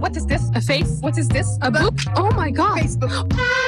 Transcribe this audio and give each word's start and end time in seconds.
What 0.00 0.16
is 0.16 0.26
this? 0.26 0.50
A 0.54 0.60
face? 0.60 1.00
What 1.00 1.18
is 1.18 1.28
this? 1.28 1.58
A 1.62 1.70
book? 1.70 1.94
Oh 2.14 2.30
my 2.30 2.50
god. 2.50 2.78
Facebook. 2.78 3.32
Ah! 3.40 3.67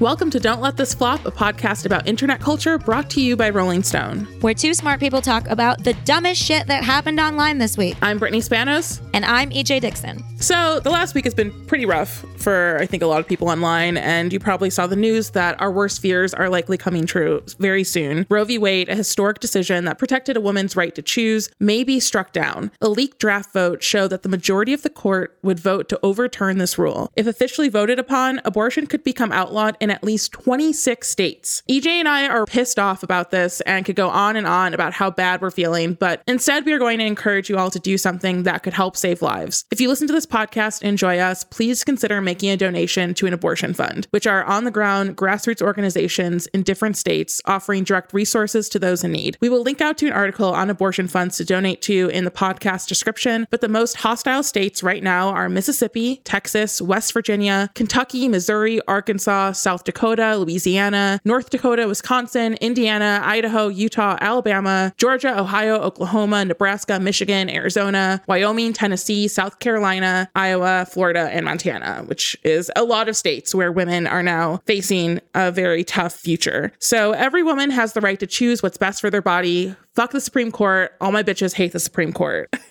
Welcome 0.00 0.30
to 0.30 0.38
Don't 0.38 0.60
Let 0.60 0.76
This 0.76 0.94
Flop, 0.94 1.26
a 1.26 1.32
podcast 1.32 1.84
about 1.84 2.06
internet 2.06 2.38
culture 2.38 2.78
brought 2.78 3.10
to 3.10 3.20
you 3.20 3.36
by 3.36 3.50
Rolling 3.50 3.82
Stone. 3.82 4.28
where 4.42 4.54
two 4.54 4.72
smart 4.72 5.00
people 5.00 5.20
talk 5.20 5.48
about 5.48 5.82
the 5.82 5.94
dumbest 6.04 6.40
shit 6.40 6.68
that 6.68 6.84
happened 6.84 7.18
online 7.18 7.58
this 7.58 7.76
week. 7.76 7.96
I'm 8.00 8.20
Brittany 8.20 8.40
Spanos. 8.40 9.00
And 9.12 9.24
I'm 9.24 9.50
EJ 9.50 9.80
Dixon. 9.80 10.22
So, 10.36 10.78
the 10.78 10.90
last 10.90 11.16
week 11.16 11.24
has 11.24 11.34
been 11.34 11.50
pretty 11.66 11.84
rough 11.84 12.24
for, 12.36 12.78
I 12.80 12.86
think, 12.86 13.02
a 13.02 13.06
lot 13.06 13.18
of 13.18 13.26
people 13.26 13.48
online, 13.48 13.96
and 13.96 14.32
you 14.32 14.38
probably 14.38 14.70
saw 14.70 14.86
the 14.86 14.94
news 14.94 15.30
that 15.30 15.60
our 15.60 15.72
worst 15.72 16.00
fears 16.00 16.32
are 16.32 16.48
likely 16.48 16.76
coming 16.76 17.04
true 17.04 17.42
very 17.58 17.82
soon. 17.82 18.24
Roe 18.30 18.44
v. 18.44 18.56
Wade, 18.56 18.88
a 18.88 18.94
historic 18.94 19.40
decision 19.40 19.84
that 19.86 19.98
protected 19.98 20.36
a 20.36 20.40
woman's 20.40 20.76
right 20.76 20.94
to 20.94 21.02
choose, 21.02 21.50
may 21.58 21.82
be 21.82 21.98
struck 21.98 22.32
down. 22.32 22.70
A 22.80 22.88
leaked 22.88 23.18
draft 23.18 23.52
vote 23.52 23.82
showed 23.82 24.08
that 24.08 24.22
the 24.22 24.28
majority 24.28 24.72
of 24.72 24.82
the 24.82 24.90
court 24.90 25.36
would 25.42 25.58
vote 25.58 25.88
to 25.88 25.98
overturn 26.04 26.58
this 26.58 26.78
rule. 26.78 27.10
If 27.16 27.26
officially 27.26 27.68
voted 27.68 27.98
upon, 27.98 28.40
abortion 28.44 28.86
could 28.86 29.02
become 29.02 29.32
outlawed 29.32 29.76
in 29.80 29.87
at 29.90 30.04
least 30.04 30.32
26 30.32 31.08
states. 31.08 31.62
EJ 31.68 31.86
and 31.86 32.08
I 32.08 32.28
are 32.28 32.46
pissed 32.46 32.78
off 32.78 33.02
about 33.02 33.30
this 33.30 33.60
and 33.62 33.84
could 33.84 33.96
go 33.96 34.08
on 34.08 34.36
and 34.36 34.46
on 34.46 34.74
about 34.74 34.92
how 34.92 35.10
bad 35.10 35.40
we're 35.40 35.50
feeling, 35.50 35.94
but 35.94 36.22
instead, 36.26 36.64
we 36.64 36.72
are 36.72 36.78
going 36.78 36.98
to 36.98 37.04
encourage 37.04 37.48
you 37.48 37.58
all 37.58 37.70
to 37.70 37.78
do 37.78 37.98
something 37.98 38.42
that 38.44 38.62
could 38.62 38.72
help 38.72 38.96
save 38.96 39.22
lives. 39.22 39.64
If 39.70 39.80
you 39.80 39.88
listen 39.88 40.06
to 40.08 40.12
this 40.12 40.26
podcast 40.26 40.82
and 40.82 40.90
enjoy 40.90 41.18
us, 41.18 41.44
please 41.44 41.84
consider 41.84 42.20
making 42.20 42.50
a 42.50 42.56
donation 42.56 43.14
to 43.14 43.26
an 43.26 43.32
abortion 43.32 43.74
fund, 43.74 44.06
which 44.10 44.26
are 44.26 44.44
on 44.44 44.64
the 44.64 44.70
ground 44.70 45.16
grassroots 45.16 45.62
organizations 45.62 46.46
in 46.48 46.62
different 46.62 46.96
states 46.96 47.40
offering 47.44 47.84
direct 47.84 48.12
resources 48.12 48.68
to 48.68 48.78
those 48.78 49.04
in 49.04 49.12
need. 49.12 49.36
We 49.40 49.48
will 49.48 49.62
link 49.62 49.80
out 49.80 49.98
to 49.98 50.06
an 50.06 50.12
article 50.12 50.52
on 50.52 50.70
abortion 50.70 51.08
funds 51.08 51.36
to 51.36 51.44
donate 51.44 51.82
to 51.82 52.08
in 52.08 52.24
the 52.24 52.30
podcast 52.30 52.88
description, 52.88 53.46
but 53.50 53.60
the 53.60 53.68
most 53.68 53.96
hostile 53.96 54.42
states 54.42 54.82
right 54.82 55.02
now 55.02 55.28
are 55.28 55.48
Mississippi, 55.48 56.20
Texas, 56.24 56.80
West 56.80 57.12
Virginia, 57.12 57.70
Kentucky, 57.74 58.28
Missouri, 58.28 58.80
Arkansas, 58.88 59.52
South 59.52 59.77
Dakota, 59.84 60.36
Louisiana, 60.36 61.20
North 61.24 61.50
Dakota, 61.50 61.86
Wisconsin, 61.86 62.54
Indiana, 62.54 63.20
Idaho, 63.24 63.68
Utah, 63.68 64.16
Alabama, 64.20 64.92
Georgia, 64.96 65.38
Ohio, 65.38 65.76
Oklahoma, 65.76 66.44
Nebraska, 66.44 66.98
Michigan, 67.00 67.50
Arizona, 67.50 68.22
Wyoming, 68.26 68.72
Tennessee, 68.72 69.28
South 69.28 69.58
Carolina, 69.58 70.30
Iowa, 70.34 70.86
Florida, 70.90 71.28
and 71.32 71.44
Montana, 71.44 72.04
which 72.06 72.36
is 72.44 72.70
a 72.76 72.84
lot 72.84 73.08
of 73.08 73.16
states 73.16 73.54
where 73.54 73.72
women 73.72 74.06
are 74.06 74.22
now 74.22 74.60
facing 74.66 75.20
a 75.34 75.50
very 75.50 75.84
tough 75.84 76.14
future. 76.14 76.72
So 76.78 77.12
every 77.12 77.42
woman 77.42 77.70
has 77.70 77.92
the 77.92 78.00
right 78.00 78.18
to 78.20 78.26
choose 78.26 78.62
what's 78.62 78.78
best 78.78 79.00
for 79.00 79.10
their 79.10 79.22
body. 79.22 79.74
Fuck 79.94 80.12
the 80.12 80.20
Supreme 80.20 80.52
Court. 80.52 80.92
All 81.00 81.12
my 81.12 81.22
bitches 81.22 81.54
hate 81.54 81.72
the 81.72 81.80
Supreme 81.80 82.12
Court. 82.12 82.52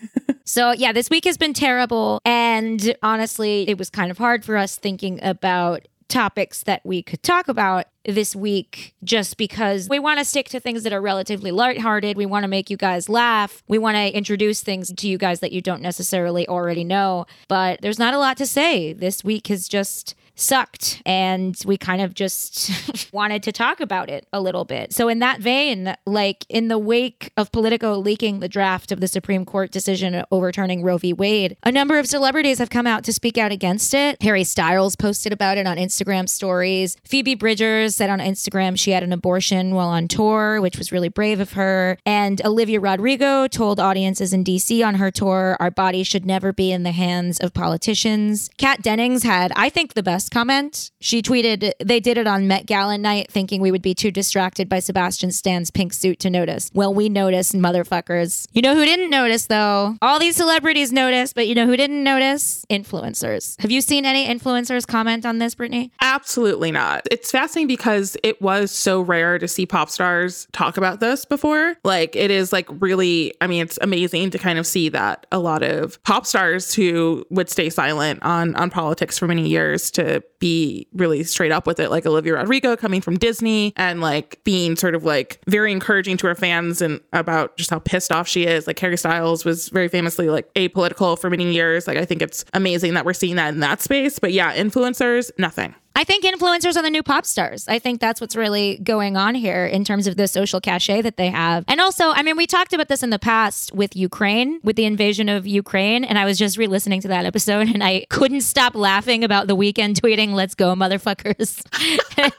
So, 0.48 0.72
yeah, 0.72 0.94
this 0.94 1.10
week 1.10 1.26
has 1.26 1.38
been 1.38 1.54
terrible. 1.54 2.22
And 2.24 2.96
honestly, 3.04 3.68
it 3.68 3.78
was 3.78 3.90
kind 3.90 4.10
of 4.10 4.18
hard 4.18 4.46
for 4.46 4.56
us 4.56 4.78
thinking 4.78 5.22
about 5.22 5.86
topics 6.08 6.64
that 6.64 6.82
we 6.84 7.02
could 7.02 7.22
talk 7.24 7.48
about 7.48 7.86
this 8.06 8.36
week 8.36 8.96
just 9.04 9.38
because 9.38 9.90
we 9.90 10.00
want 10.00 10.20
to 10.20 10.26
stick 10.26 10.48
to 10.50 10.60
things 10.60 10.84
that 10.84 10.94
are 10.94 11.02
relatively 11.02 11.52
lighthearted. 11.52 12.16
We 12.16 12.26
want 12.26 12.44
to 12.44 12.48
make 12.48 12.70
you 12.70 12.78
guys 12.78 13.10
laugh. 13.10 13.64
We 13.68 13.78
want 13.78 13.96
to 13.96 14.16
introduce 14.16 14.62
things 14.62 14.94
to 14.94 15.08
you 15.08 15.18
guys 15.18 15.42
that 15.42 15.52
you 15.52 15.62
don't 15.62 15.82
necessarily 15.82 16.48
already 16.48 16.84
know. 16.84 17.26
But 17.48 17.82
there's 17.82 18.00
not 18.00 18.14
a 18.14 18.20
lot 18.20 18.38
to 18.38 18.46
say. 18.46 18.94
This 18.94 19.24
week 19.24 19.48
has 19.48 19.68
just 19.68 20.16
sucked 20.40 21.02
and 21.06 21.60
we 21.66 21.78
kind 21.78 22.02
of 22.02 22.14
just 22.14 23.12
wanted 23.14 23.44
to 23.44 23.52
talk 23.52 23.80
about 23.80 24.10
it 24.10 24.28
a 24.32 24.40
little 24.40 24.66
bit. 24.66 24.94
So 24.94 25.08
in 25.08 25.20
that 25.20 25.40
vein, 25.40 25.96
like 26.06 26.46
in 26.50 26.68
the 26.68 26.78
wake 26.78 27.32
of 27.36 27.52
Politico 27.52 27.98
leaking 27.98 28.40
the 28.40 28.48
draft 28.48 28.92
of 28.92 29.00
the 29.00 29.08
Supreme 29.08 29.46
Court 29.46 29.72
decision 29.72 30.24
overturning 30.32 30.84
Roe 30.84 30.98
v. 30.98 31.14
Wade, 31.14 31.58
a 31.64 31.72
number 31.72 31.98
of 31.98 32.08
celebrities 32.08 32.60
have 32.60 32.70
come 32.70 32.88
out 32.88 33.04
to 33.06 33.14
speak 33.14 33.38
out 33.38 33.52
against 33.52 33.94
it. 33.94 34.22
Harry 34.22 34.44
Styles 34.44 34.96
posted 34.96 35.34
about 35.34 35.58
it 35.58 35.68
on 35.68 35.78
Instagram 35.78 36.30
stories. 36.30 36.98
Phoebe 37.04 37.36
Bridgers 37.36 37.96
said 37.96 38.10
on 38.10 38.20
Instagram 38.20 38.78
she 38.78 38.92
had 38.92 39.04
an 39.04 39.14
abortion 39.14 39.74
while 39.74 39.90
on 39.90 40.08
tour, 40.08 40.62
which 40.62 40.78
was 40.78 40.92
really 40.92 41.10
brave 41.10 41.40
of 41.40 41.54
her. 41.54 41.98
And 42.06 42.44
Olivia 42.46 42.80
Rodrigo 42.80 43.48
told 43.48 43.80
audiences 43.80 44.34
in 44.34 44.44
DC 44.44 44.86
on 44.86 44.96
her 44.96 45.12
tour, 45.12 45.58
our 45.60 45.72
bodies 45.72 46.08
should 46.08 46.26
never 46.26 46.54
be 46.54 46.72
in 46.72 46.84
the 46.84 46.92
hands 46.92 47.40
of 47.40 47.54
politicians. 47.54 48.50
Kat 48.58 48.82
Dennings 48.82 49.24
had, 49.24 49.52
I 49.56 49.70
think, 49.70 49.94
the 49.94 50.04
best 50.04 50.27
comment. 50.30 50.92
She 51.00 51.22
tweeted, 51.22 51.72
they 51.84 52.00
did 52.00 52.18
it 52.18 52.28
on 52.28 52.48
Met 52.48 52.66
Gala 52.66 52.98
night 52.98 53.32
thinking 53.32 53.62
we 53.62 53.72
would 53.72 53.82
be 53.82 53.94
too 53.94 54.12
distracted 54.12 54.70
by 54.70 54.80
Sebastian 54.80 55.32
Stan's 55.32 55.72
pink 55.72 55.94
suit 55.94 56.20
to 56.20 56.30
notice. 56.30 56.70
Well, 56.74 56.94
we 56.94 57.10
noticed, 57.10 57.54
motherfuckers. 57.54 58.48
You 58.52 58.62
know 58.62 58.76
who 58.76 58.86
didn't 58.86 59.10
notice 59.10 59.48
though? 59.48 59.96
All 60.02 60.20
these 60.20 60.36
celebrities 60.36 60.92
noticed, 60.92 61.36
but 61.36 61.48
you 61.48 61.56
know 61.56 61.66
who 61.66 61.78
didn't 61.78 62.04
notice? 62.04 62.66
Influencers. 62.70 63.60
Have 63.62 63.72
you 63.72 63.82
seen 63.82 64.06
any 64.06 64.28
influencers 64.28 64.86
comment 64.86 65.26
on 65.26 65.38
this, 65.40 65.56
Brittany? 65.56 65.92
Absolutely 66.02 66.72
not. 66.72 67.08
It's 67.12 67.32
fascinating 67.32 67.68
because 67.68 68.18
it 68.24 68.42
was 68.42 68.72
so 68.72 69.02
rare 69.02 69.40
to 69.40 69.48
see 69.48 69.66
pop 69.66 69.90
stars 69.90 70.48
talk 70.52 70.78
about 70.78 71.00
this 71.00 71.26
before. 71.26 71.76
Like, 71.84 72.16
it 72.16 72.32
is 72.32 72.52
like 72.52 72.68
really, 72.82 73.34
I 73.42 73.48
mean, 73.48 73.64
it's 73.64 73.80
amazing 73.82 74.32
to 74.32 74.38
kind 74.38 74.60
of 74.60 74.68
see 74.68 74.90
that 74.90 75.26
a 75.32 75.40
lot 75.40 75.64
of 75.64 76.02
pop 76.04 76.26
stars 76.26 76.74
who 76.74 77.26
would 77.30 77.50
stay 77.50 77.70
silent 77.70 78.22
on 78.24 78.56
on 78.56 78.70
politics 78.70 79.18
for 79.18 79.28
many 79.28 79.48
years 79.48 79.92
to 79.92 80.17
that 80.18 80.37
be 80.40 80.88
really 80.94 81.24
straight 81.24 81.52
up 81.52 81.68
with 81.68 81.80
it, 81.80 81.90
like 81.90 82.06
Olivia 82.06 82.36
Rodrigo 82.36 82.76
coming 82.76 83.02
from 83.02 83.18
Disney 83.18 83.74
and 83.76 84.02
like 84.02 84.40
being 84.44 84.76
sort 84.76 84.96
of 84.96 85.04
like 85.04 85.40
very 85.48 85.72
encouraging 85.72 86.18
to 86.18 86.28
her 86.28 86.36
fans 86.36 86.82
and 86.82 87.00
about 87.14 87.58
just 87.58 87.70
how 87.70 87.80
pissed 87.80 88.12
off 88.12 88.28
she 88.28 88.46
is. 88.46 88.68
Like 88.68 88.80
Harry 88.80 88.98
Styles 88.98 89.46
was 89.46 89.70
very 89.70 89.88
famously 89.88 90.30
like 90.30 90.54
apolitical 90.54 91.20
for 91.20 91.30
many 91.30 91.52
years. 91.54 91.88
Like 91.88 91.98
I 91.98 92.06
think 92.06 92.22
it's 92.22 92.46
amazing 92.54 92.94
that 92.94 93.06
we're 93.06 93.14
seeing 93.14 93.36
that 93.36 93.54
in 93.54 93.60
that 93.62 93.82
space. 93.82 94.20
But 94.20 94.34
yeah, 94.34 94.56
influencers, 94.56 95.32
nothing. 95.38 95.76
I 95.98 96.04
think 96.04 96.24
influencers 96.26 96.78
are 96.78 96.84
the 96.84 96.92
new 96.92 97.02
pop 97.02 97.26
stars. 97.26 97.68
I 97.68 97.80
think 97.80 98.00
that's 98.00 98.22
what's 98.22 98.36
really 98.36 98.78
going 98.84 99.18
on 99.18 99.34
here 99.34 99.66
in 99.66 99.84
terms 99.84 100.06
of 100.06 100.16
the 100.16 100.28
social 100.28 100.62
cachet 100.62 101.02
that 101.02 101.18
they 101.18 101.32
have. 101.32 101.66
And 101.68 101.82
also, 101.82 102.12
I 102.12 102.22
mean, 102.22 102.38
we 102.38 102.46
talked 102.46 102.72
about 102.72 102.88
this 102.88 103.02
in 103.02 103.10
the 103.10 103.18
past 103.18 103.74
with 103.74 103.96
Ukraine, 103.96 104.60
with 104.64 104.76
the 104.76 104.86
invasion 104.86 105.28
of 105.28 105.48
Ukraine. 105.48 106.04
And 106.04 106.20
I 106.20 106.26
was 106.26 106.38
just 106.38 106.56
re 106.56 106.68
listening 106.68 107.02
to 107.02 107.08
that 107.08 107.26
episode 107.26 107.68
and 107.70 107.84
I 107.84 108.06
couldn't 108.12 108.42
stop 108.42 108.76
laughing 108.76 109.24
about 109.24 109.48
The 109.48 109.56
Weeknd 109.56 109.96
tweeting, 109.96 110.27
let's 110.34 110.56
go, 110.56 110.74
motherfuckers. 110.76 111.64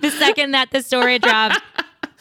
the 0.00 0.10
second 0.10 0.52
that 0.52 0.70
the 0.70 0.82
story 0.82 1.18
dropped. 1.18 1.60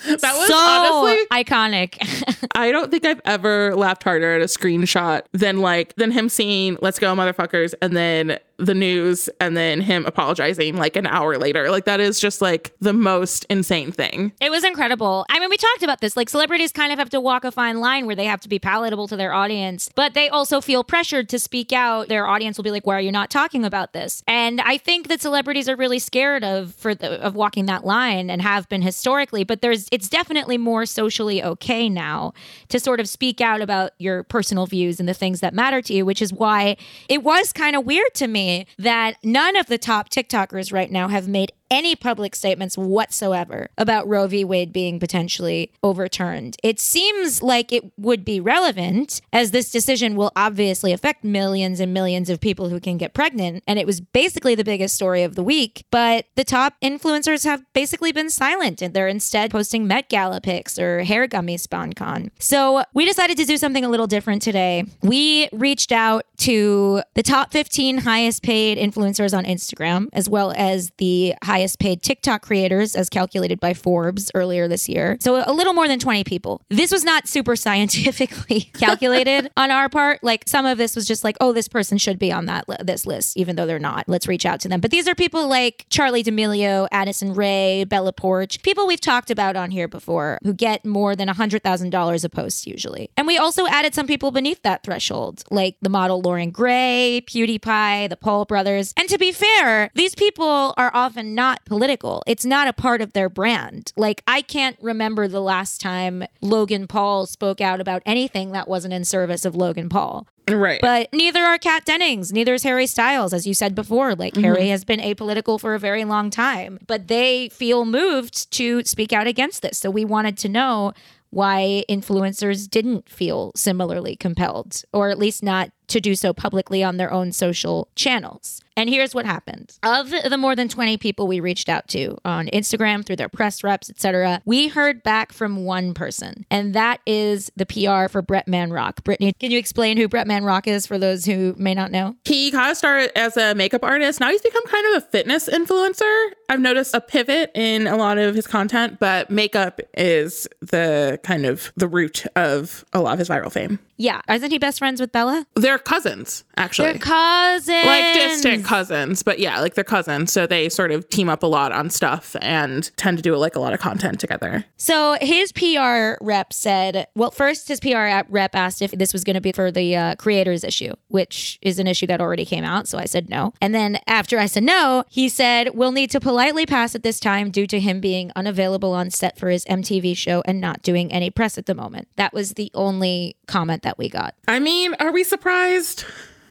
That 0.06 0.36
was 0.36 0.48
so 0.48 0.56
honestly 0.56 1.26
iconic. 1.32 2.48
I 2.56 2.72
don't 2.72 2.92
think 2.92 3.06
I've 3.06 3.22
ever 3.26 3.74
laughed 3.76 4.04
harder 4.04 4.36
at 4.36 4.42
a 4.42 4.46
screenshot 4.46 5.22
than 5.32 5.60
like 5.60 5.96
than 5.96 6.12
him 6.12 6.28
saying 6.28 6.78
"Let's 6.82 7.00
go, 7.00 7.16
motherfuckers," 7.16 7.74
and 7.82 7.96
then 7.96 8.38
the 8.58 8.76
news, 8.76 9.30
and 9.40 9.58
then 9.58 9.82
him 9.82 10.06
apologizing 10.06 10.78
like 10.78 10.96
an 10.96 11.08
hour 11.08 11.38
later. 11.38 11.72
Like 11.72 11.86
that 11.86 12.00
is 12.00 12.20
just 12.20 12.42
like 12.42 12.74
the 12.80 12.94
most 12.94 13.46
insane 13.50 13.92
thing. 13.92 14.32
It 14.40 14.52
was 14.52 14.64
incredible. 14.64 15.26
I 15.30 15.40
mean, 15.40 15.50
we 15.50 15.58
talked 15.58 15.84
about 15.84 16.02
this. 16.02 16.16
Like, 16.16 16.30
celebrities 16.30 16.72
kind 16.72 16.94
of 16.94 17.00
have 17.00 17.10
to 17.10 17.20
walk 17.20 17.44
a 17.44 17.52
fine 17.52 17.80
line 17.80 18.06
where 18.06 18.16
they 18.16 18.26
have 18.26 18.42
to 18.42 18.50
be 18.50 18.60
palatable 18.60 19.08
to 19.08 19.18
their 19.18 19.34
audience, 19.34 19.90
but 19.96 20.14
they 20.14 20.30
also 20.30 20.62
feel 20.62 20.84
pressured 20.84 21.30
to 21.30 21.40
speak 21.40 21.74
out. 21.74 22.10
Their 22.10 22.28
audience 22.28 22.58
will 22.58 22.64
be 22.64 22.72
like, 22.72 22.86
"Why 22.86 22.98
are 22.98 23.02
you 23.02 23.12
not 23.12 23.30
talking 23.30 23.66
about 23.66 23.94
this?" 23.94 24.22
And 24.28 24.62
I 24.62 24.78
think 24.78 25.08
that 25.08 25.22
celebrities 25.22 25.68
are 25.68 25.76
really 25.76 26.00
scared 26.00 26.44
of 26.44 26.76
for 26.76 26.94
the 26.94 27.20
of 27.22 27.36
walking 27.36 27.66
that 27.66 27.86
line 27.86 28.30
and 28.30 28.42
have 28.42 28.70
been 28.70 28.84
historically. 28.84 29.44
But 29.44 29.62
there's 29.62 29.88
it's 29.92 30.10
definitely 30.10 30.58
more 30.58 30.86
socially 30.86 31.44
okay 31.44 31.90
now 31.90 32.34
to 32.70 32.80
sort 32.80 33.00
of 33.00 33.10
speak 33.10 33.42
out 33.42 33.62
about 33.62 33.92
your 33.98 34.24
personal 34.24 34.68
views 34.68 35.00
and 35.00 35.10
the 35.10 35.14
things 35.14 35.40
that 35.40 35.54
matter 35.54 35.82
to 35.82 35.94
you, 35.94 36.06
which 36.06 36.22
is 36.22 36.32
why 36.32 36.78
it 37.10 37.24
was 37.24 37.52
kind 37.52 37.76
of 37.76 37.86
weird 37.86 38.14
to 38.16 38.28
me 38.28 38.43
that 38.78 39.16
none 39.24 39.56
of 39.56 39.68
the 39.68 39.78
top 39.78 40.10
TikTokers 40.10 40.74
right 40.74 40.92
now 40.92 41.08
have 41.08 41.28
made 41.28 41.52
any 41.74 41.96
public 41.96 42.36
statements 42.36 42.78
whatsoever 42.78 43.68
about 43.80 44.08
Roe 44.08 44.28
v. 44.28 44.46
Wade 44.46 44.72
being 44.72 45.00
potentially 45.00 45.72
overturned. 45.82 46.56
It 46.64 46.80
seems 46.80 47.42
like 47.42 47.74
it 47.74 47.84
would 47.98 48.24
be 48.24 48.40
relevant 48.40 49.20
as 49.34 49.50
this 49.50 49.72
decision 49.72 50.16
will 50.16 50.32
obviously 50.36 50.94
affect 50.94 51.24
millions 51.24 51.80
and 51.80 51.92
millions 51.92 52.30
of 52.30 52.40
people 52.40 52.70
who 52.70 52.80
can 52.80 52.98
get 52.98 53.16
pregnant. 53.16 53.64
And 53.66 53.80
it 53.80 53.88
was 53.88 54.00
basically 54.00 54.54
the 54.54 54.64
biggest 54.64 54.94
story 54.94 55.24
of 55.24 55.34
the 55.34 55.44
week. 55.44 55.86
But 55.90 56.28
the 56.36 56.44
top 56.44 56.76
influencers 56.82 57.44
have 57.44 57.64
basically 57.74 58.12
been 58.12 58.30
silent 58.30 58.84
and 58.84 58.94
they're 58.94 59.08
instead 59.08 59.50
posting 59.50 59.88
Met 59.88 60.10
Gala 60.10 60.42
pics 60.42 60.78
or 60.78 61.04
hair 61.04 61.26
gummy 61.26 61.58
SponCon. 61.58 62.30
So 62.38 62.84
we 62.94 63.06
decided 63.06 63.36
to 63.38 63.46
do 63.46 63.58
something 63.58 63.84
a 63.84 63.90
little 63.90 64.08
different 64.08 64.44
today. 64.44 64.86
We 65.02 65.50
reached 65.52 65.92
out 65.92 66.26
to 66.38 67.02
the 67.16 67.24
top 67.24 67.52
15 67.52 68.00
highest 68.00 68.44
paid 68.44 68.78
influencers 68.78 69.36
on 69.36 69.46
Instagram, 69.46 70.10
as 70.14 70.30
well 70.30 70.54
as 70.56 70.92
the 70.98 71.34
highest 71.42 71.63
paid 71.76 72.02
TikTok 72.02 72.42
creators, 72.42 72.96
as 72.96 73.10
calculated 73.10 73.60
by 73.60 73.74
Forbes 73.74 74.32
earlier 74.36 74.68
this 74.68 74.88
year. 74.88 75.18
So 75.20 75.44
a 75.46 75.54
little 75.54 75.74
more 75.74 75.88
than 75.88 76.00
20 76.00 76.24
people. 76.24 76.62
This 76.70 76.92
was 76.92 77.04
not 77.04 77.28
super 77.28 77.56
scientifically 77.64 78.62
calculated 78.74 79.52
on 79.58 79.72
our 79.72 79.90
part. 79.90 80.24
Like 80.24 80.44
some 80.48 80.66
of 80.66 80.78
this 80.78 80.96
was 80.96 81.08
just 81.08 81.24
like, 81.24 81.38
oh, 81.42 81.54
this 81.54 81.68
person 81.68 81.98
should 81.98 82.20
be 82.20 82.32
on 82.32 82.46
that 82.46 82.68
li- 82.68 82.78
this 82.82 83.06
list, 83.06 83.38
even 83.38 83.56
though 83.56 83.66
they're 83.66 83.80
not. 83.80 84.08
Let's 84.08 84.28
reach 84.28 84.46
out 84.46 84.60
to 84.62 84.70
them. 84.70 84.80
But 84.80 84.92
these 84.92 85.08
are 85.08 85.16
people 85.16 85.48
like 85.48 85.86
Charli 85.90 86.24
D'Amelio, 86.24 86.88
Addison 86.92 87.34
Rae, 87.34 87.86
Bella 87.86 88.14
Poarch, 88.14 88.62
people 88.64 88.88
we've 88.88 89.02
talked 89.02 89.32
about 89.32 89.56
on 89.56 89.72
here 89.72 89.88
before 89.88 90.40
who 90.44 90.54
get 90.54 90.86
more 90.86 91.16
than 91.16 91.28
$100,000 91.28 92.24
a 92.24 92.30
post 92.30 92.68
usually. 92.68 93.10
And 93.18 93.28
we 93.28 93.38
also 93.38 93.68
added 93.68 93.94
some 93.94 94.08
people 94.08 94.32
beneath 94.32 94.62
that 94.64 94.84
threshold, 94.84 95.44
like 95.52 95.76
the 95.82 95.90
model 95.90 96.22
Loren 96.22 96.52
Gray, 96.52 97.24
PewDiePie, 97.28 98.10
the 98.10 98.18
Paul 98.18 98.46
brothers. 98.46 98.94
And 98.98 99.08
to 99.10 99.18
be 99.18 99.32
fair, 99.32 99.90
these 99.94 100.16
people 100.16 100.74
are 100.78 100.92
often 100.94 101.36
not 101.36 101.43
political. 101.66 102.24
It's 102.28 102.46
not 102.46 102.68
a 102.68 102.74
part 102.74 103.02
of 103.02 103.14
their 103.14 103.30
brand. 103.30 103.92
Like, 103.96 104.24
I 104.28 104.42
can't 104.42 104.78
remember 104.82 105.28
the 105.28 105.42
last 105.42 105.82
time 105.82 106.24
Logan 106.42 106.88
Paul 106.88 107.26
spoke 107.26 107.62
out 107.62 107.80
about 107.80 108.02
anything 108.06 108.52
that 108.52 108.68
wasn't 108.68 108.94
in 108.94 109.06
service 109.06 109.46
of 109.46 109.56
Logan 109.56 109.90
Paul. 109.90 110.28
Right. 110.50 110.82
But 110.82 111.10
neither 111.14 111.42
are 111.42 111.58
Kat 111.58 111.86
Dennings, 111.86 112.34
neither 112.34 112.54
is 112.54 112.64
Harry 112.64 112.88
Styles, 112.88 113.34
as 113.34 113.48
you 113.48 113.54
said 113.54 113.76
before. 113.76 114.14
Like 114.16 114.34
mm-hmm. 114.34 114.44
Harry 114.44 114.68
has 114.70 114.84
been 114.84 115.00
apolitical 115.00 115.60
for 115.60 115.74
a 115.74 115.80
very 115.80 116.04
long 116.04 116.30
time, 116.30 116.80
but 116.86 117.08
they 117.08 117.50
feel 117.50 117.86
moved 117.86 118.52
to 118.52 118.84
speak 118.84 119.14
out 119.14 119.28
against 119.28 119.62
this. 119.62 119.78
So 119.78 119.90
we 119.90 120.04
wanted 120.04 120.38
to 120.40 120.50
know 120.50 120.94
why 121.30 121.84
influencers 121.90 122.70
didn't 122.70 123.10
feel 123.10 123.52
similarly 123.56 124.16
compelled, 124.16 124.84
or 124.94 125.10
at 125.10 125.18
least 125.18 125.42
not 125.42 125.72
to 125.88 126.00
do 126.00 126.16
so 126.16 126.34
publicly 126.34 126.84
on 126.84 126.98
their 126.98 127.12
own 127.12 127.32
social 127.32 127.88
channels. 127.96 128.62
And 128.76 128.90
here's 128.90 129.14
what 129.14 129.26
happened. 129.26 129.78
Of 129.84 130.10
the 130.10 130.38
more 130.38 130.56
than 130.56 130.68
20 130.68 130.98
people 130.98 131.28
we 131.28 131.40
reached 131.40 131.70
out 131.70 131.88
to 131.90 132.18
on 132.26 132.48
Instagram 132.48 133.06
through 133.06 133.18
their 133.18 133.30
press 133.30 133.64
reps, 133.64 133.90
etc., 133.90 134.42
we 134.46 134.68
heard 134.68 135.04
back 135.04 135.32
from 135.32 135.64
one 135.64 135.94
person, 135.94 136.46
and 136.50 136.74
that 136.74 137.00
is 137.06 137.52
the 137.56 137.68
PR 137.68 138.10
for 138.10 138.24
Bretman 138.24 138.74
Rock. 138.74 139.04
Brittany, 139.04 139.34
can 139.40 139.52
you 139.52 139.60
explain 139.60 139.98
who 139.98 140.10
Bretman 140.10 140.44
Rock 140.44 140.68
is 140.68 140.88
for 140.88 140.98
those 140.98 141.26
who 141.26 141.54
may 141.58 141.74
not 141.74 141.92
know? 141.92 142.16
he 142.26 142.52
kind 142.52 142.72
of 142.72 142.78
started 142.78 143.16
as 143.18 143.38
a 143.38 143.54
makeup 143.54 143.84
artist. 143.84 144.20
Now 144.20 144.30
he's 144.30 144.42
become 144.42 144.66
kind 144.68 144.86
of 144.88 145.04
a 145.04 145.06
fitness 145.08 145.48
influencer. 145.48 146.32
I've 146.50 146.60
noticed 146.60 146.94
a 146.96 147.02
pivot 147.02 147.52
in 147.54 147.86
a 147.88 147.96
lot 147.96 148.18
of 148.18 148.34
his 148.36 148.48
content, 148.48 149.00
but 149.00 149.30
makeup 149.30 149.80
is 149.96 150.48
the 150.62 151.20
kind 151.24 151.46
of 151.46 151.72
the 151.76 151.88
root 151.88 152.26
of 152.36 152.86
a 152.94 153.02
lot 153.02 153.14
of 153.14 153.20
his 153.20 153.30
viral 153.30 153.52
fame. 153.52 153.80
Yeah, 153.98 154.22
isn't 154.30 154.52
he 154.52 154.58
best 154.58 154.80
friends 154.80 155.00
with 155.00 155.12
Bella? 155.12 155.46
They're 155.56 155.78
cousins, 155.78 156.44
actually. 156.58 156.94
They're 156.94 157.00
cousins. 157.00 157.86
like 157.86 158.14
distant 158.14 158.66
cousins, 158.66 159.24
but 159.24 159.40
yeah, 159.40 159.60
like 159.60 159.76
they're 159.76 159.84
cousins. 159.84 160.32
So 160.32 160.48
they 160.48 160.70
sort 160.70 160.92
of 160.92 161.10
team 161.10 161.30
up 161.30 161.44
a 161.44 161.48
lot 161.48 161.72
on 161.72 161.90
stuff 161.90 162.36
and 162.42 162.96
tend 162.98 163.18
to 163.18 163.22
do 163.22 163.36
like 163.36 163.56
a 163.56 163.60
lot 163.60 163.74
of 163.74 163.80
content 163.80 164.20
together. 164.20 164.66
So 164.78 165.18
his 165.22 165.52
PR 165.52 166.16
rep 166.22 166.54
said, 166.54 167.08
well, 167.16 167.32
first 167.32 167.68
his 167.68 167.80
PR 167.80 168.22
rep 168.30 168.56
asked 168.56 168.82
if 168.82 168.92
this 168.92 169.14
was 169.14 169.24
going 169.24 169.36
to 169.36 169.42
be 169.42 169.52
for 169.52 169.72
the 169.72 169.96
uh, 169.96 170.16
creators 170.16 170.64
issue, 170.64 170.94
which 171.10 171.60
is 171.62 171.80
an 171.80 171.88
issue 171.88 172.08
that 172.08 172.22
already 172.22 172.46
came 172.46 172.64
out. 172.64 172.88
So 172.88 172.98
I 172.98 173.06
said 173.06 173.30
no. 173.30 173.54
And 173.62 173.74
then 173.76 174.00
after 174.08 174.40
I 174.40 174.48
said 174.48 174.64
no, 174.64 175.04
he 175.10 175.30
said, 175.30 175.70
we'll 175.76 175.92
need 175.92 176.10
to 176.12 176.20
politely 176.20 176.66
pass 176.66 176.96
at 176.96 177.04
this 177.04 177.20
time 177.20 177.52
due 177.52 177.68
to 177.68 177.80
him 177.80 178.00
being 178.00 178.32
unavailable 178.36 178.94
on 178.94 179.10
set 179.12 179.38
for 179.38 179.50
his 179.50 179.66
MTV 179.66 180.18
show 180.18 180.42
and 180.46 180.60
not 180.60 180.82
doing 180.82 181.12
any 181.12 181.30
press 181.30 181.58
at 181.58 181.66
the 181.66 181.76
moment. 181.76 182.08
That 182.16 182.34
was 182.34 182.54
the 182.54 182.72
only 182.74 183.36
comment 183.54 183.84
that 183.84 183.98
we 183.98 184.10
got. 184.10 184.34
I 184.48 184.60
mean, 184.60 184.96
are 185.00 185.12
we 185.12 185.24
surprised? 185.24 186.06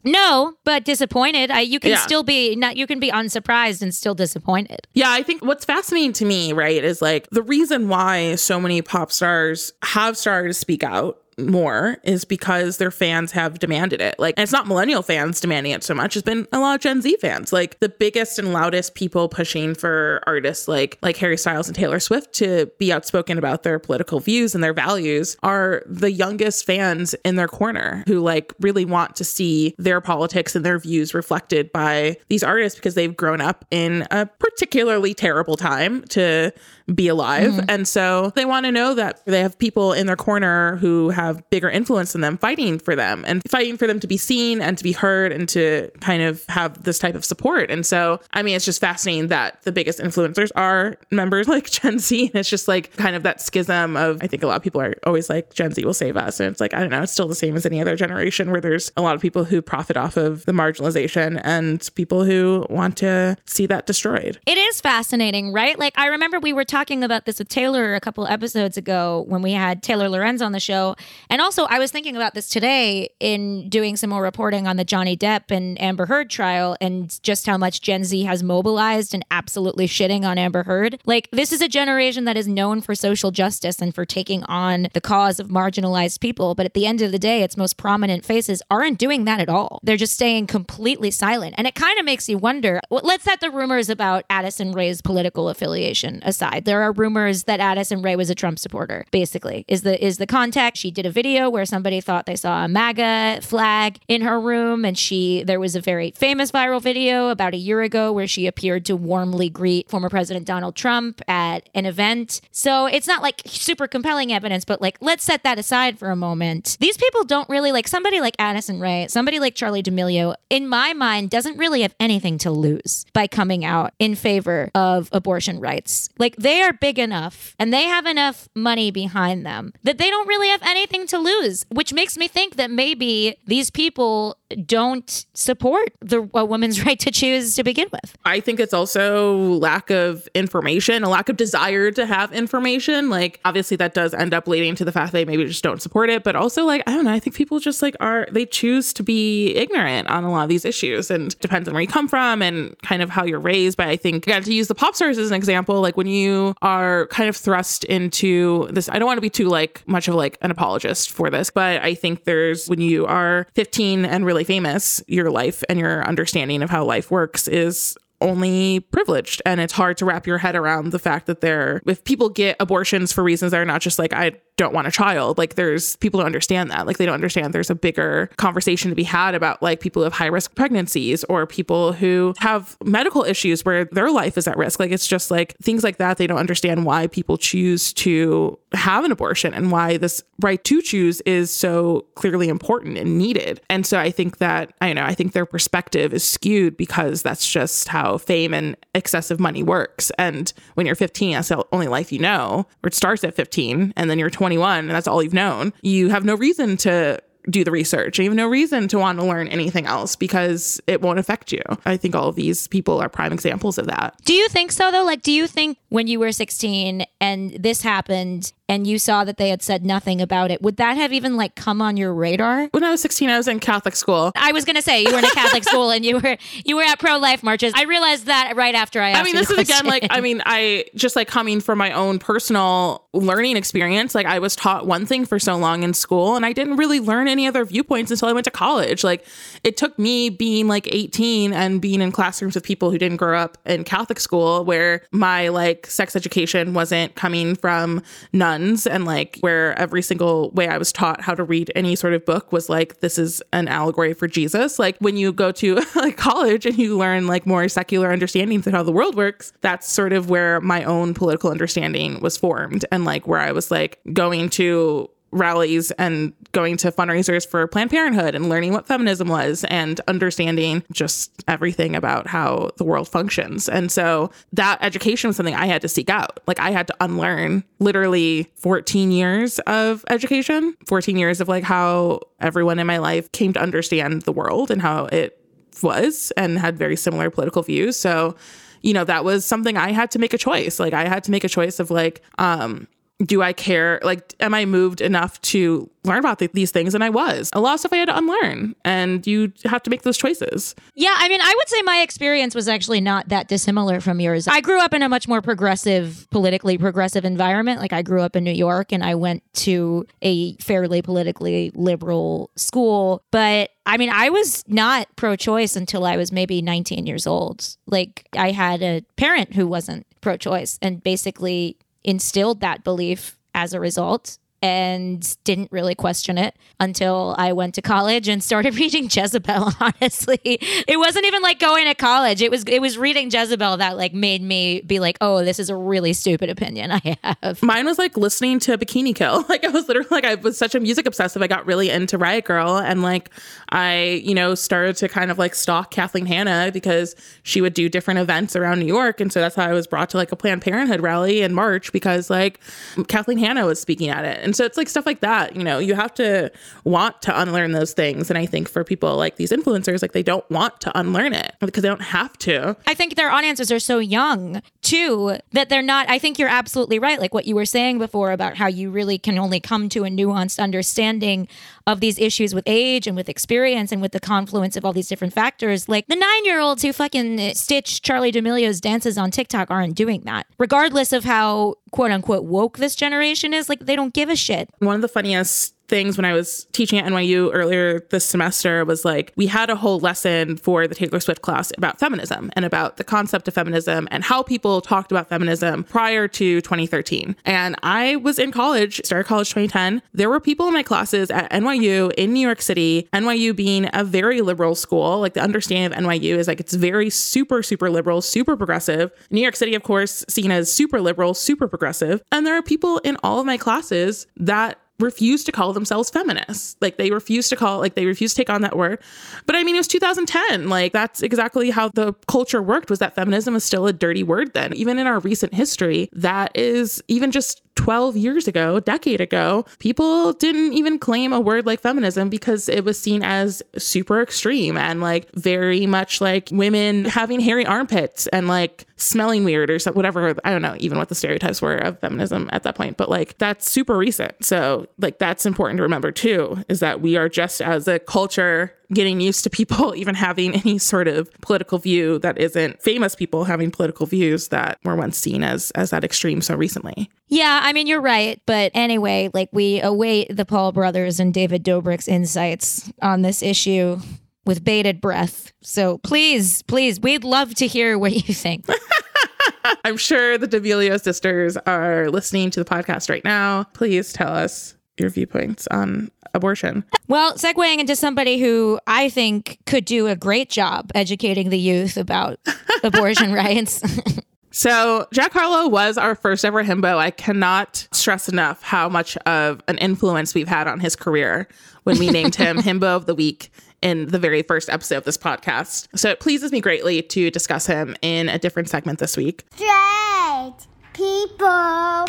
No, 0.05 0.53
but 0.65 0.83
disappointed. 0.83 1.49
I, 1.51 1.61
you 1.61 1.79
can 1.79 1.91
Yeah. 1.91 1.97
still 1.99 2.23
be 2.23 2.55
not. 2.55 2.75
You 2.75 2.87
can 2.87 2.99
be 2.99 3.09
unsurprised 3.09 3.81
and 3.81 3.93
still 3.95 4.13
disappointed. 4.15 4.81
Yeah, 4.93 5.11
I 5.11 5.23
think 5.23 5.43
what's 5.43 5.63
fascinating 5.65 6.11
to 6.13 6.25
me, 6.25 6.51
right, 6.53 6.83
is 6.83 7.01
like 7.01 7.29
the 7.31 7.41
reason 7.41 7.87
why 7.87 8.35
so 8.35 8.59
many 8.59 8.81
pop 8.81 9.11
stars 9.13 9.71
have 9.81 10.17
started 10.17 10.49
to 10.49 10.53
speak 10.53 10.83
out 10.83 11.19
more 11.37 11.97
is 12.03 12.25
because 12.25 12.77
their 12.77 12.91
fans 12.91 13.31
have 13.31 13.59
demanded 13.59 14.01
it. 14.01 14.15
Like, 14.19 14.35
it's 14.37 14.51
not 14.51 14.67
millennial 14.67 15.01
fans 15.01 15.39
demanding 15.39 15.71
it 15.71 15.83
so 15.83 15.93
much. 15.93 16.15
It's 16.15 16.23
been 16.23 16.47
a 16.51 16.59
lot 16.59 16.75
of 16.75 16.81
Gen 16.81 17.01
Z 17.01 17.17
fans. 17.21 17.53
Like 17.53 17.79
the 17.79 17.89
biggest 17.89 18.39
and 18.39 18.53
loudest 18.53 18.95
people 18.95 19.29
pushing 19.29 19.75
for 19.75 20.21
artists 20.25 20.67
like 20.67 20.97
like 21.01 21.17
Harry 21.17 21.37
Styles 21.37 21.67
and 21.67 21.75
Taylor 21.75 21.99
Swift 21.99 22.33
to 22.35 22.71
be 22.79 22.91
outspoken 22.91 23.37
about 23.37 23.63
their 23.63 23.79
political 23.79 24.19
views 24.19 24.55
and 24.55 24.63
their 24.63 24.73
values 24.73 25.37
are 25.43 25.83
the 25.85 26.11
youngest 26.11 26.65
fans 26.65 27.13
in 27.25 27.35
their 27.35 27.47
corner 27.47 28.03
who 28.07 28.19
like 28.19 28.53
really 28.59 28.85
want 28.85 29.15
to 29.15 29.23
see 29.23 29.75
their 29.77 30.01
politics 30.01 30.55
and 30.55 30.65
their 30.65 30.79
views 30.79 31.13
reflected 31.13 31.71
by 31.71 32.17
these 32.29 32.43
artists 32.43 32.77
because 32.77 32.95
they've 32.95 33.15
grown 33.15 33.41
up 33.41 33.65
in 33.71 34.05
a 34.11 34.25
particularly 34.25 35.13
terrible 35.13 35.55
time 35.55 36.03
to 36.05 36.51
be 36.93 37.07
alive. 37.07 37.51
Mm-hmm. 37.51 37.69
And 37.69 37.87
so 37.87 38.31
they 38.35 38.45
want 38.45 38.65
to 38.65 38.71
know 38.71 38.93
that 38.93 39.25
they 39.25 39.41
have 39.41 39.57
people 39.57 39.93
in 39.93 40.07
their 40.07 40.15
corner 40.15 40.75
who 40.77 41.09
have 41.09 41.22
bigger 41.49 41.69
influence 41.69 42.13
than 42.13 42.21
them 42.21 42.37
fighting 42.37 42.79
for 42.79 42.95
them 42.95 43.23
and 43.27 43.41
fighting 43.49 43.77
for 43.77 43.87
them 43.87 43.99
to 43.99 44.07
be 44.07 44.17
seen 44.17 44.61
and 44.61 44.77
to 44.77 44.83
be 44.83 44.91
heard 44.91 45.31
and 45.31 45.47
to 45.49 45.89
kind 46.01 46.23
of 46.23 46.43
have 46.49 46.83
this 46.83 46.99
type 46.99 47.15
of 47.15 47.23
support. 47.23 47.69
And 47.71 47.85
so, 47.85 48.19
I 48.33 48.43
mean, 48.43 48.55
it's 48.55 48.65
just 48.65 48.81
fascinating 48.81 49.27
that 49.27 49.61
the 49.63 49.71
biggest 49.71 49.99
influencers 49.99 50.51
are 50.55 50.97
members 51.11 51.47
like 51.53 51.69
Gen 51.69 51.99
Z. 51.99 52.27
And 52.27 52.35
it's 52.35 52.49
just 52.49 52.67
like 52.67 52.95
kind 52.97 53.15
of 53.15 53.23
that 53.23 53.41
schism 53.41 53.95
of, 53.97 54.21
I 54.21 54.27
think 54.27 54.43
a 54.43 54.47
lot 54.47 54.57
of 54.57 54.63
people 54.63 54.81
are 54.81 54.95
always 55.05 55.29
like, 55.29 55.53
Gen 55.53 55.71
Z 55.71 55.83
will 55.83 55.93
save 55.93 56.17
us. 56.17 56.39
And 56.39 56.49
it's 56.49 56.59
like, 56.59 56.73
I 56.73 56.79
don't 56.79 56.89
know, 56.89 57.01
it's 57.01 57.11
still 57.11 57.27
the 57.27 57.35
same 57.35 57.55
as 57.55 57.65
any 57.65 57.81
other 57.81 57.95
generation 57.95 58.51
where 58.51 58.61
there's 58.61 58.91
a 58.97 59.01
lot 59.01 59.15
of 59.15 59.21
people 59.21 59.43
who 59.43 59.61
profit 59.61 59.97
off 59.97 60.17
of 60.17 60.45
the 60.45 60.51
marginalization 60.51 61.39
and 61.43 61.89
people 61.95 62.23
who 62.23 62.65
want 62.69 62.97
to 62.97 63.37
see 63.45 63.65
that 63.67 63.85
destroyed. 63.85 64.39
It 64.45 64.57
is 64.57 64.81
fascinating, 64.81 65.51
right? 65.53 65.77
Like 65.77 65.93
I 65.97 66.07
remember 66.07 66.39
we 66.39 66.53
were 66.53 66.65
talking 66.65 67.03
about 67.03 67.25
this 67.25 67.39
with 67.39 67.49
Taylor 67.49 67.95
a 67.95 67.99
couple 67.99 68.25
episodes 68.27 68.77
ago 68.77 69.25
when 69.27 69.41
we 69.41 69.51
had 69.51 69.83
Taylor 69.83 70.09
Lorenz 70.09 70.41
on 70.41 70.51
the 70.51 70.59
show. 70.59 70.95
And 71.29 71.41
also 71.41 71.65
I 71.65 71.79
was 71.79 71.91
thinking 71.91 72.15
about 72.15 72.33
this 72.33 72.49
today 72.49 73.09
in 73.19 73.69
doing 73.69 73.95
some 73.95 74.09
more 74.09 74.21
reporting 74.21 74.67
on 74.67 74.77
the 74.77 74.83
Johnny 74.83 75.17
Depp 75.17 75.51
and 75.51 75.79
Amber 75.81 76.05
Heard 76.05 76.29
trial 76.29 76.75
and 76.79 77.21
just 77.23 77.45
how 77.45 77.57
much 77.57 77.81
Gen 77.81 78.03
Z 78.03 78.23
has 78.23 78.43
mobilized 78.43 79.13
and 79.13 79.25
absolutely 79.31 79.87
shitting 79.87 80.23
on 80.23 80.37
Amber 80.37 80.63
Heard. 80.63 80.99
Like 81.05 81.29
this 81.31 81.51
is 81.51 81.61
a 81.61 81.67
generation 81.67 82.25
that 82.25 82.37
is 82.37 82.47
known 82.47 82.81
for 82.81 82.95
social 82.95 83.31
justice 83.31 83.81
and 83.81 83.93
for 83.93 84.05
taking 84.05 84.43
on 84.43 84.87
the 84.93 85.01
cause 85.01 85.39
of 85.39 85.47
marginalized 85.47 86.19
people, 86.19 86.55
but 86.55 86.65
at 86.65 86.73
the 86.73 86.85
end 86.85 87.01
of 87.01 87.11
the 87.11 87.19
day 87.19 87.41
its 87.41 87.57
most 87.57 87.77
prominent 87.77 88.25
faces 88.25 88.61
aren't 88.69 88.97
doing 88.97 89.25
that 89.25 89.39
at 89.39 89.49
all. 89.49 89.79
They're 89.83 89.97
just 89.97 90.13
staying 90.13 90.47
completely 90.47 91.11
silent. 91.11 91.55
And 91.57 91.67
it 91.67 91.75
kind 91.75 91.99
of 91.99 92.05
makes 92.05 92.29
you 92.29 92.37
wonder. 92.37 92.79
Let's 92.89 93.23
set 93.23 93.39
the 93.39 93.51
rumors 93.51 93.89
about 93.89 94.25
Addison 94.29 94.71
Rae's 94.71 95.01
political 95.01 95.49
affiliation 95.49 96.21
aside. 96.23 96.65
There 96.65 96.81
are 96.81 96.91
rumors 96.91 97.43
that 97.43 97.59
Addison 97.59 98.01
Ray 98.01 98.15
was 98.15 98.29
a 98.29 98.35
Trump 98.35 98.59
supporter. 98.59 99.05
Basically, 99.11 99.65
is 99.67 99.81
the 99.81 100.03
is 100.03 100.17
the 100.17 100.27
context. 100.27 100.81
She 100.81 100.91
did 100.91 101.02
a 101.05 101.11
video 101.11 101.49
where 101.49 101.65
somebody 101.65 102.01
thought 102.01 102.25
they 102.25 102.35
saw 102.35 102.63
a 102.63 102.67
MAGA 102.67 103.39
flag 103.41 103.99
in 104.07 104.21
her 104.21 104.39
room, 104.39 104.85
and 104.85 104.97
she 104.97 105.43
there 105.43 105.59
was 105.59 105.75
a 105.75 105.81
very 105.81 106.11
famous 106.11 106.51
viral 106.51 106.81
video 106.81 107.29
about 107.29 107.53
a 107.53 107.57
year 107.57 107.81
ago 107.81 108.11
where 108.11 108.27
she 108.27 108.47
appeared 108.47 108.85
to 108.85 108.95
warmly 108.95 109.49
greet 109.49 109.89
former 109.89 110.09
President 110.09 110.45
Donald 110.45 110.75
Trump 110.75 111.21
at 111.27 111.69
an 111.73 111.85
event. 111.85 112.41
So 112.51 112.85
it's 112.85 113.07
not 113.07 113.21
like 113.21 113.41
super 113.45 113.87
compelling 113.87 114.31
evidence, 114.31 114.65
but 114.65 114.81
like 114.81 114.97
let's 115.01 115.23
set 115.23 115.43
that 115.43 115.57
aside 115.57 115.97
for 115.97 116.11
a 116.11 116.15
moment. 116.15 116.77
These 116.79 116.97
people 116.97 117.23
don't 117.23 117.49
really 117.49 117.71
like 117.71 117.87
somebody 117.87 118.19
like 118.19 118.35
Addison 118.39 118.79
Rae, 118.79 119.07
somebody 119.09 119.39
like 119.39 119.55
Charli 119.55 119.81
D'Amelio, 119.81 120.35
in 120.49 120.67
my 120.67 120.93
mind, 120.93 121.29
doesn't 121.29 121.57
really 121.57 121.81
have 121.81 121.95
anything 121.99 122.37
to 122.39 122.51
lose 122.51 123.05
by 123.13 123.27
coming 123.27 123.65
out 123.65 123.93
in 123.99 124.15
favor 124.15 124.69
of 124.75 125.09
abortion 125.11 125.59
rights. 125.59 126.09
Like 126.19 126.35
they 126.35 126.61
are 126.61 126.73
big 126.73 126.99
enough 126.99 127.55
and 127.57 127.73
they 127.73 127.83
have 127.83 128.05
enough 128.05 128.49
money 128.55 128.91
behind 128.91 129.45
them 129.45 129.73
that 129.83 129.97
they 129.97 130.09
don't 130.09 130.27
really 130.27 130.49
have 130.49 130.61
anything 130.63 130.92
anything 130.93 131.07
to 131.07 131.17
lose, 131.17 131.65
which 131.69 131.93
makes 131.93 132.17
me 132.17 132.27
think 132.27 132.55
that 132.55 132.71
maybe 132.71 133.37
these 133.45 133.69
people 133.69 134.37
don't 134.65 135.25
support 135.33 135.89
the 136.01 136.29
a 136.33 136.45
woman's 136.45 136.85
right 136.85 136.99
to 136.99 137.11
choose 137.11 137.55
to 137.55 137.63
begin 137.63 137.87
with. 137.91 138.15
I 138.25 138.39
think 138.39 138.59
it's 138.59 138.73
also 138.73 139.37
lack 139.37 139.89
of 139.89 140.27
information, 140.35 141.03
a 141.03 141.09
lack 141.09 141.29
of 141.29 141.37
desire 141.37 141.91
to 141.91 142.05
have 142.05 142.31
information. 142.31 143.09
Like, 143.09 143.39
obviously, 143.45 143.77
that 143.77 143.93
does 143.93 144.13
end 144.13 144.33
up 144.33 144.47
leading 144.47 144.75
to 144.75 144.85
the 144.85 144.91
fact 144.91 145.11
they 145.13 145.25
maybe 145.25 145.45
just 145.45 145.63
don't 145.63 145.81
support 145.81 146.09
it. 146.09 146.23
But 146.23 146.35
also, 146.35 146.65
like, 146.65 146.83
I 146.87 146.91
don't 146.93 147.05
know, 147.05 147.13
I 147.13 147.19
think 147.19 147.35
people 147.35 147.59
just 147.59 147.81
like 147.81 147.95
are, 147.99 148.27
they 148.31 148.45
choose 148.45 148.93
to 148.93 149.03
be 149.03 149.55
ignorant 149.55 150.09
on 150.09 150.23
a 150.23 150.31
lot 150.31 150.43
of 150.43 150.49
these 150.49 150.65
issues 150.65 151.09
and 151.09 151.37
depends 151.39 151.67
on 151.67 151.73
where 151.73 151.81
you 151.81 151.87
come 151.87 152.07
from 152.07 152.41
and 152.41 152.77
kind 152.81 153.01
of 153.01 153.09
how 153.09 153.25
you're 153.25 153.39
raised. 153.39 153.77
But 153.77 153.87
I 153.87 153.97
think, 153.97 154.27
again, 154.27 154.43
to 154.43 154.53
use 154.53 154.67
the 154.67 154.75
pop 154.75 154.95
stars 154.95 155.17
as 155.17 155.31
an 155.31 155.35
example, 155.35 155.81
like 155.81 155.97
when 155.97 156.07
you 156.07 156.53
are 156.61 157.07
kind 157.07 157.29
of 157.29 157.35
thrust 157.35 157.83
into 157.85 158.67
this, 158.71 158.89
I 158.89 158.99
don't 158.99 159.07
want 159.07 159.17
to 159.17 159.21
be 159.21 159.29
too 159.29 159.47
like 159.47 159.83
much 159.87 160.07
of 160.07 160.15
like 160.15 160.37
an 160.41 160.51
apologist 160.51 160.82
for 161.11 161.29
this, 161.29 161.49
but 161.49 161.81
I 161.81 161.95
think 161.95 162.25
there's 162.25 162.67
when 162.67 162.81
you 162.81 163.05
are 163.05 163.47
15 163.55 164.05
and 164.05 164.25
really 164.25 164.43
famous, 164.43 165.03
your 165.07 165.31
life 165.31 165.63
and 165.69 165.79
your 165.79 166.05
understanding 166.05 166.61
of 166.61 166.69
how 166.69 166.83
life 166.83 167.11
works 167.11 167.47
is 167.47 167.97
only 168.21 168.79
privileged. 168.79 169.41
And 169.45 169.59
it's 169.59 169.73
hard 169.73 169.97
to 169.97 170.05
wrap 170.05 170.25
your 170.25 170.37
head 170.37 170.55
around 170.55 170.91
the 170.91 170.99
fact 170.99 171.27
that 171.27 171.41
they're 171.41 171.81
if 171.85 172.03
people 172.03 172.29
get 172.29 172.55
abortions 172.59 173.11
for 173.11 173.23
reasons 173.23 173.51
that 173.51 173.59
are 173.59 173.65
not 173.65 173.81
just 173.81 173.99
like 173.99 174.13
I 174.13 174.31
don't 174.57 174.73
want 174.73 174.87
a 174.87 174.91
child. 174.91 175.37
Like 175.37 175.55
there's 175.55 175.95
people 175.97 176.19
who 176.19 176.25
understand 176.25 176.71
that. 176.71 176.85
Like 176.85 176.97
they 176.97 177.05
don't 177.05 177.15
understand 177.15 177.53
there's 177.53 177.69
a 177.69 177.75
bigger 177.75 178.29
conversation 178.37 178.89
to 178.89 178.95
be 178.95 179.03
had 179.03 179.35
about 179.35 179.61
like 179.61 179.79
people 179.79 180.01
who 180.01 180.05
have 180.05 180.13
high 180.13 180.27
risk 180.27 180.55
pregnancies 180.55 181.23
or 181.25 181.47
people 181.47 181.93
who 181.93 182.33
have 182.37 182.77
medical 182.83 183.23
issues 183.23 183.65
where 183.65 183.85
their 183.85 184.11
life 184.11 184.37
is 184.37 184.47
at 184.47 184.57
risk. 184.57 184.79
Like 184.79 184.91
it's 184.91 185.07
just 185.07 185.31
like 185.31 185.55
things 185.57 185.83
like 185.83 185.97
that. 185.97 186.17
They 186.17 186.27
don't 186.27 186.37
understand 186.37 186.85
why 186.85 187.07
people 187.07 187.37
choose 187.37 187.93
to 187.93 188.59
have 188.73 189.05
an 189.05 189.11
abortion 189.11 189.53
and 189.53 189.71
why 189.71 189.97
this 189.97 190.23
right 190.41 190.63
to 190.63 190.81
choose 190.81 191.21
is 191.21 191.51
so 191.51 192.05
clearly 192.15 192.49
important 192.49 192.97
and 192.97 193.17
needed. 193.17 193.61
And 193.69 193.85
so 193.85 193.99
i 193.99 194.09
think 194.11 194.37
that 194.37 194.73
i 194.81 194.91
know 194.93 195.03
i 195.03 195.13
think 195.13 195.33
their 195.33 195.45
perspective 195.45 196.13
is 196.13 196.23
skewed 196.23 196.75
because 196.75 197.21
that's 197.21 197.49
just 197.49 197.87
how 197.87 198.17
fame 198.17 198.53
and 198.53 198.75
excessive 198.95 199.39
money 199.39 199.63
works. 199.63 200.11
And 200.17 200.51
when 200.73 200.85
you're 200.85 200.95
15 200.95 201.33
that's 201.33 201.49
the 201.49 201.65
only 201.71 201.87
life 201.87 202.11
you 202.11 202.19
know. 202.19 202.65
Or 202.83 202.87
it 202.87 202.93
starts 202.93 203.23
at 203.23 203.35
15 203.35 203.93
and 203.95 204.09
then 204.09 204.19
you're 204.19 204.29
21 204.43 204.79
and 204.79 204.89
that's 204.89 205.07
all 205.07 205.23
you've 205.23 205.33
known, 205.33 205.71
you 205.83 206.09
have 206.09 206.25
no 206.25 206.35
reason 206.35 206.75
to 206.75 207.17
do 207.49 207.63
the 207.63 207.71
research. 207.71 208.19
You 208.19 208.25
have 208.25 208.33
no 208.33 208.47
reason 208.47 208.89
to 208.89 208.99
want 208.99 209.19
to 209.19 209.25
learn 209.25 209.47
anything 209.47 209.85
else 209.85 210.17
because 210.17 210.81
it 210.85 211.01
won't 211.01 211.17
affect 211.17 211.53
you. 211.53 211.61
I 211.85 211.95
think 211.95 212.13
all 212.13 212.27
of 212.27 212.35
these 212.35 212.67
people 212.67 212.99
are 213.01 213.07
prime 213.07 213.31
examples 213.31 213.77
of 213.77 213.87
that. 213.87 214.15
Do 214.25 214.33
you 214.33 214.49
think 214.49 214.73
so 214.73 214.91
though? 214.91 215.05
Like, 215.05 215.21
do 215.21 215.31
you 215.31 215.47
think 215.47 215.77
when 215.87 216.07
you 216.07 216.19
were 216.19 216.33
16 216.33 217.05
and 217.21 217.51
this 217.51 217.81
happened 217.81 218.51
and 218.69 218.87
you 218.87 218.97
saw 218.97 219.23
that 219.23 219.37
they 219.37 219.49
had 219.49 219.61
said 219.61 219.85
nothing 219.85 220.21
about 220.21 220.51
it, 220.51 220.61
would 220.61 220.77
that 220.77 220.97
have 220.97 221.13
even 221.13 221.35
like 221.35 221.55
come 221.55 221.81
on 221.81 221.97
your 221.97 222.13
radar? 222.13 222.67
When 222.71 222.83
I 222.83 222.91
was 222.91 223.01
16, 223.01 223.29
I 223.29 223.37
was 223.37 223.47
in 223.47 223.59
Catholic 223.59 223.95
school. 223.95 224.31
I 224.35 224.51
was 224.51 224.65
gonna 224.65 224.81
say 224.81 225.01
you 225.01 225.11
were 225.11 225.19
in 225.19 225.25
a 225.25 225.31
Catholic 225.31 225.63
school 225.63 225.91
and 225.91 226.05
you 226.05 226.19
were 226.19 226.37
you 226.65 226.75
were 226.75 226.83
at 226.83 226.99
pro 226.99 227.17
life 227.17 227.43
marches. 227.43 227.73
I 227.75 227.83
realized 227.83 228.25
that 228.27 228.53
right 228.55 228.75
after 228.75 229.01
I. 229.01 229.09
Asked 229.09 229.21
I 229.21 229.23
mean, 229.23 229.35
this 229.35 229.49
is 229.49 229.57
again 229.57 229.85
like. 229.85 230.07
I 230.09 230.21
mean, 230.21 230.41
I 230.45 230.85
just 230.95 231.15
like 231.15 231.27
coming 231.27 231.59
from 231.59 231.77
my 231.77 231.91
own 231.91 232.19
personal 232.19 233.05
learning 233.13 233.57
experience. 233.57 234.15
Like 234.15 234.25
I 234.25 234.39
was 234.39 234.55
taught 234.55 234.87
one 234.87 235.05
thing 235.05 235.25
for 235.25 235.39
so 235.39 235.55
long 235.57 235.83
in 235.83 235.93
school, 235.93 236.35
and 236.35 236.45
I 236.45 236.53
didn't 236.53 236.77
really 236.77 236.99
learn 236.99 237.27
any 237.27 237.47
other 237.47 237.65
viewpoints 237.65 238.11
until 238.11 238.29
I 238.29 238.33
went 238.33 238.45
to 238.45 238.51
college. 238.51 239.03
Like 239.03 239.25
it 239.63 239.77
took 239.77 239.97
me 239.99 240.29
being 240.29 240.67
like 240.67 240.87
18 240.93 241.53
and 241.53 241.81
being 241.81 242.01
in 242.01 242.11
classrooms 242.11 242.55
with 242.55 242.63
people 242.63 242.91
who 242.91 242.97
didn't 242.97 243.17
grow 243.17 243.37
up 243.37 243.57
in 243.65 243.83
Catholic 243.83 244.19
school, 244.19 244.65
where 244.65 245.03
my 245.11 245.49
like 245.49 245.87
sex 245.87 246.15
education 246.15 246.73
wasn't 246.73 247.15
coming 247.15 247.55
from 247.55 248.01
nuns, 248.31 248.52
and 248.85 249.05
like 249.05 249.37
where 249.39 249.77
every 249.77 250.01
single 250.01 250.51
way 250.51 250.67
I 250.67 250.77
was 250.77 250.91
taught 250.91 251.21
how 251.21 251.35
to 251.35 251.43
read 251.43 251.71
any 251.75 251.95
sort 251.95 252.13
of 252.13 252.25
book 252.25 252.51
was 252.51 252.69
like 252.69 252.99
this 252.99 253.17
is 253.17 253.41
an 253.51 253.67
allegory 253.67 254.13
for 254.13 254.27
Jesus. 254.27 254.79
Like 254.79 254.97
when 254.99 255.17
you 255.17 255.31
go 255.31 255.51
to 255.53 255.75
like 255.95 256.17
college 256.17 256.65
and 256.65 256.77
you 256.77 256.97
learn 256.97 257.27
like 257.27 257.45
more 257.45 257.67
secular 257.67 258.11
understandings 258.11 258.67
of 258.67 258.73
how 258.73 258.83
the 258.83 258.91
world 258.91 259.15
works, 259.15 259.53
that's 259.61 259.91
sort 259.91 260.13
of 260.13 260.29
where 260.29 260.61
my 260.61 260.83
own 260.83 261.13
political 261.13 261.49
understanding 261.49 262.19
was 262.19 262.37
formed 262.37 262.85
and 262.91 263.05
like 263.05 263.27
where 263.27 263.39
I 263.39 263.51
was 263.51 263.71
like 263.71 263.99
going 264.13 264.49
to 264.51 265.09
rallies 265.33 265.91
and 265.91 266.33
going 266.51 266.77
to 266.77 266.91
fundraisers 266.91 267.47
for 267.47 267.65
Planned 267.67 267.89
Parenthood 267.89 268.35
and 268.35 268.47
learning 268.47 268.71
what 268.71 268.87
feminism 268.87 269.27
was 269.27 269.63
and 269.65 269.99
understanding 270.07 270.83
just 270.91 271.31
everything 271.47 271.95
about 271.95 272.27
how 272.27 272.69
the 272.77 272.83
world 272.83 273.09
functions. 273.09 273.67
And 273.67 273.91
so 273.91 274.31
that 274.53 274.77
education 274.81 275.27
was 275.27 275.35
something 275.35 275.55
I 275.55 275.65
had 275.65 275.81
to 275.81 275.89
seek 275.89 276.09
out. 276.09 276.39
Like 276.47 276.59
I 276.59 276.71
had 276.71 276.87
to 276.87 276.95
unlearn 277.01 277.63
literally 277.79 278.51
14 278.55 279.11
years 279.11 279.59
of 279.59 280.05
education, 280.09 280.77
14 280.87 281.17
years 281.17 281.41
of 281.41 281.47
like 281.47 281.63
how 281.63 282.21
everyone 282.39 282.79
in 282.79 282.87
my 282.87 282.99
life 282.99 283.31
came 283.31 283.53
to 283.53 283.61
understand 283.61 284.21
the 284.21 284.31
world 284.31 284.69
and 284.69 284.81
how 284.81 285.05
it 285.05 285.39
was 285.81 286.31
and 286.37 286.59
had 286.59 286.77
very 286.77 286.95
similar 286.95 287.29
political 287.29 287.63
views. 287.63 287.97
So, 287.97 288.35
you 288.81 288.93
know, 288.93 289.03
that 289.05 289.25
was 289.25 289.45
something 289.45 289.77
I 289.77 289.91
had 289.91 290.11
to 290.11 290.19
make 290.19 290.33
a 290.33 290.37
choice. 290.37 290.79
Like 290.79 290.93
I 290.93 291.07
had 291.07 291.23
to 291.23 291.31
make 291.31 291.43
a 291.43 291.49
choice 291.49 291.79
of 291.79 291.89
like, 291.89 292.21
um, 292.37 292.87
do 293.19 293.41
I 293.41 293.53
care? 293.53 293.99
Like, 294.03 294.33
am 294.39 294.53
I 294.53 294.65
moved 294.65 295.01
enough 295.01 295.39
to 295.41 295.89
learn 296.03 296.19
about 296.19 296.39
th- 296.39 296.51
these 296.53 296.71
things? 296.71 296.93
And 296.95 297.03
I 297.03 297.09
was. 297.09 297.49
A 297.53 297.59
lot 297.59 297.75
of 297.75 297.79
stuff 297.79 297.93
I 297.93 297.97
had 297.97 298.07
to 298.07 298.17
unlearn, 298.17 298.75
and 298.83 299.25
you 299.25 299.53
have 299.65 299.83
to 299.83 299.89
make 299.89 300.01
those 300.01 300.17
choices. 300.17 300.75
Yeah, 300.95 301.15
I 301.17 301.29
mean, 301.29 301.39
I 301.41 301.53
would 301.55 301.69
say 301.69 301.81
my 301.83 302.01
experience 302.01 302.55
was 302.55 302.67
actually 302.67 303.01
not 303.01 303.29
that 303.29 303.47
dissimilar 303.47 303.99
from 303.99 304.19
yours. 304.19 304.47
I 304.47 304.61
grew 304.61 304.79
up 304.79 304.93
in 304.93 305.03
a 305.03 305.09
much 305.09 305.27
more 305.27 305.41
progressive, 305.41 306.27
politically 306.31 306.77
progressive 306.77 307.25
environment. 307.25 307.79
Like, 307.79 307.93
I 307.93 308.01
grew 308.01 308.21
up 308.21 308.35
in 308.35 308.43
New 308.43 308.51
York 308.51 308.91
and 308.91 309.03
I 309.03 309.15
went 309.15 309.43
to 309.53 310.05
a 310.21 310.55
fairly 310.55 311.01
politically 311.01 311.71
liberal 311.75 312.49
school. 312.55 313.23
But 313.31 313.69
I 313.85 313.97
mean, 313.97 314.09
I 314.09 314.29
was 314.29 314.63
not 314.67 315.07
pro 315.15 315.35
choice 315.35 315.75
until 315.75 316.05
I 316.05 316.17
was 316.17 316.31
maybe 316.31 316.61
19 316.61 317.05
years 317.05 317.27
old. 317.27 317.75
Like, 317.85 318.27
I 318.37 318.51
had 318.51 318.81
a 318.81 319.01
parent 319.17 319.53
who 319.53 319.67
wasn't 319.67 320.07
pro 320.21 320.37
choice 320.37 320.79
and 320.81 321.03
basically 321.03 321.77
instilled 322.03 322.59
that 322.61 322.83
belief 322.83 323.37
as 323.53 323.73
a 323.73 323.79
result 323.79 324.37
and 324.63 325.37
didn't 325.43 325.71
really 325.71 325.93
question 325.93 326.37
it 326.37 326.55
until 326.79 327.35
I 327.37 327.53
went 327.53 327.75
to 327.75 327.81
college 327.81 328.27
and 328.27 328.43
started 328.43 328.75
reading 328.79 329.09
Jezebel 329.11 329.73
honestly 329.79 330.39
it 330.43 330.97
wasn't 330.97 331.25
even 331.25 331.41
like 331.41 331.59
going 331.59 331.85
to 331.85 331.93
college 331.93 332.41
it 332.41 332.49
was 332.49 332.63
it 332.63 332.81
was 332.81 332.97
reading 332.97 333.29
Jezebel 333.29 333.77
that 333.77 333.97
like 333.97 334.13
made 334.13 334.41
me 334.41 334.81
be 334.81 334.99
like 334.99 335.17
oh 335.21 335.43
this 335.43 335.59
is 335.59 335.69
a 335.69 335.75
really 335.75 336.13
stupid 336.13 336.49
opinion 336.49 336.91
I 336.91 337.17
have 337.23 337.61
Mine 337.61 337.85
was 337.85 337.97
like 337.97 338.17
listening 338.17 338.59
to 338.59 338.77
Bikini 338.77 339.15
Kill. 339.15 339.45
Like 339.53 339.65
I 339.65 339.69
was 339.69 339.87
literally 339.87 340.07
like 340.09 340.25
I 340.25 340.35
was 340.35 340.57
such 340.57 340.73
a 340.73 340.79
music 340.79 341.05
obsessive. 341.05 341.41
I 341.41 341.47
got 341.47 341.65
really 341.67 341.89
into 341.89 342.17
Riot 342.17 342.45
Grrrl 342.45 342.81
and 342.81 343.03
like 343.03 343.29
I, 343.69 344.21
you 344.23 344.33
know, 344.33 344.55
started 344.55 344.95
to 344.97 345.07
kind 345.07 345.29
of 345.29 345.37
like 345.37 345.53
stalk 345.53 345.91
Kathleen 345.91 346.25
Hanna 346.25 346.71
because 346.73 347.15
she 347.43 347.61
would 347.61 347.73
do 347.73 347.87
different 347.87 348.19
events 348.19 348.55
around 348.55 348.79
New 348.79 348.87
York. 348.87 349.19
And 349.19 349.31
so 349.31 349.41
that's 349.41 349.55
how 349.55 349.65
I 349.65 349.73
was 349.73 349.85
brought 349.85 350.09
to 350.11 350.17
like 350.17 350.31
a 350.31 350.35
Planned 350.35 350.61
Parenthood 350.63 351.01
rally 351.01 351.41
in 351.41 351.53
March 351.53 351.91
because 351.91 352.31
like 352.31 352.59
Kathleen 353.07 353.37
Hanna 353.37 353.65
was 353.65 353.79
speaking 353.79 354.09
at 354.09 354.25
it. 354.25 354.39
And 354.43 354.52
so 354.55 354.65
it's 354.65 354.77
like 354.77 354.89
stuff 354.89 355.05
like 355.05 355.21
that, 355.21 355.55
you 355.55 355.63
know, 355.63 355.79
you 355.79 355.95
have 355.95 356.13
to 356.15 356.51
want 356.83 357.21
to 357.23 357.41
unlearn 357.41 357.71
those 357.71 357.93
things. 357.93 358.29
And 358.29 358.37
I 358.37 358.45
think 358.45 358.69
for 358.69 358.83
people 358.83 359.15
like 359.17 359.35
these 359.37 359.51
influencers, 359.51 360.01
like 360.01 360.11
they 360.11 360.23
don't 360.23 360.49
want 360.49 360.81
to 360.81 360.97
unlearn 360.97 361.33
it 361.33 361.55
because 361.59 361.83
they 361.83 361.89
don't 361.89 362.01
have 362.01 362.37
to. 362.39 362.75
I 362.87 362.93
think 362.93 363.15
their 363.15 363.31
audiences 363.31 363.71
are 363.71 363.79
so 363.79 363.99
young 363.99 364.61
too 364.81 365.37
that 365.51 365.69
they're 365.69 365.81
not. 365.81 366.09
I 366.09 366.19
think 366.19 366.39
you're 366.39 366.49
absolutely 366.49 366.99
right. 366.99 367.19
Like 367.19 367.33
what 367.33 367.45
you 367.45 367.55
were 367.55 367.65
saying 367.65 367.99
before 367.99 368.31
about 368.31 368.57
how 368.57 368.67
you 368.67 368.91
really 368.91 369.17
can 369.17 369.37
only 369.37 369.59
come 369.59 369.89
to 369.89 370.03
a 370.03 370.09
nuanced 370.09 370.59
understanding 370.59 371.47
of 371.85 371.99
these 371.99 372.17
issues 372.19 372.55
with 372.55 372.63
age 372.65 373.07
and 373.07 373.15
with 373.15 373.29
experience 373.29 373.91
and 373.91 374.01
with 374.01 374.11
the 374.11 374.19
confluence 374.19 374.77
of 374.77 374.85
all 374.85 374.93
these 374.93 375.07
different 375.07 375.33
factors. 375.33 375.89
Like 375.89 376.07
the 376.07 376.15
nine 376.15 376.45
year 376.45 376.59
olds 376.59 376.81
who 376.81 376.93
fucking 376.93 377.55
stitch 377.55 378.01
Charli 378.01 378.31
D'Amelio's 378.31 378.79
dances 378.79 379.17
on 379.17 379.31
TikTok 379.31 379.69
aren't 379.69 379.95
doing 379.95 380.21
that, 380.21 380.47
regardless 380.57 381.13
of 381.13 381.23
how 381.23 381.75
quote 381.91 382.11
unquote 382.11 382.45
woke 382.45 382.77
this 382.77 382.95
generation 382.95 383.53
is. 383.53 383.69
Like 383.69 383.79
they 383.79 383.95
don't 383.95 384.13
give 384.13 384.29
a 384.29 384.35
shit. 384.35 384.69
One 384.79 384.95
of 384.95 385.01
the 385.01 385.07
funniest 385.07 385.72
things 385.87 386.17
when 386.17 386.25
I 386.25 386.33
was 386.33 386.65
teaching 386.71 386.99
at 386.99 387.05
NYU 387.05 387.49
earlier 387.53 388.01
this 388.09 388.25
semester 388.25 388.85
was 388.85 389.05
like 389.05 389.33
we 389.35 389.47
had 389.47 389.69
a 389.69 389.75
whole 389.75 389.99
lesson 389.99 390.57
for 390.57 390.87
the 390.87 390.95
Taylor 390.95 391.19
Swift 391.19 391.41
class 391.41 391.71
about 391.77 391.99
feminism 391.99 392.51
and 392.55 392.65
about 392.65 392.97
the 392.97 393.03
concept 393.03 393.47
of 393.47 393.53
feminism 393.53 394.07
and 394.11 394.23
how 394.23 394.43
people 394.43 394.81
talked 394.81 395.11
about 395.11 395.29
feminism 395.29 395.83
prior 395.83 396.27
to 396.27 396.61
2013. 396.61 397.35
And 397.45 397.75
I 397.83 398.15
was 398.17 398.39
in 398.39 398.51
college, 398.51 399.01
started 399.03 399.27
college 399.27 399.49
2010. 399.49 400.01
There 400.13 400.29
were 400.29 400.39
people 400.39 400.67
in 400.67 400.73
my 400.73 400.83
classes 400.83 401.29
at 401.29 401.49
NYU 401.51 402.11
in 402.13 402.33
New 402.33 402.39
York 402.39 402.61
City, 402.61 403.07
NYU 403.13 403.55
being 403.55 403.89
a 403.93 404.03
very 404.03 404.41
liberal 404.41 404.75
school. 404.75 405.19
Like 405.19 405.33
the 405.33 405.41
understanding 405.41 405.97
of 405.97 406.05
NYU 406.05 406.37
is 406.37 406.47
like 406.47 406.59
it's 406.59 406.73
very 406.73 407.09
super, 407.09 407.61
super 407.63 407.89
liberal, 407.89 408.21
super 408.21 408.55
progressive. 408.55 409.11
New 409.31 409.41
York 409.41 409.55
City, 409.55 409.75
of 409.75 409.83
course, 409.83 410.25
seen 410.29 410.51
as 410.51 410.71
super 410.71 411.01
liberal, 411.01 411.33
super 411.33 411.67
progressive. 411.67 412.21
And 412.31 412.45
there 412.45 412.55
are 412.55 412.61
people 412.61 412.99
in 412.99 413.17
all 413.23 413.39
of 413.39 413.45
my 413.45 413.57
classes 413.57 414.27
that 414.37 414.79
refuse 415.03 415.43
to 415.43 415.51
call 415.51 415.73
themselves 415.73 416.09
feminists. 416.09 416.75
Like 416.81 416.97
they 416.97 417.11
refuse 417.11 417.49
to 417.49 417.55
call, 417.55 417.79
like 417.79 417.95
they 417.95 418.05
refuse 418.05 418.33
to 418.33 418.37
take 418.37 418.49
on 418.49 418.61
that 418.61 418.77
word. 418.77 418.99
But 419.45 419.55
I 419.55 419.63
mean, 419.63 419.75
it 419.75 419.79
was 419.79 419.87
2010. 419.87 420.69
Like 420.69 420.93
that's 420.93 421.21
exactly 421.21 421.69
how 421.69 421.89
the 421.89 422.13
culture 422.27 422.61
worked 422.61 422.89
was 422.89 422.99
that 422.99 423.15
feminism 423.15 423.55
is 423.55 423.63
still 423.63 423.87
a 423.87 423.93
dirty 423.93 424.23
word 424.23 424.53
then. 424.53 424.73
Even 424.73 424.97
in 424.97 425.07
our 425.07 425.19
recent 425.19 425.53
history, 425.53 426.09
that 426.13 426.51
is 426.55 427.03
even 427.07 427.31
just 427.31 427.61
12 427.75 428.15
years 428.17 428.47
ago, 428.47 428.79
decade 428.79 429.21
ago, 429.21 429.65
people 429.79 430.33
didn't 430.33 430.73
even 430.73 430.99
claim 430.99 431.33
a 431.33 431.39
word 431.39 431.65
like 431.65 431.79
feminism 431.79 432.29
because 432.29 432.69
it 432.69 432.85
was 432.85 432.99
seen 432.99 433.23
as 433.23 433.63
super 433.77 434.21
extreme 434.21 434.77
and 434.77 435.01
like 435.01 435.31
very 435.33 435.85
much 435.85 436.21
like 436.21 436.49
women 436.51 437.05
having 437.05 437.39
hairy 437.39 437.65
armpits 437.65 438.27
and 438.27 438.47
like 438.47 438.85
smelling 438.97 439.43
weird 439.43 439.69
or 439.69 439.79
something, 439.79 439.97
whatever. 439.97 440.35
I 440.43 440.51
don't 440.51 440.61
know 440.61 440.75
even 440.79 440.97
what 440.97 441.09
the 441.09 441.15
stereotypes 441.15 441.61
were 441.61 441.75
of 441.77 441.99
feminism 441.99 442.49
at 442.51 442.63
that 442.63 442.75
point, 442.75 442.97
but 442.97 443.09
like 443.09 443.37
that's 443.37 443.69
super 443.69 443.97
recent. 443.97 444.45
So, 444.45 444.87
like, 444.99 445.19
that's 445.19 445.45
important 445.45 445.77
to 445.77 445.83
remember 445.83 446.11
too, 446.11 446.63
is 446.69 446.79
that 446.79 447.01
we 447.01 447.17
are 447.17 447.29
just 447.29 447.61
as 447.61 447.87
a 447.87 447.99
culture 447.99 448.73
getting 448.93 449.19
used 449.19 449.43
to 449.43 449.49
people 449.49 449.95
even 450.03 450.15
having 450.15 450.53
any 450.53 450.77
sort 450.77 451.07
of 451.07 451.29
political 451.41 451.77
view 451.77 452.19
that 452.19 452.37
isn't 452.37 452.81
famous 452.81 453.15
people 453.15 453.43
having 453.45 453.71
political 453.71 454.05
views 454.05 454.49
that 454.49 454.77
were 454.83 454.95
once 454.95 455.17
seen 455.17 455.43
as 455.43 455.71
as 455.71 455.89
that 455.89 456.03
extreme 456.03 456.41
so 456.41 456.55
recently. 456.55 457.09
Yeah, 457.27 457.61
I 457.63 457.73
mean, 457.73 457.87
you're 457.87 458.01
right. 458.01 458.41
But 458.45 458.71
anyway, 458.73 459.29
like 459.33 459.49
we 459.51 459.81
await 459.81 460.35
the 460.35 460.45
Paul 460.45 460.71
brothers 460.71 461.19
and 461.19 461.33
David 461.33 461.63
Dobrik's 461.63 462.07
insights 462.07 462.91
on 463.01 463.21
this 463.21 463.41
issue 463.41 463.99
with 464.45 464.63
bated 464.63 464.99
breath. 465.01 465.53
So 465.61 465.99
please, 465.99 466.61
please, 466.63 466.99
we'd 466.99 467.23
love 467.23 467.55
to 467.55 467.67
hear 467.67 467.97
what 467.97 468.13
you 468.27 468.33
think. 468.33 468.65
I'm 469.85 469.97
sure 469.97 470.37
the 470.37 470.47
D'Amelio 470.47 471.01
sisters 471.01 471.57
are 471.65 472.09
listening 472.09 472.49
to 472.51 472.63
the 472.63 472.69
podcast 472.69 473.09
right 473.09 473.23
now. 473.23 473.63
Please 473.73 474.13
tell 474.13 474.33
us 474.33 474.75
your 474.97 475.09
viewpoints 475.09 475.67
on 475.67 476.11
abortion. 476.33 476.83
well, 477.07 477.33
segueing 477.35 477.79
into 477.79 477.95
somebody 477.95 478.39
who 478.39 478.79
I 478.87 479.09
think 479.09 479.59
could 479.65 479.85
do 479.85 480.07
a 480.07 480.15
great 480.15 480.49
job 480.49 480.91
educating 480.95 481.49
the 481.49 481.59
youth 481.59 481.97
about 481.97 482.39
abortion 482.83 483.33
rights. 483.33 483.81
So, 484.55 485.07
Jack 485.11 485.33
Harlow 485.33 485.67
was 485.67 485.97
our 485.97 486.13
first 486.13 486.45
ever 486.45 486.63
himbo. 486.63 486.95
I 486.97 487.09
cannot 487.09 487.87
stress 487.91 488.29
enough 488.29 488.61
how 488.61 488.87
much 488.87 489.17
of 489.25 489.61
an 489.67 489.79
influence 489.79 490.35
we've 490.35 490.47
had 490.47 490.67
on 490.67 490.79
his 490.79 490.95
career 490.95 491.47
when 491.85 491.97
we 491.97 492.11
named 492.11 492.35
him 492.35 492.57
Himbo 492.61 492.83
of 492.83 493.07
the 493.07 493.15
Week 493.15 493.49
in 493.81 494.05
the 494.09 494.19
very 494.19 494.43
first 494.43 494.69
episode 494.69 494.97
of 494.97 495.03
this 495.05 495.17
podcast. 495.17 495.87
So, 495.97 496.07
it 496.11 496.19
pleases 496.19 496.51
me 496.51 496.61
greatly 496.61 497.01
to 497.01 497.31
discuss 497.31 497.65
him 497.65 497.95
in 498.03 498.29
a 498.29 498.37
different 498.37 498.69
segment 498.69 498.99
this 498.99 499.17
week. 499.17 499.43
Straight 499.55 500.67
people. 500.93 502.05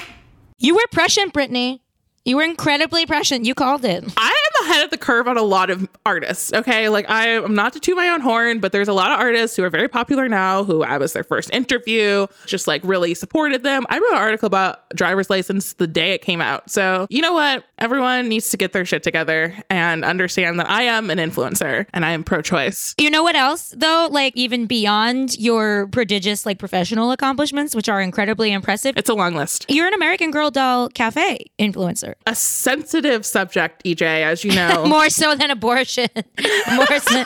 you 0.59 0.75
were 0.75 0.87
prescient, 0.93 1.33
Brittany. 1.33 1.81
You 2.27 2.37
were 2.37 2.43
incredibly 2.43 3.05
prescient. 3.05 3.45
You 3.45 3.55
called 3.55 3.85
it. 3.85 4.03
I 4.17 4.35
ahead 4.65 4.85
of 4.85 4.91
the 4.91 4.99
curve 4.99 5.29
on 5.29 5.37
a 5.37 5.43
lot 5.43 5.71
of 5.71 5.89
artists. 6.07 6.53
Okay. 6.53 6.89
Like, 6.89 7.09
I 7.11 7.29
am 7.29 7.55
not 7.55 7.73
to 7.75 7.81
toot 7.81 7.97
my 7.97 8.09
own 8.09 8.21
horn, 8.21 8.59
but 8.61 8.73
there's 8.73 8.89
a 8.89 8.93
lot 8.93 9.11
of 9.13 9.19
artists 9.21 9.57
who 9.57 9.63
are 9.65 9.71
very 9.71 9.89
popular 9.89 10.29
now 10.29 10.65
who 10.65 10.83
I 10.83 10.99
was 10.99 11.13
their 11.13 11.25
first 11.25 11.51
interview, 11.53 12.27
just 12.47 12.67
like 12.67 12.83
really 12.85 13.15
supported 13.15 13.63
them. 13.63 13.85
I 13.89 13.99
wrote 13.99 14.13
an 14.13 14.19
article 14.19 14.47
about 14.47 14.89
driver's 14.91 15.31
license 15.31 15.75
the 15.75 15.87
day 15.87 16.13
it 16.13 16.23
came 16.23 16.41
out. 16.41 16.71
So, 16.71 17.07
you 17.11 17.23
know 17.23 17.33
what? 17.33 17.65
Everyone 17.79 18.29
needs 18.29 18.49
to 18.51 18.57
get 18.57 18.73
their 18.73 18.85
shit 18.85 19.03
together 19.03 19.55
and 19.71 20.05
understand 20.05 20.59
that 20.61 20.69
I 20.71 20.83
am 20.83 21.11
an 21.11 21.19
influencer 21.19 21.87
and 21.93 22.05
I 22.05 22.11
am 22.13 22.25
pro 22.25 22.41
choice. 22.43 22.95
You 22.99 23.11
know 23.11 23.23
what 23.23 23.35
else, 23.37 23.75
though? 23.77 24.09
Like, 24.11 24.37
even 24.37 24.67
beyond 24.67 25.39
your 25.39 25.87
prodigious, 25.89 26.47
like, 26.47 26.59
professional 26.59 27.11
accomplishments, 27.13 27.75
which 27.75 27.89
are 27.89 28.01
incredibly 28.01 28.53
impressive, 28.53 28.97
It's 28.97 29.11
a 29.11 29.15
long 29.15 29.35
list. 29.35 29.67
you're 29.69 29.87
an 29.87 29.95
American 29.95 30.31
Girl 30.31 30.51
Doll 30.51 30.89
Cafe 30.89 31.45
influencer. 31.59 32.15
A 32.27 32.35
sensitive 32.35 33.27
subject, 33.27 33.83
EJ, 33.85 34.03
as 34.23 34.45
you 34.45 34.54
know. 34.55 34.87
More 34.89 35.11
so 35.11 35.35
than 35.35 35.51
abortion. 35.51 36.09
More 36.73 36.99
so. 36.99 37.25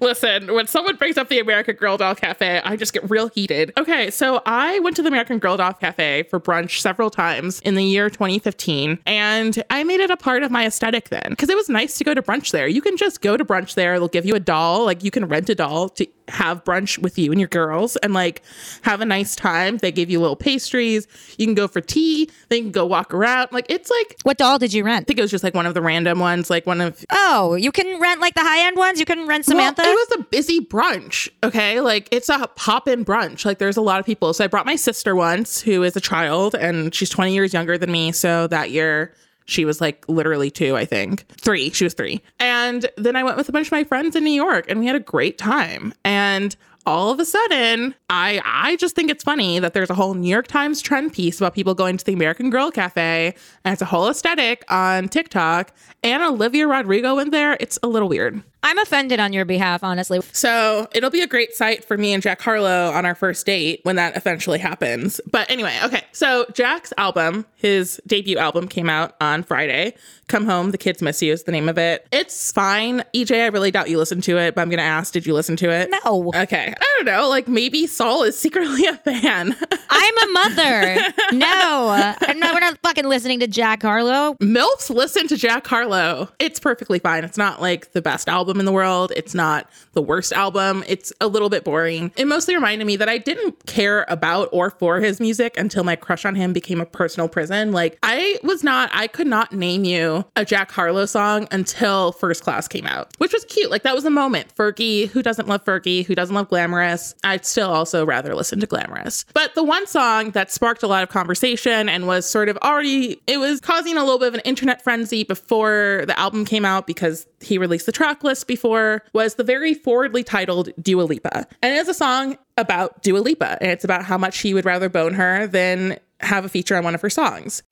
Listen, 0.00 0.52
when 0.54 0.66
someone 0.66 0.96
brings 0.96 1.16
up 1.16 1.28
the 1.28 1.38
American 1.38 1.76
Girl 1.76 1.96
Doll 1.96 2.14
Cafe, 2.14 2.60
I 2.64 2.76
just 2.76 2.92
get 2.92 3.08
real 3.08 3.28
heated. 3.28 3.72
Okay, 3.76 4.10
so 4.10 4.42
I 4.44 4.78
went 4.80 4.96
to 4.96 5.02
the 5.02 5.08
American 5.08 5.38
Girl 5.38 5.56
Doll 5.56 5.72
Cafe 5.72 6.24
for 6.24 6.40
brunch 6.40 6.80
several 6.80 7.10
times 7.10 7.60
in 7.60 7.74
the 7.74 7.84
year 7.84 8.10
2015, 8.10 8.98
and 9.06 9.62
I 9.70 9.84
made 9.84 10.00
it 10.00 10.10
a 10.10 10.16
part 10.16 10.42
of 10.42 10.50
my 10.50 10.66
aesthetic 10.66 11.10
then 11.10 11.26
because 11.30 11.48
it 11.48 11.56
was 11.56 11.68
nice 11.68 11.96
to 11.98 12.04
go 12.04 12.14
to 12.14 12.22
brunch 12.22 12.50
there. 12.50 12.66
You 12.66 12.82
can 12.82 12.96
just 12.96 13.20
go 13.20 13.36
to 13.36 13.44
brunch 13.44 13.74
there, 13.74 13.98
they'll 13.98 14.08
give 14.08 14.26
you 14.26 14.34
a 14.34 14.40
doll, 14.40 14.84
like 14.84 15.04
you 15.04 15.10
can 15.10 15.26
rent 15.26 15.48
a 15.48 15.54
doll 15.54 15.88
to 15.90 16.06
have 16.28 16.64
brunch 16.64 16.98
with 16.98 17.18
you 17.18 17.30
and 17.32 17.40
your 17.40 17.48
girls 17.48 17.96
and 17.96 18.14
like 18.14 18.42
have 18.82 19.00
a 19.00 19.04
nice 19.04 19.34
time. 19.34 19.78
They 19.78 19.90
give 19.92 20.10
you 20.10 20.20
little 20.20 20.36
pastries, 20.36 21.06
you 21.38 21.46
can 21.46 21.54
go 21.54 21.68
for 21.68 21.80
tea, 21.80 22.30
then 22.48 22.58
you 22.58 22.62
can 22.64 22.72
go 22.72 22.86
walk 22.86 23.12
around. 23.14 23.48
Like 23.52 23.66
it's 23.68 23.90
like, 23.90 24.16
What 24.22 24.38
doll 24.38 24.58
did 24.58 24.72
you 24.72 24.84
rent? 24.84 25.04
I 25.04 25.06
think 25.06 25.18
it 25.18 25.22
was 25.22 25.30
just 25.30 25.44
like 25.44 25.54
one 25.54 25.66
of 25.66 25.74
the 25.74 25.82
random 25.82 26.18
ones, 26.18 26.50
like 26.50 26.66
one 26.66 26.80
of 26.80 27.04
Oh, 27.10 27.54
you 27.54 27.72
can 27.72 28.00
rent 28.00 28.20
like 28.20 28.34
the 28.34 28.42
high 28.42 28.66
end 28.66 28.76
ones. 28.76 29.00
You 29.00 29.06
can 29.06 29.26
rent 29.26 29.44
Samantha. 29.44 29.82
well, 29.82 29.92
it 29.92 30.08
was 30.10 30.20
a 30.20 30.24
busy 30.24 30.60
brunch. 30.60 31.28
Okay. 31.42 31.80
Like 31.80 32.08
it's 32.12 32.28
a 32.28 32.46
pop 32.56 32.88
in 32.88 33.04
brunch. 33.04 33.44
Like 33.44 33.58
there's 33.58 33.76
a 33.76 33.82
lot 33.82 34.00
of 34.00 34.06
people. 34.06 34.32
So 34.34 34.44
I 34.44 34.46
brought 34.46 34.66
my 34.66 34.76
sister 34.76 35.14
once, 35.16 35.60
who 35.60 35.82
is 35.82 35.96
a 35.96 36.00
child, 36.00 36.54
and 36.54 36.94
she's 36.94 37.10
20 37.10 37.32
years 37.34 37.52
younger 37.52 37.78
than 37.78 37.90
me. 37.92 38.12
So 38.12 38.46
that 38.48 38.70
year, 38.70 39.14
she 39.48 39.64
was 39.64 39.80
like 39.80 40.04
literally 40.08 40.50
two, 40.50 40.76
I 40.76 40.84
think. 40.84 41.24
Three. 41.40 41.70
She 41.70 41.84
was 41.84 41.94
three. 41.94 42.20
And 42.38 42.88
then 42.96 43.16
I 43.16 43.24
went 43.24 43.38
with 43.38 43.48
a 43.48 43.52
bunch 43.52 43.68
of 43.68 43.72
my 43.72 43.82
friends 43.82 44.14
in 44.14 44.22
New 44.22 44.30
York 44.30 44.66
and 44.68 44.78
we 44.78 44.86
had 44.86 44.94
a 44.94 45.00
great 45.00 45.38
time. 45.38 45.94
And 46.04 46.54
all 46.84 47.10
of 47.10 47.18
a 47.18 47.24
sudden, 47.24 47.94
I 48.10 48.40
I 48.44 48.76
just 48.76 48.94
think 48.94 49.10
it's 49.10 49.24
funny 49.24 49.58
that 49.58 49.74
there's 49.74 49.90
a 49.90 49.94
whole 49.94 50.14
New 50.14 50.28
York 50.28 50.46
Times 50.46 50.80
trend 50.80 51.12
piece 51.12 51.38
about 51.38 51.54
people 51.54 51.74
going 51.74 51.96
to 51.96 52.04
the 52.04 52.12
American 52.12 52.50
Girl 52.50 52.70
Cafe 52.70 53.34
and 53.64 53.72
it's 53.72 53.82
a 53.82 53.86
whole 53.86 54.08
aesthetic 54.08 54.64
on 54.68 55.08
TikTok 55.08 55.72
and 56.02 56.22
Olivia 56.22 56.66
Rodrigo 56.66 57.18
in 57.18 57.30
there. 57.30 57.56
It's 57.60 57.78
a 57.82 57.88
little 57.88 58.08
weird. 58.08 58.42
I'm 58.62 58.78
offended 58.78 59.20
on 59.20 59.32
your 59.32 59.44
behalf, 59.44 59.84
honestly. 59.84 60.20
So 60.32 60.88
it'll 60.92 61.10
be 61.10 61.20
a 61.20 61.26
great 61.26 61.54
sight 61.54 61.84
for 61.84 61.96
me 61.96 62.12
and 62.12 62.22
Jack 62.22 62.42
Harlow 62.42 62.90
on 62.90 63.06
our 63.06 63.14
first 63.14 63.46
date 63.46 63.80
when 63.84 63.96
that 63.96 64.16
eventually 64.16 64.58
happens. 64.58 65.20
But 65.30 65.48
anyway, 65.50 65.78
okay. 65.84 66.02
So 66.12 66.44
Jack's 66.54 66.92
album, 66.98 67.46
his 67.54 68.00
debut 68.06 68.36
album, 68.36 68.66
came 68.66 68.90
out 68.90 69.14
on 69.20 69.44
Friday. 69.44 69.94
Come 70.26 70.44
Home, 70.44 70.72
The 70.72 70.78
Kids 70.78 71.00
Miss 71.00 71.22
You 71.22 71.32
is 71.32 71.44
the 71.44 71.52
name 71.52 71.68
of 71.68 71.78
it. 71.78 72.06
It's 72.10 72.52
fine. 72.52 73.04
EJ, 73.14 73.44
I 73.44 73.46
really 73.46 73.70
doubt 73.70 73.88
you 73.88 73.96
listened 73.96 74.24
to 74.24 74.36
it, 74.38 74.54
but 74.54 74.60
I'm 74.60 74.68
going 74.68 74.78
to 74.78 74.84
ask, 74.84 75.12
did 75.12 75.24
you 75.24 75.34
listen 75.34 75.56
to 75.56 75.70
it? 75.70 75.88
No. 76.04 76.32
Okay. 76.34 76.74
I 76.78 76.94
don't 76.96 77.06
know. 77.06 77.28
Like 77.28 77.46
maybe 77.46 77.86
Saul 77.98 78.22
is 78.22 78.38
secretly 78.38 78.86
a 78.86 78.94
fan. 78.94 79.56
I'm 79.90 80.18
a 80.18 80.32
mother. 80.32 80.94
no, 81.32 82.14
I'm 82.20 82.38
not, 82.38 82.54
we're 82.54 82.60
not 82.60 82.78
fucking 82.80 83.06
listening 83.06 83.40
to 83.40 83.48
Jack 83.48 83.82
Harlow. 83.82 84.36
MILFs 84.40 84.88
listen 84.88 85.26
to 85.26 85.36
Jack 85.36 85.66
Harlow. 85.66 86.28
It's 86.38 86.60
perfectly 86.60 87.00
fine. 87.00 87.24
It's 87.24 87.36
not 87.36 87.60
like 87.60 87.90
the 87.94 88.00
best 88.00 88.28
album 88.28 88.60
in 88.60 88.66
the 88.66 88.72
world. 88.72 89.12
It's 89.16 89.34
not 89.34 89.68
the 89.94 90.00
worst 90.02 90.32
album. 90.32 90.84
It's 90.86 91.12
a 91.20 91.26
little 91.26 91.48
bit 91.48 91.64
boring. 91.64 92.12
It 92.16 92.28
mostly 92.28 92.54
reminded 92.54 92.86
me 92.86 92.94
that 92.94 93.08
I 93.08 93.18
didn't 93.18 93.66
care 93.66 94.06
about 94.06 94.48
or 94.52 94.70
for 94.70 95.00
his 95.00 95.18
music 95.18 95.58
until 95.58 95.82
my 95.82 95.96
crush 95.96 96.24
on 96.24 96.36
him 96.36 96.52
became 96.52 96.80
a 96.80 96.86
personal 96.86 97.28
prison. 97.28 97.72
Like, 97.72 97.98
I 98.04 98.38
was 98.44 98.62
not, 98.62 98.90
I 98.92 99.08
could 99.08 99.26
not 99.26 99.52
name 99.52 99.82
you 99.82 100.24
a 100.36 100.44
Jack 100.44 100.70
Harlow 100.70 101.06
song 101.06 101.48
until 101.50 102.12
First 102.12 102.44
Class 102.44 102.68
came 102.68 102.86
out, 102.86 103.12
which 103.18 103.32
was 103.32 103.44
cute. 103.46 103.72
Like, 103.72 103.82
that 103.82 103.96
was 103.96 104.04
a 104.04 104.10
moment. 104.10 104.54
Fergie, 104.54 105.08
who 105.08 105.20
doesn't 105.20 105.48
love 105.48 105.64
Fergie? 105.64 106.06
Who 106.06 106.14
doesn't 106.14 106.36
love 106.36 106.48
Glamorous? 106.48 107.16
I'd 107.24 107.44
still 107.44 107.68
also 107.68 107.87
rather 107.94 108.34
listen 108.34 108.60
to 108.60 108.66
Glamorous. 108.66 109.24
But 109.34 109.54
the 109.54 109.62
one 109.62 109.86
song 109.86 110.30
that 110.32 110.50
sparked 110.50 110.82
a 110.82 110.86
lot 110.86 111.02
of 111.02 111.08
conversation 111.08 111.88
and 111.88 112.06
was 112.06 112.28
sort 112.28 112.48
of 112.48 112.56
already, 112.58 113.20
it 113.26 113.38
was 113.38 113.60
causing 113.60 113.96
a 113.96 114.00
little 114.00 114.18
bit 114.18 114.28
of 114.28 114.34
an 114.34 114.40
internet 114.40 114.82
frenzy 114.82 115.24
before 115.24 116.04
the 116.06 116.18
album 116.18 116.44
came 116.44 116.64
out 116.64 116.86
because 116.86 117.26
he 117.40 117.58
released 117.58 117.86
the 117.86 117.92
track 117.92 118.24
list 118.24 118.46
before, 118.46 119.02
was 119.12 119.36
the 119.36 119.44
very 119.44 119.74
forwardly 119.74 120.24
titled 120.24 120.70
Dua 120.80 121.02
Lipa. 121.02 121.46
And 121.62 121.74
it 121.74 121.78
is 121.78 121.88
a 121.88 121.94
song 121.94 122.38
about 122.56 123.02
Dua 123.02 123.18
Lipa. 123.18 123.58
And 123.60 123.70
it's 123.70 123.84
about 123.84 124.04
how 124.04 124.18
much 124.18 124.38
he 124.38 124.54
would 124.54 124.64
rather 124.64 124.88
bone 124.88 125.14
her 125.14 125.46
than 125.46 125.98
have 126.20 126.44
a 126.44 126.48
feature 126.48 126.76
on 126.76 126.84
one 126.84 126.94
of 126.94 127.00
her 127.00 127.10
songs. 127.10 127.62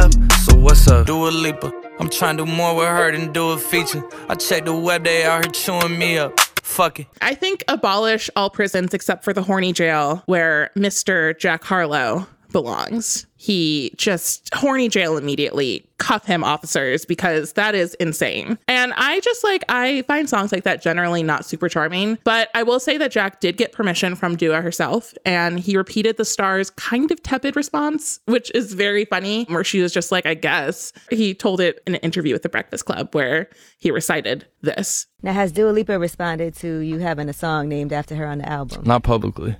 So 0.44 0.56
what's 0.56 0.86
up? 0.88 1.06
Dua 1.06 1.30
Lipa. 1.30 1.72
I'm 1.98 2.08
trying 2.10 2.36
to 2.36 2.44
do 2.44 2.52
more 2.52 2.76
with 2.76 2.86
her 2.86 3.10
than 3.10 3.32
do 3.32 3.50
a 3.50 3.58
feature. 3.58 4.04
I 4.28 4.34
check 4.34 4.64
the 4.64 4.74
web, 4.74 5.04
they 5.04 5.40
chewing 5.52 5.98
me 5.98 6.18
up. 6.18 6.38
Fuck 6.66 7.00
it. 7.00 7.06
I 7.22 7.34
think 7.34 7.64
abolish 7.68 8.28
all 8.34 8.50
prisons 8.50 8.92
except 8.92 9.22
for 9.22 9.32
the 9.32 9.42
horny 9.42 9.72
jail 9.72 10.24
where 10.26 10.70
Mr. 10.76 11.38
Jack 11.38 11.62
Harlow 11.64 12.26
belongs. 12.52 13.26
He 13.38 13.92
just 13.96 14.52
horny 14.54 14.88
jail 14.88 15.16
immediately, 15.16 15.86
cuff 15.98 16.24
him 16.24 16.42
officers 16.42 17.04
because 17.04 17.52
that 17.52 17.74
is 17.74 17.94
insane. 17.94 18.58
And 18.66 18.92
I 18.96 19.20
just 19.20 19.44
like, 19.44 19.62
I 19.68 20.02
find 20.02 20.28
songs 20.28 20.52
like 20.52 20.64
that 20.64 20.82
generally 20.82 21.22
not 21.22 21.44
super 21.44 21.68
charming. 21.68 22.18
But 22.24 22.48
I 22.54 22.62
will 22.62 22.80
say 22.80 22.96
that 22.96 23.12
Jack 23.12 23.40
did 23.40 23.56
get 23.56 23.72
permission 23.72 24.16
from 24.16 24.36
Dua 24.36 24.62
herself 24.62 25.12
and 25.24 25.60
he 25.60 25.76
repeated 25.76 26.16
the 26.16 26.24
star's 26.24 26.70
kind 26.70 27.10
of 27.10 27.22
tepid 27.22 27.56
response, 27.56 28.20
which 28.24 28.50
is 28.54 28.72
very 28.72 29.04
funny, 29.04 29.44
where 29.44 29.64
she 29.64 29.80
was 29.80 29.92
just 29.92 30.10
like, 30.10 30.26
I 30.26 30.34
guess. 30.34 30.92
He 31.10 31.34
told 31.34 31.60
it 31.60 31.80
in 31.86 31.94
an 31.94 32.00
interview 32.00 32.32
with 32.32 32.42
the 32.42 32.48
Breakfast 32.48 32.86
Club 32.86 33.14
where 33.14 33.50
he 33.78 33.90
recited 33.90 34.46
this. 34.62 35.06
Now, 35.22 35.32
has 35.34 35.52
Dua 35.52 35.70
Lipa 35.70 35.98
responded 35.98 36.54
to 36.56 36.78
you 36.78 36.98
having 36.98 37.28
a 37.28 37.34
song 37.34 37.68
named 37.68 37.92
after 37.92 38.14
her 38.16 38.26
on 38.26 38.38
the 38.38 38.48
album? 38.48 38.84
Not 38.84 39.02
publicly. 39.02 39.56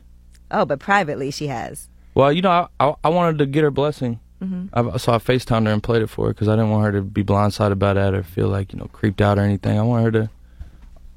Oh, 0.51 0.65
but 0.65 0.81
privately 0.81 1.31
she 1.31 1.49
has. 1.49 1.89
Well, 2.17 2.33
you 2.33 2.41
know, 2.41 2.51
I 2.51 2.69
I, 2.81 2.95
I 3.05 3.09
wanted 3.11 3.37
to 3.39 3.47
get 3.47 3.63
her 3.63 3.71
blessing, 3.71 4.21
mm-hmm. 4.43 4.69
I, 4.73 4.97
so 4.97 5.13
I 5.13 5.19
Facetimed 5.19 5.67
her 5.67 5.73
and 5.73 5.83
played 5.83 6.01
it 6.01 6.07
for 6.07 6.29
her 6.29 6.33
because 6.33 6.49
I 6.49 6.53
didn't 6.53 6.71
want 6.71 6.87
her 6.87 6.93
to 6.93 7.03
be 7.03 7.23
blindsided 7.23 7.79
by 7.79 7.93
that 7.93 8.15
or 8.15 8.23
feel 8.23 8.49
like 8.49 8.73
you 8.73 8.79
know 8.79 8.87
creeped 8.87 9.21
out 9.21 9.39
or 9.39 9.43
anything. 9.43 9.79
I 9.79 9.83
want 9.83 10.05
her 10.05 10.11
to. 10.13 10.31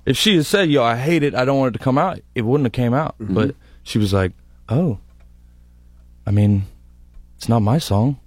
If 0.05 0.17
she 0.17 0.35
had 0.35 0.45
said, 0.45 0.69
"Yo, 0.69 0.83
I 0.83 0.97
hate 0.97 1.23
it," 1.23 1.33
I 1.33 1.45
don't 1.45 1.57
want 1.57 1.73
it 1.73 1.79
to 1.79 1.83
come 1.83 1.97
out. 1.97 2.19
It 2.35 2.41
wouldn't 2.41 2.65
have 2.65 2.73
came 2.73 2.93
out. 2.93 3.17
Mm-hmm. 3.17 3.33
But 3.33 3.55
she 3.81 3.97
was 3.97 4.11
like, 4.11 4.33
"Oh, 4.67 4.99
I 6.27 6.31
mean, 6.31 6.65
it's 7.37 7.47
not 7.47 7.61
my 7.61 7.77
song." 7.77 8.19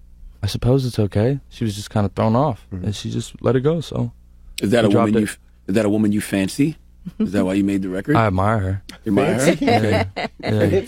I 0.43 0.47
suppose 0.47 0.87
it's 0.87 0.99
okay. 0.99 1.41
She 1.51 1.65
was 1.65 1.77
just 1.77 1.91
kind 1.91 2.07
of 2.07 2.15
thrown 2.15 2.35
off, 2.35 2.67
mm-hmm. 2.73 2.87
and 2.87 2.97
she 2.97 3.11
just 3.11 3.41
let 3.43 3.55
it 3.55 3.61
go. 3.61 3.83
So 3.83 4.13
Is 4.63 4.71
that 4.71 4.87
a 4.87 4.89
We 4.89 4.93
dropped 4.95 5.09
woman 5.09 5.21
you? 5.21 5.29
it. 5.29 5.37
Is 5.69 5.75
that 5.75 5.85
a 5.85 5.91
woman 5.91 6.13
you 6.13 6.23
fancy? 6.23 6.79
Is 7.19 7.33
that 7.33 7.45
why 7.45 7.53
you 7.53 7.65
made 7.65 7.83
the 7.83 7.91
record? 7.91 8.17
I 8.17 8.29
admire 8.29 8.59
her. 8.59 8.83
You 9.05 9.13
admire 9.13 9.57
her? 9.57 10.09
Yeah. 10.41 10.79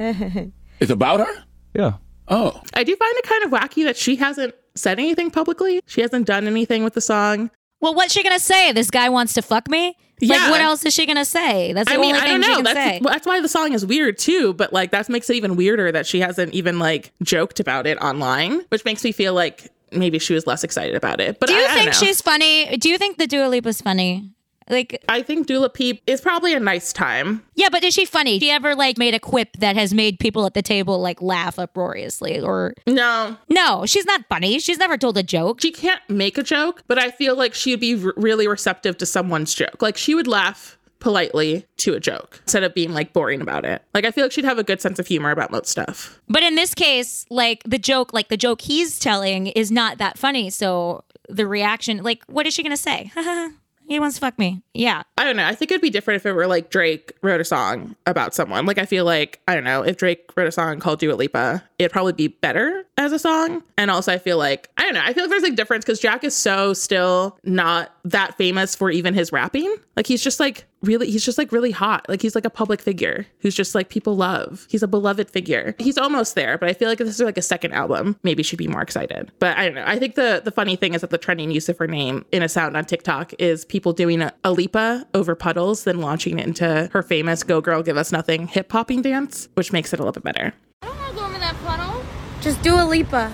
yeah. 0.00 0.44
It's 0.80 0.90
about 0.90 1.20
her. 1.20 1.44
yeah. 1.74 1.94
Oh, 2.30 2.60
I 2.74 2.84
do 2.84 2.94
find 2.94 3.14
it 3.16 3.24
kind 3.24 3.42
of 3.44 3.50
wacky 3.50 3.84
that 3.84 3.96
she 3.96 4.16
hasn't 4.16 4.54
said 4.74 4.98
anything 4.98 5.30
publicly. 5.30 5.80
She 5.86 6.02
hasn't 6.02 6.26
done 6.26 6.46
anything 6.46 6.84
with 6.84 6.92
the 6.92 7.00
song. 7.00 7.50
Well, 7.80 7.94
what's 7.94 8.12
she 8.12 8.22
gonna 8.22 8.38
say? 8.38 8.72
This 8.72 8.90
guy 8.90 9.08
wants 9.08 9.32
to 9.34 9.42
fuck 9.42 9.68
me? 9.70 9.96
Yeah. 10.20 10.36
Like, 10.36 10.50
what 10.50 10.60
else 10.60 10.84
is 10.84 10.92
she 10.92 11.06
gonna 11.06 11.24
say? 11.24 11.72
That's 11.72 11.88
the 11.88 11.94
I 11.94 11.98
mean, 11.98 12.14
only 12.16 12.18
I 12.20 12.32
thing 12.32 12.40
don't 12.40 12.42
she 12.42 12.48
know. 12.50 12.54
can 12.56 12.64
That's 12.64 12.78
say. 12.78 13.00
well, 13.02 13.14
that's 13.14 13.26
why 13.26 13.40
the 13.40 13.48
song 13.48 13.72
is 13.72 13.86
weird 13.86 14.18
too. 14.18 14.52
But 14.52 14.72
like 14.74 14.90
that 14.90 15.08
makes 15.08 15.30
it 15.30 15.36
even 15.36 15.56
weirder 15.56 15.90
that 15.92 16.06
she 16.06 16.20
hasn't 16.20 16.52
even 16.52 16.78
like 16.78 17.12
joked 17.22 17.60
about 17.60 17.86
it 17.86 17.96
online, 18.02 18.60
which 18.68 18.84
makes 18.84 19.02
me 19.04 19.12
feel 19.12 19.32
like 19.32 19.72
maybe 19.90 20.18
she 20.18 20.34
was 20.34 20.46
less 20.46 20.64
excited 20.64 20.96
about 20.96 21.20
it. 21.20 21.40
But 21.40 21.48
Do 21.48 21.54
you 21.54 21.60
I, 21.60 21.62
I 21.62 21.66
don't 21.68 21.76
think 21.78 21.86
know. 21.94 22.06
she's 22.06 22.20
funny? 22.20 22.76
Do 22.76 22.90
you 22.90 22.98
think 22.98 23.16
the 23.16 23.26
Dua 23.26 23.46
Lipa's 23.46 23.80
funny? 23.80 24.32
Like, 24.70 25.02
I 25.08 25.22
think 25.22 25.46
Dua 25.46 25.60
Lipa 25.74 26.00
is 26.06 26.20
probably 26.20 26.54
a 26.54 26.60
nice 26.60 26.92
time. 26.92 27.42
yeah, 27.54 27.68
but 27.70 27.82
is 27.84 27.94
she 27.94 28.04
funny? 28.04 28.38
She 28.38 28.50
ever 28.50 28.74
like 28.74 28.98
made 28.98 29.14
a 29.14 29.20
quip 29.20 29.56
that 29.58 29.76
has 29.76 29.94
made 29.94 30.18
people 30.18 30.44
at 30.46 30.54
the 30.54 30.62
table 30.62 31.00
like 31.00 31.20
laugh 31.22 31.58
uproariously? 31.58 32.40
Or 32.40 32.74
No, 32.86 33.36
no, 33.48 33.86
she's 33.86 34.04
not 34.06 34.24
funny. 34.28 34.58
She's 34.58 34.78
never 34.78 34.96
told 34.96 35.16
a 35.18 35.22
joke. 35.22 35.60
she 35.60 35.70
can't 35.70 36.02
make 36.08 36.38
a 36.38 36.42
joke, 36.42 36.82
but 36.86 36.98
I 36.98 37.10
feel 37.10 37.36
like 37.36 37.54
she'd 37.54 37.80
be 37.80 37.94
r- 38.04 38.12
really 38.16 38.46
receptive 38.48 38.98
to 38.98 39.06
someone's 39.06 39.54
joke. 39.54 39.80
Like 39.80 39.96
she 39.96 40.14
would 40.14 40.26
laugh 40.26 40.76
politely 41.00 41.64
to 41.76 41.94
a 41.94 42.00
joke 42.00 42.40
instead 42.42 42.64
of 42.64 42.74
being 42.74 42.92
like 42.92 43.12
boring 43.12 43.40
about 43.40 43.64
it. 43.64 43.82
Like 43.94 44.04
I 44.04 44.10
feel 44.10 44.24
like 44.24 44.32
she'd 44.32 44.44
have 44.44 44.58
a 44.58 44.64
good 44.64 44.80
sense 44.82 44.98
of 44.98 45.06
humor 45.06 45.30
about 45.30 45.50
most 45.52 45.68
stuff. 45.68 46.20
But 46.28 46.42
in 46.42 46.56
this 46.56 46.74
case, 46.74 47.24
like 47.30 47.62
the 47.64 47.78
joke, 47.78 48.12
like 48.12 48.28
the 48.28 48.36
joke 48.36 48.62
he's 48.62 48.98
telling 48.98 49.46
is 49.48 49.70
not 49.70 49.98
that 49.98 50.18
funny. 50.18 50.50
So 50.50 51.04
the 51.28 51.46
reaction, 51.46 52.02
like, 52.02 52.24
what 52.26 52.46
is 52.48 52.54
she 52.54 52.62
gonna 52.64 52.76
say? 52.76 53.12
he 53.88 53.98
wants 53.98 54.16
to 54.16 54.20
fuck 54.20 54.38
me. 54.38 54.62
Yeah. 54.74 55.02
I 55.16 55.24
don't 55.24 55.36
know. 55.36 55.46
I 55.46 55.54
think 55.54 55.70
it'd 55.70 55.80
be 55.80 55.90
different 55.90 56.16
if 56.16 56.26
it 56.26 56.32
were 56.32 56.46
like 56.46 56.70
Drake 56.70 57.12
wrote 57.22 57.40
a 57.40 57.44
song 57.44 57.96
about 58.06 58.34
someone. 58.34 58.66
Like 58.66 58.78
I 58.78 58.86
feel 58.86 59.04
like 59.04 59.40
I 59.48 59.54
don't 59.54 59.64
know 59.64 59.82
if 59.82 59.96
Drake 59.96 60.30
wrote 60.36 60.46
a 60.46 60.52
song 60.52 60.78
called 60.78 61.00
Dua 61.00 61.14
Lipa, 61.14 61.62
it'd 61.78 61.92
probably 61.92 62.12
be 62.12 62.28
better 62.28 62.84
as 62.98 63.12
a 63.12 63.18
song. 63.18 63.62
And 63.76 63.90
also, 63.90 64.12
I 64.12 64.18
feel 64.18 64.36
like 64.38 64.68
I 64.76 64.82
don't 64.82 64.94
know. 64.94 65.02
I 65.02 65.12
feel 65.12 65.24
like 65.24 65.30
there's 65.30 65.42
a 65.44 65.50
difference 65.52 65.84
because 65.84 66.00
Jack 66.00 66.22
is 66.22 66.36
so 66.36 66.74
still 66.74 67.38
not 67.44 67.92
that 68.10 68.36
famous 68.36 68.74
for 68.74 68.90
even 68.90 69.14
his 69.14 69.32
rapping. 69.32 69.74
Like 69.96 70.06
he's 70.06 70.22
just 70.22 70.40
like 70.40 70.66
really, 70.82 71.10
he's 71.10 71.24
just 71.24 71.38
like 71.38 71.52
really 71.52 71.70
hot. 71.70 72.08
Like 72.08 72.22
he's 72.22 72.34
like 72.34 72.44
a 72.44 72.50
public 72.50 72.80
figure 72.80 73.26
who's 73.40 73.54
just 73.54 73.74
like 73.74 73.88
people 73.88 74.16
love. 74.16 74.66
He's 74.70 74.82
a 74.82 74.88
beloved 74.88 75.30
figure. 75.30 75.74
He's 75.78 75.98
almost 75.98 76.34
there, 76.34 76.58
but 76.58 76.68
I 76.68 76.72
feel 76.72 76.88
like 76.88 76.98
this 76.98 77.08
is 77.08 77.20
like 77.20 77.38
a 77.38 77.42
second 77.42 77.72
album, 77.72 78.18
maybe 78.22 78.42
she'd 78.42 78.56
be 78.56 78.68
more 78.68 78.82
excited. 78.82 79.30
But 79.38 79.56
I 79.56 79.64
don't 79.66 79.74
know. 79.74 79.84
I 79.86 79.98
think 79.98 80.14
the 80.14 80.40
the 80.44 80.50
funny 80.52 80.76
thing 80.76 80.94
is 80.94 81.00
that 81.00 81.10
the 81.10 81.18
trending 81.18 81.50
use 81.50 81.68
of 81.68 81.78
her 81.78 81.86
name 81.86 82.24
in 82.32 82.42
a 82.42 82.48
sound 82.48 82.76
on 82.76 82.84
TikTok 82.84 83.32
is 83.38 83.64
people 83.64 83.92
doing 83.92 84.22
a, 84.22 84.32
a 84.44 84.52
Lipa 84.52 85.06
over 85.14 85.34
puddles, 85.34 85.84
then 85.84 86.00
launching 86.00 86.38
it 86.38 86.46
into 86.46 86.88
her 86.92 87.02
famous 87.02 87.42
"Go 87.42 87.60
Girl, 87.60 87.82
Give 87.82 87.96
Us 87.96 88.12
Nothing" 88.12 88.46
hip 88.46 88.70
hopping 88.72 89.02
dance, 89.02 89.48
which 89.54 89.72
makes 89.72 89.92
it 89.92 90.00
a 90.00 90.02
little 90.02 90.12
bit 90.12 90.24
better. 90.24 90.52
I 90.82 90.86
don't 90.86 90.96
want 90.98 91.10
to 91.10 91.16
go 91.16 91.26
over 91.26 91.38
that 91.38 91.56
puddle. 91.64 92.04
Just 92.40 92.62
do 92.62 92.74
a 92.76 92.84
Lipa. 92.84 93.32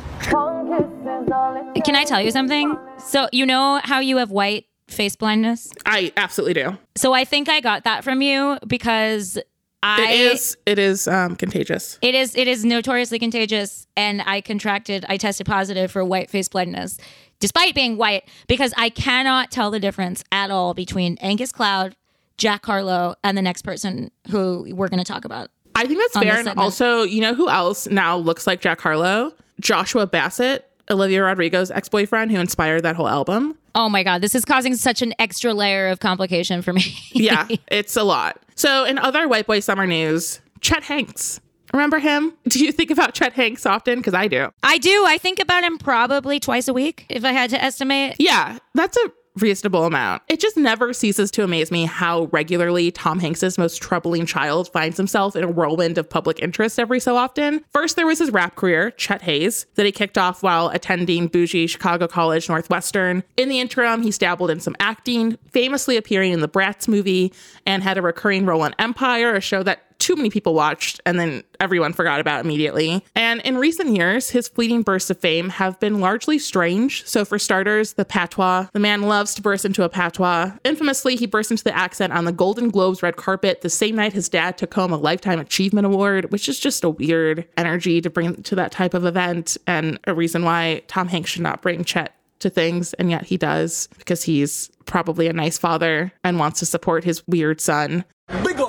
Can 1.84 1.94
I 1.94 2.04
tell 2.04 2.20
you 2.20 2.30
something? 2.30 2.76
So 2.98 3.28
you 3.32 3.46
know 3.46 3.80
how 3.84 4.00
you 4.00 4.16
have 4.18 4.30
white 4.30 4.66
face 4.88 5.16
blindness? 5.16 5.70
I 5.87 6.12
absolutely 6.16 6.54
do. 6.54 6.78
So 6.96 7.12
I 7.12 7.24
think 7.24 7.48
I 7.48 7.60
got 7.60 7.84
that 7.84 8.04
from 8.04 8.22
you 8.22 8.58
because 8.66 9.38
I 9.82 10.12
It 10.12 10.20
is 10.20 10.56
it 10.66 10.78
is 10.78 11.06
um, 11.08 11.37
contagious. 11.37 11.98
It 12.00 12.14
is 12.14 12.34
it 12.37 12.48
is 12.48 12.64
notoriously 12.64 13.18
contagious 13.18 13.87
and 13.96 14.22
I 14.22 14.40
contracted 14.40 15.04
I 15.08 15.18
tested 15.18 15.46
positive 15.46 15.90
for 15.90 16.04
white 16.04 16.30
face 16.30 16.48
blindness 16.48 16.98
despite 17.40 17.74
being 17.74 17.98
white 17.98 18.28
because 18.46 18.72
I 18.76 18.88
cannot 18.88 19.50
tell 19.50 19.70
the 19.70 19.80
difference 19.80 20.24
at 20.32 20.50
all 20.50 20.72
between 20.72 21.18
Angus 21.20 21.52
Cloud, 21.52 21.96
Jack 22.38 22.64
Harlow 22.64 23.16
and 23.22 23.37
the 23.37 23.42
next 23.42 23.62
person 23.62 24.10
who 24.30 24.66
we're 24.74 24.88
going 24.88 25.04
to 25.04 25.12
talk 25.12 25.26
about. 25.26 25.50
I 25.74 25.87
think 25.87 26.00
that's 26.00 26.24
fair. 26.24 26.38
And 26.38 26.48
also, 26.58 27.02
you 27.02 27.20
know 27.20 27.34
who 27.34 27.48
else 27.48 27.87
now 27.88 28.16
looks 28.16 28.46
like 28.46 28.60
Jack 28.60 28.80
Harlow? 28.80 29.34
Joshua 29.60 30.06
Bassett, 30.06 30.68
Olivia 30.90 31.22
Rodrigo's 31.22 31.70
ex 31.70 31.88
boyfriend, 31.88 32.30
who 32.30 32.38
inspired 32.38 32.82
that 32.82 32.96
whole 32.96 33.08
album. 33.08 33.56
Oh 33.74 33.88
my 33.88 34.02
god, 34.02 34.20
this 34.20 34.34
is 34.34 34.44
causing 34.44 34.74
such 34.76 35.02
an 35.02 35.14
extra 35.18 35.52
layer 35.54 35.88
of 35.88 36.00
complication 36.00 36.62
for 36.62 36.72
me. 36.72 36.82
Yeah, 37.12 37.46
it's 37.68 37.96
a 37.96 38.02
lot. 38.02 38.40
So, 38.56 38.84
in 38.84 38.98
other 38.98 39.28
white 39.28 39.46
boy 39.46 39.60
summer 39.60 39.86
news, 39.86 40.40
Chet 40.60 40.82
Hanks. 40.84 41.40
Remember 41.72 41.98
him? 41.98 42.32
Do 42.48 42.64
you 42.64 42.70
think 42.70 42.90
about 42.90 43.14
Chet 43.14 43.32
Hanks 43.32 43.66
often? 43.66 43.98
Because 43.98 44.14
I 44.14 44.28
do. 44.28 44.48
I 44.62 44.78
do. 44.78 45.04
I 45.06 45.18
think 45.18 45.40
about 45.40 45.64
him 45.64 45.76
probably 45.78 46.38
twice 46.38 46.68
a 46.68 46.72
week 46.72 47.06
if 47.08 47.24
I 47.24 47.32
had 47.32 47.50
to 47.50 47.60
estimate. 47.62 48.16
Yeah, 48.18 48.58
that's 48.74 48.96
a 48.96 49.10
reasonable 49.36 49.84
amount. 49.84 50.22
It 50.28 50.40
just 50.40 50.56
never 50.56 50.92
ceases 50.92 51.30
to 51.32 51.42
amaze 51.42 51.70
me 51.70 51.86
how 51.86 52.24
regularly 52.32 52.90
Tom 52.90 53.18
Hanks's 53.18 53.58
most 53.58 53.82
troubling 53.82 54.26
child 54.26 54.70
finds 54.72 54.96
himself 54.96 55.34
in 55.36 55.44
a 55.44 55.48
whirlwind 55.48 55.98
of 55.98 56.08
public 56.08 56.40
interest 56.40 56.78
every 56.78 57.00
so 57.00 57.16
often. 57.16 57.64
First, 57.72 57.96
there 57.96 58.06
was 58.06 58.18
his 58.18 58.30
rap 58.30 58.54
career, 58.54 58.92
Chet 58.92 59.22
Haze, 59.22 59.66
that 59.74 59.86
he 59.86 59.92
kicked 59.92 60.18
off 60.18 60.42
while 60.42 60.68
attending 60.68 61.26
bougie 61.26 61.66
Chicago 61.66 62.06
College 62.06 62.48
Northwestern. 62.48 63.24
In 63.36 63.48
the 63.48 63.60
interim, 63.60 64.02
he 64.02 64.10
dabbled 64.10 64.50
in 64.50 64.60
some 64.60 64.76
acting, 64.78 65.36
famously 65.50 65.96
appearing 65.96 66.32
in 66.32 66.40
the 66.40 66.48
Bratz 66.48 66.88
movie, 66.88 67.32
and 67.66 67.82
had 67.82 67.98
a 67.98 68.02
recurring 68.02 68.46
role 68.46 68.64
in 68.64 68.74
Empire, 68.78 69.34
a 69.34 69.40
show 69.40 69.62
that 69.64 69.93
too 70.04 70.16
many 70.16 70.28
people 70.28 70.52
watched 70.52 71.00
and 71.06 71.18
then 71.18 71.42
everyone 71.60 71.94
forgot 71.94 72.20
about 72.20 72.44
immediately. 72.44 73.02
And 73.14 73.40
in 73.40 73.56
recent 73.56 73.96
years, 73.96 74.28
his 74.28 74.48
fleeting 74.48 74.82
bursts 74.82 75.08
of 75.08 75.18
fame 75.18 75.48
have 75.48 75.80
been 75.80 75.98
largely 75.98 76.38
strange. 76.38 77.06
So, 77.06 77.24
for 77.24 77.38
starters, 77.38 77.94
the 77.94 78.04
patois. 78.04 78.66
The 78.74 78.80
man 78.80 79.04
loves 79.04 79.34
to 79.34 79.42
burst 79.42 79.64
into 79.64 79.82
a 79.82 79.88
patois. 79.88 80.52
Infamously, 80.62 81.16
he 81.16 81.24
burst 81.24 81.50
into 81.50 81.64
the 81.64 81.74
accent 81.74 82.12
on 82.12 82.26
the 82.26 82.32
Golden 82.32 82.68
Globes 82.68 83.02
red 83.02 83.16
carpet 83.16 83.62
the 83.62 83.70
same 83.70 83.96
night 83.96 84.12
his 84.12 84.28
dad 84.28 84.58
took 84.58 84.74
home 84.74 84.92
a 84.92 84.98
Lifetime 84.98 85.40
Achievement 85.40 85.86
Award, 85.86 86.30
which 86.30 86.50
is 86.50 86.60
just 86.60 86.84
a 86.84 86.90
weird 86.90 87.48
energy 87.56 88.02
to 88.02 88.10
bring 88.10 88.42
to 88.42 88.54
that 88.56 88.72
type 88.72 88.92
of 88.92 89.06
event 89.06 89.56
and 89.66 89.98
a 90.06 90.12
reason 90.12 90.44
why 90.44 90.82
Tom 90.86 91.08
Hanks 91.08 91.30
should 91.30 91.40
not 91.40 91.62
bring 91.62 91.82
Chet 91.82 92.14
to 92.40 92.50
things, 92.50 92.92
and 92.94 93.10
yet 93.10 93.24
he 93.24 93.38
does 93.38 93.88
because 93.96 94.22
he's 94.22 94.70
probably 94.84 95.28
a 95.28 95.32
nice 95.32 95.56
father 95.56 96.12
and 96.22 96.38
wants 96.38 96.60
to 96.60 96.66
support 96.66 97.04
his 97.04 97.26
weird 97.26 97.58
son. 97.58 98.04
Big 98.44 98.60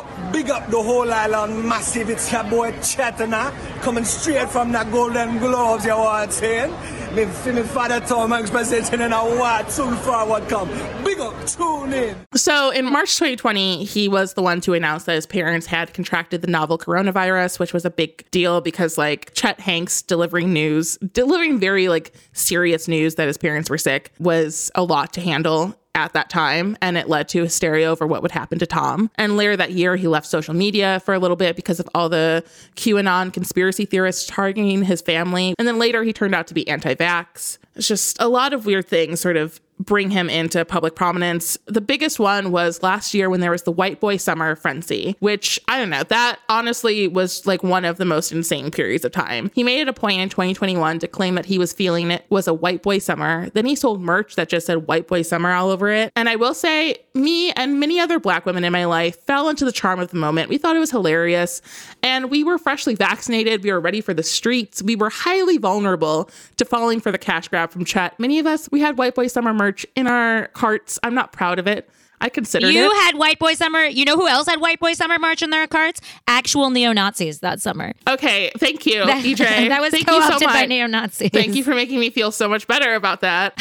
the 0.69 0.81
whole 0.81 1.11
island 1.11 1.63
massive. 1.63 2.09
It's 2.09 2.31
your 2.31 2.43
boy 2.43 2.71
Chetana 2.73 3.51
coming 3.81 4.03
straight 4.03 4.49
from 4.49 4.71
the 4.71 4.83
Golden 4.85 5.37
Globes, 5.37 5.83
you 5.83 5.91
know 5.91 5.99
what 5.99 6.23
I'm 6.23 6.31
saying? 6.31 6.71
Me, 7.15 7.25
me 7.25 7.61
father 7.61 8.01
Tom 8.01 8.31
Hanks 8.31 8.49
presenting 8.49 8.99
in 8.99 9.13
a 9.13 9.17
what 9.17 9.71
soon 9.71 9.95
forward 9.97 10.49
come. 10.49 10.67
Big 11.03 11.19
up, 11.19 11.33
tune 11.47 11.93
in. 11.93 12.15
So 12.35 12.71
in 12.71 12.91
March 12.91 13.13
2020, 13.13 13.85
he 13.85 14.09
was 14.09 14.33
the 14.33 14.41
one 14.41 14.59
to 14.61 14.73
announce 14.73 15.05
that 15.05 15.15
his 15.15 15.25
parents 15.25 15.65
had 15.67 15.93
contracted 15.93 16.41
the 16.41 16.47
novel 16.47 16.77
coronavirus, 16.77 17.57
which 17.59 17.71
was 17.71 17.85
a 17.85 17.89
big 17.89 18.29
deal 18.31 18.59
because 18.59 18.97
like 18.97 19.33
Chet 19.33 19.59
Hanks 19.59 20.01
delivering 20.01 20.51
news, 20.51 20.97
delivering 21.13 21.57
very 21.59 21.87
like 21.87 22.13
serious 22.33 22.87
news 22.87 23.15
that 23.15 23.27
his 23.27 23.37
parents 23.37 23.69
were 23.69 23.77
sick 23.77 24.11
was 24.19 24.69
a 24.75 24.83
lot 24.83 25.13
to 25.13 25.21
handle 25.21 25.75
at 25.95 26.13
that 26.13 26.29
time 26.29 26.77
and 26.81 26.97
it 26.97 27.09
led 27.09 27.27
to 27.29 27.43
hysteria 27.43 27.89
over 27.89 28.05
what 28.05 28.21
would 28.21 28.31
happen 28.31 28.59
to 28.59 28.67
Tom. 28.67 29.09
And 29.15 29.37
later 29.37 29.57
that 29.57 29.71
year 29.71 29.95
he 29.95 30.07
left 30.07 30.27
social 30.27 30.53
media 30.53 30.99
for 31.05 31.13
a 31.13 31.19
little 31.19 31.37
bit 31.37 31.55
because 31.55 31.79
of 31.79 31.89
all 31.95 32.09
the 32.09 32.43
QAnon 32.75 33.33
conspiracy 33.33 33.85
theorists 33.85 34.27
targeting 34.27 34.83
his 34.83 35.01
family. 35.01 35.55
And 35.57 35.67
then 35.67 35.79
later 35.79 36.03
he 36.03 36.13
turned 36.13 36.35
out 36.35 36.47
to 36.47 36.53
be 36.53 36.67
anti-vax. 36.67 37.57
It's 37.75 37.87
just 37.87 38.17
a 38.21 38.27
lot 38.27 38.53
of 38.53 38.65
weird 38.65 38.87
things 38.87 39.19
sort 39.19 39.37
of 39.37 39.59
bring 39.79 40.09
him 40.09 40.29
into 40.29 40.63
public 40.65 40.95
prominence. 40.95 41.57
The 41.65 41.81
biggest 41.81 42.19
one 42.19 42.51
was 42.51 42.81
last 42.81 43.13
year 43.13 43.29
when 43.29 43.41
there 43.41 43.51
was 43.51 43.63
the 43.63 43.71
White 43.71 43.99
Boy 43.99 44.17
Summer 44.17 44.55
frenzy, 44.55 45.15
which 45.19 45.59
I 45.67 45.77
don't 45.77 45.89
know, 45.89 46.03
that 46.03 46.39
honestly 46.49 47.07
was 47.07 47.45
like 47.45 47.63
one 47.63 47.85
of 47.85 47.97
the 47.97 48.05
most 48.05 48.31
insane 48.31 48.71
periods 48.71 49.03
of 49.03 49.11
time. 49.11 49.51
He 49.53 49.63
made 49.63 49.81
it 49.81 49.87
a 49.87 49.93
point 49.93 50.21
in 50.21 50.29
2021 50.29 50.99
to 50.99 51.07
claim 51.07 51.35
that 51.35 51.45
he 51.45 51.57
was 51.57 51.73
feeling 51.73 52.11
it 52.11 52.25
was 52.29 52.47
a 52.47 52.53
White 52.53 52.83
Boy 52.83 52.99
Summer. 52.99 53.49
Then 53.49 53.65
he 53.65 53.75
sold 53.75 54.01
merch 54.01 54.35
that 54.35 54.49
just 54.49 54.65
said 54.67 54.87
White 54.87 55.07
Boy 55.07 55.21
Summer 55.21 55.51
all 55.51 55.69
over 55.69 55.89
it. 55.89 56.11
And 56.15 56.29
I 56.29 56.35
will 56.35 56.53
say, 56.53 56.97
me 57.13 57.51
and 57.51 57.79
many 57.79 57.99
other 57.99 58.19
black 58.19 58.45
women 58.45 58.63
in 58.63 58.71
my 58.71 58.85
life 58.85 59.19
fell 59.21 59.49
into 59.49 59.65
the 59.65 59.71
charm 59.71 59.99
of 59.99 60.09
the 60.09 60.17
moment. 60.17 60.49
We 60.49 60.57
thought 60.57 60.75
it 60.75 60.79
was 60.79 60.91
hilarious. 60.91 61.61
And 62.01 62.29
we 62.29 62.43
were 62.43 62.57
freshly 62.57 62.95
vaccinated. 62.95 63.63
We 63.63 63.71
were 63.71 63.79
ready 63.79 64.01
for 64.01 64.13
the 64.13 64.23
streets. 64.23 64.81
We 64.81 64.95
were 64.95 65.09
highly 65.09 65.57
vulnerable 65.57 66.29
to 66.57 66.65
falling 66.65 66.99
for 66.99 67.11
the 67.11 67.17
cash 67.17 67.47
grab 67.47 67.71
from 67.71 67.85
Chet. 67.85 68.19
Many 68.19 68.39
of 68.39 68.45
us, 68.45 68.69
we 68.71 68.79
had 68.79 68.97
White 68.97 69.15
Boy 69.15 69.27
Summer 69.27 69.53
merch 69.53 69.64
in 69.95 70.07
our 70.07 70.47
carts. 70.49 70.99
I'm 71.03 71.13
not 71.15 71.31
proud 71.31 71.59
of 71.59 71.67
it. 71.67 71.89
I 72.21 72.29
considered 72.29 72.69
You 72.69 72.89
it. 72.89 72.95
had 73.03 73.17
White 73.17 73.39
Boy 73.39 73.53
Summer. 73.55 73.83
You 73.85 74.05
know 74.05 74.15
who 74.15 74.27
else 74.27 74.47
had 74.47 74.61
White 74.61 74.79
Boy 74.79 74.93
Summer 74.93 75.19
march 75.19 75.41
in 75.41 75.49
their 75.49 75.67
carts? 75.67 75.99
Actual 76.27 76.69
neo 76.69 76.93
Nazis 76.93 77.39
that 77.41 77.61
summer. 77.61 77.91
okay, 78.07 78.51
thank 78.57 78.85
you, 78.85 79.05
That, 79.05 79.23
EJ. 79.25 79.37
that 79.69 79.81
was 79.81 79.91
thank 79.91 80.07
you 80.07 80.21
so 80.21 80.27
co-opted 80.29 80.47
by 80.47 80.65
neo 80.65 80.87
Nazis. 80.87 81.29
Thank 81.31 81.55
you 81.55 81.63
for 81.63 81.75
making 81.75 81.99
me 81.99 82.09
feel 82.09 82.31
so 82.31 82.47
much 82.47 82.67
better 82.67 82.95
about 82.95 83.19
that. 83.21 83.53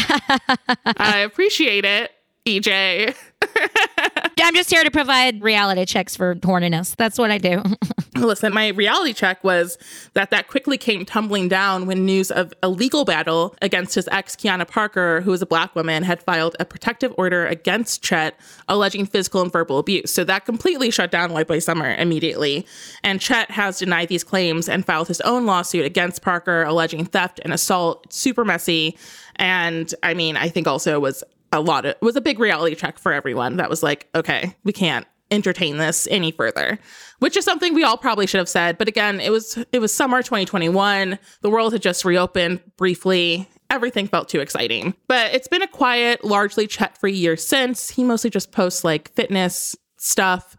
I 0.99 1.19
appreciate 1.19 1.85
it, 1.85 2.13
EJ. 2.47 3.17
I'm 4.45 4.55
just 4.55 4.71
here 4.71 4.85
to 4.85 4.91
provide 4.91 5.43
reality 5.43 5.87
checks 5.87 6.15
for 6.15 6.35
horniness. 6.35 6.95
That's 6.97 7.19
what 7.19 7.31
I 7.31 7.39
do. 7.39 7.63
Listen, 8.17 8.53
my 8.53 8.69
reality 8.69 9.15
check 9.15 9.43
was 9.43 9.79
that 10.13 10.31
that 10.31 10.49
quickly 10.49 10.77
came 10.77 11.07
tumbling 11.07 11.49
down 11.49 11.87
when 11.87 12.05
news 12.05 12.31
of 12.31 12.53
a 12.63 12.69
legal 12.69 13.07
battle 13.07 13.57
against 13.63 13.95
his 13.95 14.07
ex, 14.13 14.37
Kiana 14.37 14.69
Parker, 14.69 15.23
who 15.23 15.31
was 15.31 15.41
a 15.41 15.47
black 15.47 15.75
woman, 15.75 16.03
had 16.03 16.23
filed 16.23 16.57
a 16.61 16.65
protective 16.67 17.15
order 17.17 17.47
against 17.47 18.03
Chet, 18.03 18.39
alleging 18.69 19.07
physical 19.07 19.41
and 19.41 19.51
verbal 19.51 19.79
abuse. 19.79 20.13
So 20.13 20.25
that 20.25 20.45
completely 20.45 20.91
shut 20.91 21.11
down 21.11 21.33
White 21.33 21.49
Boy 21.49 21.59
Summer 21.59 21.95
immediately. 21.95 22.67
And 23.03 23.23
Chet 23.23 23.51
has 23.51 23.79
denied 23.79 24.09
these 24.09 24.25
claims 24.25 24.69
and 24.69 24.85
filed 24.85 25.09
his 25.09 25.23
own 25.23 25.47
lawsuit 25.47 25.87
against 25.87 26.21
Parker, 26.21 26.65
alleging 26.65 27.07
theft 27.07 27.41
and 27.43 27.53
assault. 27.53 28.13
Super 28.13 28.45
messy. 28.45 28.99
And 29.37 29.93
I 30.03 30.15
mean, 30.15 30.37
I 30.37 30.49
think 30.49 30.69
also 30.69 31.01
was 31.01 31.25
a 31.55 31.61
lot 31.61 31.85
of, 31.87 31.93
it 31.93 32.03
was 32.03 32.17
a 32.17 32.21
big 32.21 32.39
reality 32.39 32.75
check 32.75 32.99
for 32.99 33.13
everyone 33.13 33.57
that 33.57 33.71
was 33.71 33.83
like, 33.83 34.09
okay, 34.15 34.55
we 34.65 34.73
can't 34.73 35.07
entertain 35.31 35.79
this 35.79 36.07
any 36.11 36.31
further 36.31 36.79
which 37.25 37.39
is 37.39 37.45
something 37.45 37.73
we 37.73 37.83
all 37.83 37.97
probably 37.97 38.27
should 38.27 38.39
have 38.39 38.49
said. 38.51 38.77
But 38.77 38.87
again 38.87 39.19
it 39.19 39.31
was 39.31 39.59
it 39.73 39.79
was 39.79 39.95
summer 39.95 40.23
2021 40.23 41.19
the 41.41 41.51
world 41.51 41.73
had 41.73 41.81
just 41.83 42.05
reopened 42.05 42.61
briefly. 42.77 43.49
Everything 43.71 44.07
felt 44.07 44.29
too 44.29 44.41
exciting. 44.41 44.95
But 45.09 45.35
it's 45.35 45.49
been 45.49 45.63
a 45.63 45.67
quiet 45.67 46.23
largely 46.23 46.67
chat 46.67 46.99
free 46.99 47.15
year 47.15 47.37
since. 47.37 47.89
He 47.89 48.05
mostly 48.05 48.29
just 48.29 48.53
posts 48.53 48.85
like 48.85 49.11
fitness 49.15 49.75
stuff. 49.97 50.57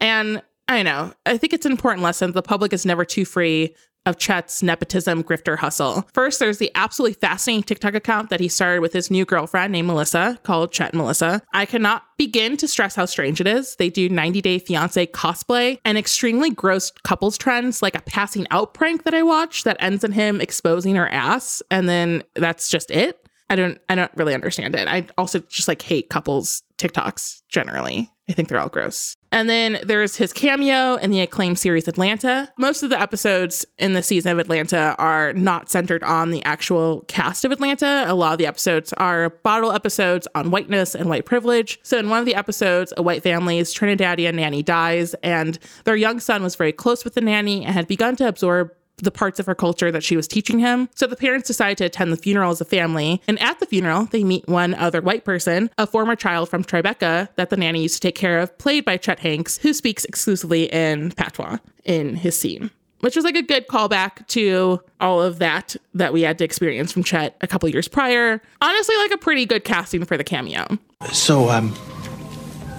And 0.00 0.42
i 0.68 0.82
know 0.82 1.12
i 1.26 1.36
think 1.36 1.52
it's 1.52 1.66
an 1.66 1.72
important 1.72 2.02
lesson. 2.02 2.32
The 2.32 2.42
public 2.42 2.72
is 2.72 2.86
never 2.86 3.04
too 3.04 3.24
free 3.24 3.74
of 4.06 4.18
Chet's 4.18 4.62
nepotism 4.62 5.22
grifter 5.22 5.58
hustle. 5.58 6.08
First, 6.14 6.38
there's 6.38 6.58
the 6.58 6.70
absolutely 6.74 7.14
fascinating 7.14 7.64
TikTok 7.64 7.94
account 7.94 8.30
that 8.30 8.40
he 8.40 8.48
started 8.48 8.80
with 8.80 8.92
his 8.92 9.10
new 9.10 9.24
girlfriend 9.24 9.72
named 9.72 9.88
Melissa 9.88 10.38
called 10.44 10.72
Chet 10.72 10.94
Melissa. 10.94 11.42
I 11.52 11.66
cannot 11.66 12.04
begin 12.16 12.56
to 12.56 12.68
stress 12.68 12.94
how 12.94 13.04
strange 13.04 13.40
it 13.40 13.46
is. 13.46 13.76
They 13.76 13.90
do 13.90 14.08
90 14.08 14.40
Day 14.40 14.58
Fiance 14.58 15.06
cosplay 15.08 15.78
and 15.84 15.98
extremely 15.98 16.50
gross 16.50 16.90
couples 17.04 17.36
trends, 17.36 17.82
like 17.82 17.96
a 17.96 18.02
passing 18.02 18.46
out 18.50 18.72
prank 18.72 19.04
that 19.04 19.14
I 19.14 19.22
watched 19.22 19.64
that 19.64 19.76
ends 19.80 20.04
in 20.04 20.12
him 20.12 20.40
exposing 20.40 20.94
her 20.94 21.08
ass, 21.08 21.62
and 21.70 21.88
then 21.88 22.22
that's 22.34 22.68
just 22.68 22.90
it. 22.90 23.20
I 23.48 23.56
don't 23.56 23.78
I 23.88 23.94
don't 23.94 24.10
really 24.16 24.34
understand 24.34 24.74
it. 24.74 24.88
I 24.88 25.06
also 25.16 25.38
just 25.40 25.68
like 25.68 25.82
hate 25.82 26.10
couples 26.10 26.62
TikToks 26.78 27.42
generally. 27.48 28.10
I 28.28 28.32
think 28.32 28.48
they're 28.48 28.58
all 28.58 28.68
gross. 28.68 29.16
And 29.30 29.48
then 29.50 29.78
there's 29.84 30.16
his 30.16 30.32
cameo 30.32 30.94
in 30.94 31.10
the 31.10 31.20
acclaimed 31.20 31.58
series 31.58 31.86
Atlanta. 31.86 32.50
Most 32.58 32.82
of 32.82 32.90
the 32.90 33.00
episodes 33.00 33.66
in 33.78 33.92
the 33.92 34.02
season 34.02 34.32
of 34.32 34.38
Atlanta 34.38 34.96
are 34.98 35.32
not 35.34 35.68
centered 35.68 36.02
on 36.02 36.30
the 36.30 36.42
actual 36.44 37.02
cast 37.06 37.44
of 37.44 37.52
Atlanta. 37.52 38.04
A 38.08 38.14
lot 38.14 38.32
of 38.32 38.38
the 38.38 38.46
episodes 38.46 38.92
are 38.94 39.30
bottle 39.30 39.72
episodes 39.72 40.26
on 40.34 40.50
whiteness 40.50 40.94
and 40.94 41.08
white 41.08 41.24
privilege. 41.24 41.78
So 41.82 41.98
in 41.98 42.08
one 42.08 42.18
of 42.18 42.24
the 42.24 42.34
episodes, 42.34 42.92
a 42.96 43.02
white 43.02 43.22
family's 43.22 43.74
Trinidadian 43.74 44.34
nanny 44.34 44.62
dies, 44.62 45.14
and 45.22 45.58
their 45.84 45.96
young 45.96 46.18
son 46.18 46.42
was 46.42 46.56
very 46.56 46.72
close 46.72 47.04
with 47.04 47.14
the 47.14 47.20
nanny 47.20 47.64
and 47.64 47.74
had 47.74 47.86
begun 47.86 48.16
to 48.16 48.26
absorb 48.26 48.70
the 48.98 49.10
parts 49.10 49.38
of 49.38 49.46
her 49.46 49.54
culture 49.54 49.90
that 49.90 50.02
she 50.02 50.16
was 50.16 50.26
teaching 50.26 50.58
him. 50.58 50.88
So 50.94 51.06
the 51.06 51.16
parents 51.16 51.46
decide 51.46 51.78
to 51.78 51.84
attend 51.84 52.12
the 52.12 52.16
funeral 52.16 52.50
as 52.50 52.60
a 52.60 52.64
family. 52.64 53.22
And 53.28 53.40
at 53.40 53.60
the 53.60 53.66
funeral, 53.66 54.06
they 54.06 54.24
meet 54.24 54.48
one 54.48 54.74
other 54.74 55.00
white 55.00 55.24
person, 55.24 55.70
a 55.78 55.86
former 55.86 56.16
child 56.16 56.48
from 56.48 56.64
Tribeca 56.64 57.28
that 57.36 57.50
the 57.50 57.56
nanny 57.56 57.82
used 57.82 57.96
to 57.96 58.00
take 58.00 58.14
care 58.14 58.38
of, 58.38 58.56
played 58.58 58.84
by 58.84 58.96
Chet 58.96 59.20
Hanks, 59.20 59.58
who 59.58 59.72
speaks 59.72 60.04
exclusively 60.04 60.64
in 60.72 61.12
patois 61.12 61.58
in 61.84 62.16
his 62.16 62.38
scene. 62.38 62.70
Which 63.00 63.14
was 63.14 63.24
like 63.26 63.36
a 63.36 63.42
good 63.42 63.68
callback 63.68 64.26
to 64.28 64.80
all 65.00 65.22
of 65.22 65.38
that 65.38 65.76
that 65.94 66.14
we 66.14 66.22
had 66.22 66.38
to 66.38 66.44
experience 66.44 66.90
from 66.92 67.04
Chet 67.04 67.36
a 67.42 67.46
couple 67.46 67.68
years 67.68 67.88
prior. 67.88 68.40
Honestly, 68.62 68.96
like 68.96 69.10
a 69.12 69.18
pretty 69.18 69.44
good 69.44 69.64
casting 69.64 70.04
for 70.06 70.16
the 70.16 70.24
cameo. 70.24 70.66
So, 71.12 71.50
um, 71.50 71.74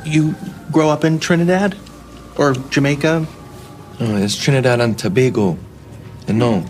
you 0.06 0.36
grow 0.72 0.90
up 0.90 1.04
in 1.04 1.20
Trinidad? 1.20 1.78
Or 2.38 2.54
Jamaica? 2.54 3.28
No, 4.00 4.16
it's 4.18 4.36
Trinidad 4.36 4.82
and 4.82 4.98
Tobago. 4.98 5.58
No, 6.28 6.64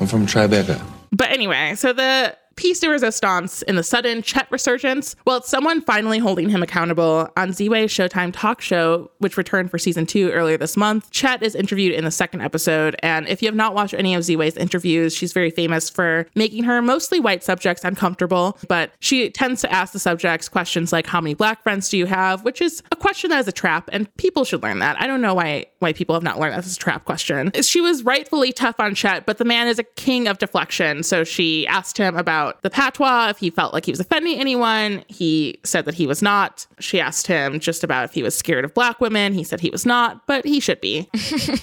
I'm 0.00 0.06
from 0.06 0.26
Tribeca. 0.26 0.80
But 1.12 1.30
anyway, 1.30 1.74
so 1.76 1.92
the 1.92 2.36
piece 2.56 2.80
de 2.80 2.88
resistance 2.88 3.62
in 3.62 3.76
the 3.76 3.82
sudden 3.82 4.22
Chet 4.22 4.48
resurgence, 4.50 5.14
well, 5.26 5.38
it's 5.38 5.48
someone 5.48 5.82
finally 5.82 6.18
holding 6.18 6.48
him 6.48 6.62
accountable. 6.62 7.28
On 7.36 7.50
Ziwe's 7.50 7.90
Showtime 7.90 8.32
talk 8.32 8.60
show, 8.60 9.10
which 9.18 9.36
returned 9.36 9.70
for 9.70 9.78
season 9.78 10.06
two 10.06 10.30
earlier 10.30 10.56
this 10.56 10.76
month, 10.76 11.10
Chet 11.10 11.42
is 11.42 11.54
interviewed 11.54 11.94
in 11.94 12.04
the 12.04 12.10
second 12.10 12.40
episode. 12.40 12.96
And 13.02 13.28
if 13.28 13.42
you 13.42 13.48
have 13.48 13.54
not 13.54 13.74
watched 13.74 13.94
any 13.94 14.14
of 14.14 14.22
Ziwe's 14.22 14.56
interviews, 14.56 15.14
she's 15.14 15.32
very 15.32 15.50
famous 15.50 15.90
for 15.90 16.26
making 16.34 16.64
her 16.64 16.80
mostly 16.80 17.20
white 17.20 17.44
subjects 17.44 17.84
uncomfortable. 17.84 18.58
But 18.68 18.92
she 19.00 19.30
tends 19.30 19.60
to 19.62 19.72
ask 19.72 19.92
the 19.92 19.98
subjects 19.98 20.48
questions 20.48 20.92
like, 20.92 21.06
How 21.06 21.20
many 21.20 21.34
black 21.34 21.62
friends 21.62 21.88
do 21.88 21.98
you 21.98 22.06
have? 22.06 22.44
which 22.46 22.60
is 22.60 22.82
a 22.92 22.96
question 22.96 23.30
that 23.30 23.40
is 23.40 23.48
a 23.48 23.52
trap, 23.52 23.90
and 23.92 24.14
people 24.16 24.44
should 24.44 24.62
learn 24.62 24.78
that. 24.78 25.00
I 25.00 25.06
don't 25.08 25.20
know 25.20 25.34
why 25.34 25.66
why 25.80 25.92
people 25.92 26.14
have 26.14 26.22
not 26.22 26.38
learned 26.38 26.54
that 26.54 26.64
a 26.64 26.76
trap 26.76 27.04
question. 27.04 27.50
She 27.60 27.80
was 27.80 28.04
rightfully 28.04 28.52
tough 28.52 28.76
on 28.78 28.94
Chet, 28.94 29.26
but 29.26 29.38
the 29.38 29.44
man 29.44 29.66
is 29.66 29.78
a 29.78 29.82
king 29.84 30.28
of 30.28 30.38
deflection. 30.38 31.02
So 31.02 31.24
she 31.24 31.66
asked 31.66 31.98
him 31.98 32.16
about 32.16 32.45
the 32.62 32.70
patois, 32.70 33.28
if 33.28 33.38
he 33.38 33.50
felt 33.50 33.72
like 33.72 33.84
he 33.84 33.92
was 33.92 34.00
offending 34.00 34.38
anyone. 34.38 35.04
He 35.08 35.58
said 35.64 35.84
that 35.84 35.94
he 35.94 36.06
was 36.06 36.22
not. 36.22 36.66
She 36.80 37.00
asked 37.00 37.26
him 37.26 37.60
just 37.60 37.84
about 37.84 38.04
if 38.04 38.12
he 38.12 38.22
was 38.22 38.36
scared 38.36 38.64
of 38.64 38.74
black 38.74 39.00
women. 39.00 39.32
He 39.32 39.44
said 39.44 39.60
he 39.60 39.70
was 39.70 39.86
not, 39.86 40.26
but 40.26 40.44
he 40.44 40.60
should 40.60 40.80
be. 40.80 41.08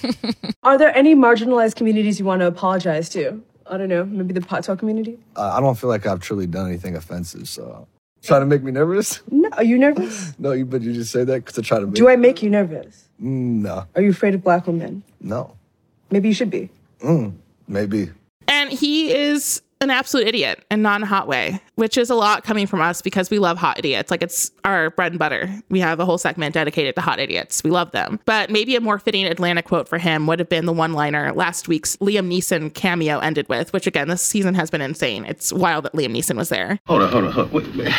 Are 0.62 0.78
there 0.78 0.96
any 0.96 1.14
marginalized 1.14 1.76
communities 1.76 2.18
you 2.18 2.24
want 2.24 2.40
to 2.40 2.46
apologize 2.46 3.08
to? 3.10 3.42
I 3.66 3.78
don't 3.78 3.88
know, 3.88 4.04
maybe 4.04 4.34
the 4.34 4.40
patois 4.40 4.76
community? 4.76 5.18
Uh, 5.36 5.52
I 5.54 5.60
don't 5.60 5.78
feel 5.78 5.88
like 5.88 6.06
I've 6.06 6.20
truly 6.20 6.46
done 6.46 6.66
anything 6.68 6.96
offensive, 6.96 7.48
so. 7.48 7.86
Trying 8.22 8.40
to 8.40 8.46
make 8.46 8.62
me 8.62 8.72
nervous? 8.72 9.20
No, 9.30 9.48
are 9.52 9.64
you 9.64 9.78
nervous? 9.78 10.32
no, 10.38 10.52
you, 10.52 10.64
but 10.64 10.82
you 10.82 10.92
just 10.92 11.12
say 11.12 11.24
that 11.24 11.44
because 11.44 11.58
I 11.58 11.62
try 11.62 11.78
to 11.80 11.86
make 11.86 11.94
Do 11.94 12.08
I 12.08 12.16
make 12.16 12.42
you 12.42 12.50
nervous? 12.50 13.08
Mm, 13.22 13.62
no. 13.62 13.86
Are 13.94 14.02
you 14.02 14.10
afraid 14.10 14.34
of 14.34 14.42
black 14.42 14.66
women? 14.66 15.02
No. 15.20 15.54
Maybe 16.10 16.28
you 16.28 16.34
should 16.34 16.50
be. 16.50 16.70
Mm, 17.00 17.34
maybe. 17.68 18.10
And 18.48 18.70
he 18.70 19.14
is 19.14 19.62
an 19.84 19.90
absolute 19.90 20.26
idiot 20.26 20.64
and 20.70 20.82
not 20.82 20.96
in 20.96 21.04
a 21.04 21.06
hot 21.06 21.28
way, 21.28 21.60
which 21.76 21.96
is 21.96 22.10
a 22.10 22.14
lot 22.14 22.42
coming 22.42 22.66
from 22.66 22.80
us 22.80 23.00
because 23.00 23.30
we 23.30 23.38
love 23.38 23.56
hot 23.56 23.78
idiots. 23.78 24.10
Like 24.10 24.22
it's 24.22 24.50
our 24.64 24.90
bread 24.90 25.12
and 25.12 25.18
butter. 25.18 25.48
We 25.68 25.78
have 25.80 26.00
a 26.00 26.04
whole 26.04 26.18
segment 26.18 26.54
dedicated 26.54 26.96
to 26.96 27.00
hot 27.00 27.20
idiots. 27.20 27.62
We 27.62 27.70
love 27.70 27.92
them. 27.92 28.18
But 28.24 28.50
maybe 28.50 28.74
a 28.74 28.80
more 28.80 28.98
fitting 28.98 29.24
Atlanta 29.26 29.62
quote 29.62 29.88
for 29.88 29.98
him 29.98 30.26
would 30.26 30.40
have 30.40 30.48
been 30.48 30.66
the 30.66 30.72
one 30.72 30.92
liner 30.92 31.32
last 31.32 31.68
week's 31.68 31.96
Liam 31.98 32.28
Neeson 32.28 32.74
cameo 32.74 33.18
ended 33.20 33.48
with, 33.48 33.72
which 33.72 33.86
again, 33.86 34.08
this 34.08 34.22
season 34.22 34.54
has 34.54 34.70
been 34.70 34.80
insane. 34.80 35.24
It's 35.26 35.52
wild 35.52 35.84
that 35.84 35.92
Liam 35.92 36.16
Neeson 36.16 36.36
was 36.36 36.48
there. 36.48 36.80
Hold 36.86 37.02
on, 37.02 37.12
hold 37.12 37.24
on, 37.24 37.32
hold 37.32 37.46
on. 37.48 37.52
Wait, 37.52 37.76
wait. 37.76 37.94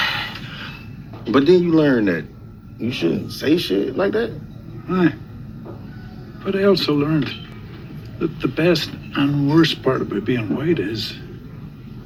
But 1.32 1.46
then 1.46 1.64
you 1.64 1.72
learn 1.74 2.06
that 2.06 2.26
you 2.78 2.92
shouldn't 2.92 3.32
say 3.32 3.58
shit 3.58 3.96
like 3.96 4.12
that. 4.14 4.30
Aye. 4.90 5.14
But 6.44 6.56
I 6.56 6.64
also 6.66 6.94
learned 6.94 7.34
that 8.20 8.40
the 8.40 8.48
best 8.48 8.90
and 9.18 9.50
worst 9.50 9.82
part 9.82 10.02
about 10.02 10.26
being 10.26 10.56
white 10.56 10.80
is 10.80 11.14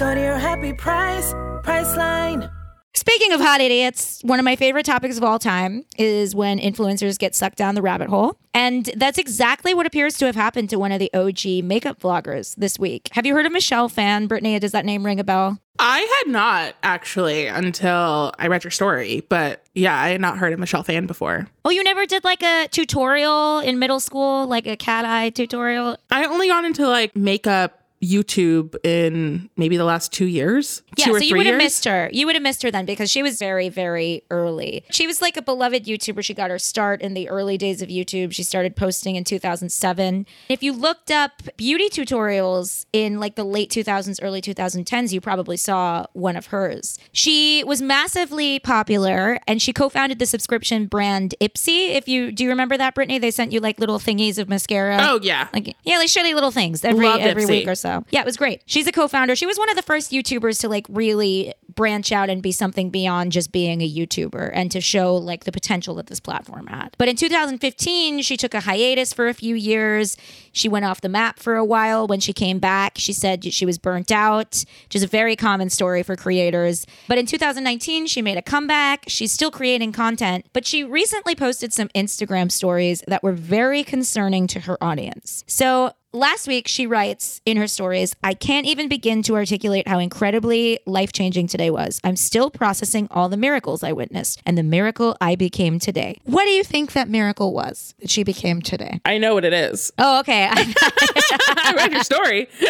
Go 0.00 0.14
to 0.14 0.20
your 0.20 0.38
happy 0.38 0.72
price, 0.72 1.34
Priceline. 1.62 2.50
Speaking 2.94 3.32
of 3.34 3.40
hot 3.42 3.60
idiots, 3.60 4.22
one 4.22 4.38
of 4.38 4.46
my 4.46 4.56
favorite 4.56 4.86
topics 4.86 5.18
of 5.18 5.22
all 5.22 5.38
time 5.38 5.84
is 5.98 6.34
when 6.34 6.58
influencers 6.58 7.18
get 7.18 7.34
sucked 7.34 7.58
down 7.58 7.74
the 7.74 7.82
rabbit 7.82 8.08
hole. 8.08 8.38
And 8.54 8.88
that's 8.96 9.18
exactly 9.18 9.74
what 9.74 9.84
appears 9.84 10.16
to 10.16 10.24
have 10.24 10.36
happened 10.36 10.70
to 10.70 10.78
one 10.78 10.90
of 10.90 11.00
the 11.00 11.12
OG 11.12 11.62
makeup 11.64 12.00
vloggers 12.00 12.56
this 12.56 12.78
week. 12.78 13.10
Have 13.12 13.26
you 13.26 13.34
heard 13.34 13.44
of 13.44 13.52
Michelle 13.52 13.90
Phan? 13.90 14.26
Brittany, 14.26 14.58
does 14.58 14.72
that 14.72 14.86
name 14.86 15.04
ring 15.04 15.20
a 15.20 15.24
bell? 15.24 15.58
I 15.78 15.98
had 15.98 16.32
not 16.32 16.76
actually 16.82 17.46
until 17.46 18.32
I 18.38 18.46
read 18.46 18.64
your 18.64 18.70
story, 18.70 19.26
but 19.28 19.64
yeah, 19.74 20.00
I 20.00 20.08
had 20.08 20.20
not 20.22 20.38
heard 20.38 20.54
of 20.54 20.58
Michelle 20.58 20.82
Phan 20.82 21.06
before. 21.06 21.46
Oh, 21.66 21.70
you 21.70 21.84
never 21.84 22.06
did 22.06 22.24
like 22.24 22.42
a 22.42 22.68
tutorial 22.68 23.58
in 23.58 23.78
middle 23.78 24.00
school, 24.00 24.46
like 24.46 24.66
a 24.66 24.78
cat 24.78 25.04
eye 25.04 25.28
tutorial? 25.28 25.98
I 26.10 26.24
only 26.24 26.48
got 26.48 26.64
into 26.64 26.88
like 26.88 27.14
makeup 27.14 27.79
YouTube 28.02 28.74
in 28.82 29.50
maybe 29.56 29.76
the 29.76 29.84
last 29.84 30.12
two 30.12 30.24
years. 30.24 30.82
Yeah, 30.96 31.06
two 31.06 31.18
so 31.18 31.18
you 31.18 31.36
would 31.36 31.46
have 31.46 31.58
missed 31.58 31.84
her. 31.84 32.08
You 32.12 32.24
would 32.26 32.34
have 32.34 32.42
missed 32.42 32.62
her 32.62 32.70
then 32.70 32.86
because 32.86 33.10
she 33.10 33.22
was 33.22 33.38
very, 33.38 33.68
very 33.68 34.22
early. 34.30 34.84
She 34.90 35.06
was 35.06 35.20
like 35.20 35.36
a 35.36 35.42
beloved 35.42 35.84
YouTuber. 35.84 36.24
She 36.24 36.32
got 36.32 36.50
her 36.50 36.58
start 36.58 37.02
in 37.02 37.12
the 37.12 37.28
early 37.28 37.58
days 37.58 37.82
of 37.82 37.90
YouTube. 37.90 38.32
She 38.32 38.42
started 38.42 38.74
posting 38.74 39.16
in 39.16 39.24
2007. 39.24 40.26
If 40.48 40.62
you 40.62 40.72
looked 40.72 41.10
up 41.10 41.42
beauty 41.58 41.90
tutorials 41.90 42.86
in 42.92 43.20
like 43.20 43.34
the 43.34 43.44
late 43.44 43.70
2000s, 43.70 44.18
early 44.22 44.40
2010s, 44.40 45.12
you 45.12 45.20
probably 45.20 45.58
saw 45.58 46.06
one 46.14 46.36
of 46.36 46.46
hers. 46.46 46.98
She 47.12 47.62
was 47.64 47.82
massively 47.82 48.60
popular 48.60 49.38
and 49.46 49.60
she 49.60 49.74
co-founded 49.74 50.18
the 50.18 50.26
subscription 50.26 50.86
brand 50.86 51.34
Ipsy. 51.40 51.94
If 51.94 52.08
you 52.08 52.32
do 52.32 52.44
you 52.44 52.50
remember 52.50 52.78
that, 52.78 52.94
Brittany? 52.94 53.18
They 53.18 53.30
sent 53.30 53.52
you 53.52 53.60
like 53.60 53.78
little 53.78 53.98
thingies 53.98 54.38
of 54.38 54.48
mascara. 54.48 54.96
Oh 55.00 55.20
yeah. 55.22 55.48
Like 55.52 55.76
yeah, 55.82 55.98
like 55.98 56.08
shitty 56.08 56.34
little 56.34 56.50
things 56.50 56.82
every 56.82 57.06
every 57.06 57.44
Ipsy. 57.44 57.48
week 57.48 57.68
or 57.68 57.74
so. 57.74 57.89
Yeah, 58.10 58.20
it 58.20 58.26
was 58.26 58.36
great. 58.36 58.62
She's 58.66 58.86
a 58.86 58.92
co-founder. 58.92 59.36
She 59.36 59.46
was 59.46 59.58
one 59.58 59.70
of 59.70 59.76
the 59.76 59.82
first 59.82 60.12
YouTubers 60.12 60.60
to 60.60 60.68
like 60.68 60.86
really 60.88 61.54
branch 61.74 62.12
out 62.12 62.28
and 62.28 62.42
be 62.42 62.52
something 62.52 62.90
beyond 62.90 63.32
just 63.32 63.52
being 63.52 63.80
a 63.80 63.90
YouTuber 63.90 64.50
and 64.52 64.70
to 64.70 64.80
show 64.80 65.16
like 65.16 65.44
the 65.44 65.52
potential 65.52 65.94
that 65.94 66.08
this 66.08 66.20
platform 66.20 66.66
had. 66.66 66.94
But 66.98 67.08
in 67.08 67.16
2015, 67.16 68.22
she 68.22 68.36
took 68.36 68.54
a 68.54 68.60
hiatus 68.60 69.12
for 69.12 69.28
a 69.28 69.34
few 69.34 69.54
years. 69.54 70.16
She 70.52 70.68
went 70.68 70.84
off 70.84 71.00
the 71.00 71.08
map 71.08 71.38
for 71.38 71.56
a 71.56 71.64
while. 71.64 72.06
When 72.06 72.20
she 72.20 72.32
came 72.32 72.58
back, 72.58 72.98
she 72.98 73.12
said 73.12 73.52
she 73.52 73.64
was 73.64 73.78
burnt 73.78 74.10
out, 74.10 74.64
which 74.84 74.96
is 74.96 75.02
a 75.02 75.06
very 75.06 75.36
common 75.36 75.70
story 75.70 76.02
for 76.02 76.16
creators. 76.16 76.86
But 77.08 77.18
in 77.18 77.26
2019, 77.26 78.06
she 78.06 78.20
made 78.22 78.36
a 78.36 78.42
comeback. 78.42 79.04
She's 79.08 79.32
still 79.32 79.50
creating 79.50 79.92
content, 79.92 80.46
but 80.52 80.66
she 80.66 80.84
recently 80.84 81.34
posted 81.34 81.72
some 81.72 81.88
Instagram 81.88 82.50
stories 82.50 83.02
that 83.06 83.22
were 83.22 83.32
very 83.32 83.84
concerning 83.84 84.46
to 84.48 84.60
her 84.60 84.82
audience. 84.82 85.44
So 85.46 85.92
Last 86.12 86.48
week, 86.48 86.66
she 86.66 86.88
writes 86.88 87.40
in 87.46 87.56
her 87.56 87.68
stories, 87.68 88.16
I 88.24 88.34
can't 88.34 88.66
even 88.66 88.88
begin 88.88 89.22
to 89.22 89.36
articulate 89.36 89.86
how 89.86 90.00
incredibly 90.00 90.80
life 90.84 91.12
changing 91.12 91.46
today 91.46 91.70
was. 91.70 92.00
I'm 92.02 92.16
still 92.16 92.50
processing 92.50 93.06
all 93.12 93.28
the 93.28 93.36
miracles 93.36 93.84
I 93.84 93.92
witnessed 93.92 94.42
and 94.44 94.58
the 94.58 94.64
miracle 94.64 95.16
I 95.20 95.36
became 95.36 95.78
today. 95.78 96.18
What 96.24 96.46
do 96.46 96.50
you 96.50 96.64
think 96.64 96.94
that 96.94 97.08
miracle 97.08 97.54
was 97.54 97.94
that 98.00 98.10
she 98.10 98.24
became 98.24 98.60
today? 98.60 99.00
I 99.04 99.18
know 99.18 99.34
what 99.34 99.44
it 99.44 99.52
is. 99.52 99.92
Oh, 99.98 100.18
okay. 100.18 100.48
I 100.52 101.74
read 101.76 101.92
your 101.92 102.02
story. 102.02 102.48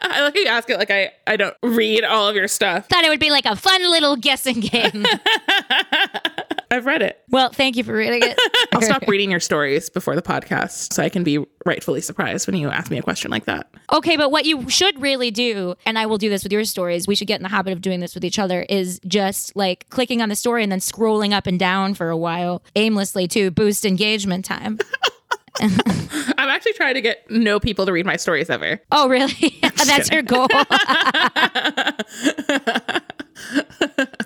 I 0.00 0.22
like 0.22 0.34
how 0.34 0.40
you 0.40 0.46
ask 0.46 0.70
it 0.70 0.78
like 0.78 0.90
I, 0.90 1.12
I 1.26 1.36
don't 1.36 1.56
read 1.62 2.04
all 2.04 2.26
of 2.26 2.36
your 2.36 2.48
stuff. 2.48 2.88
Thought 2.88 3.04
it 3.04 3.10
would 3.10 3.20
be 3.20 3.30
like 3.30 3.44
a 3.44 3.54
fun 3.54 3.82
little 3.82 4.16
guessing 4.16 4.60
game. 4.60 5.04
I've 6.70 6.86
read 6.86 7.02
it. 7.02 7.20
well, 7.30 7.50
thank 7.50 7.76
you 7.76 7.82
for 7.82 7.92
reading 7.92 8.22
it. 8.22 8.38
I'll 8.72 8.80
stop 8.82 9.02
reading 9.08 9.30
your 9.30 9.40
stories 9.40 9.90
before 9.90 10.14
the 10.14 10.22
podcast 10.22 10.92
so 10.92 11.02
I 11.02 11.08
can 11.08 11.24
be 11.24 11.44
rightfully 11.66 12.00
surprised 12.00 12.46
when 12.46 12.56
you 12.56 12.70
ask 12.70 12.90
me 12.90 12.98
a 12.98 13.02
question 13.02 13.30
like 13.30 13.46
that. 13.46 13.68
Okay, 13.92 14.16
but 14.16 14.30
what 14.30 14.44
you 14.44 14.68
should 14.70 15.00
really 15.00 15.30
do, 15.32 15.74
and 15.84 15.98
I 15.98 16.06
will 16.06 16.18
do 16.18 16.28
this 16.28 16.44
with 16.44 16.52
your 16.52 16.64
stories, 16.64 17.08
we 17.08 17.14
should 17.16 17.26
get 17.26 17.36
in 17.40 17.42
the 17.42 17.48
habit 17.48 17.72
of 17.72 17.80
doing 17.80 17.98
this 18.00 18.14
with 18.14 18.24
each 18.24 18.38
other, 18.38 18.64
is 18.68 19.00
just 19.06 19.56
like 19.56 19.88
clicking 19.90 20.22
on 20.22 20.28
the 20.28 20.36
story 20.36 20.62
and 20.62 20.70
then 20.70 20.78
scrolling 20.78 21.32
up 21.32 21.46
and 21.46 21.58
down 21.58 21.94
for 21.94 22.08
a 22.08 22.16
while 22.16 22.62
aimlessly 22.76 23.26
to 23.28 23.50
boost 23.50 23.84
engagement 23.84 24.44
time. 24.44 24.78
I'm 25.60 26.48
actually 26.48 26.72
trying 26.74 26.94
to 26.94 27.02
get 27.02 27.28
no 27.30 27.60
people 27.60 27.84
to 27.84 27.92
read 27.92 28.06
my 28.06 28.16
stories 28.16 28.48
ever. 28.48 28.80
Oh, 28.92 29.08
really? 29.08 29.58
That's 29.84 30.10
your 30.10 30.22
goal. 30.22 30.48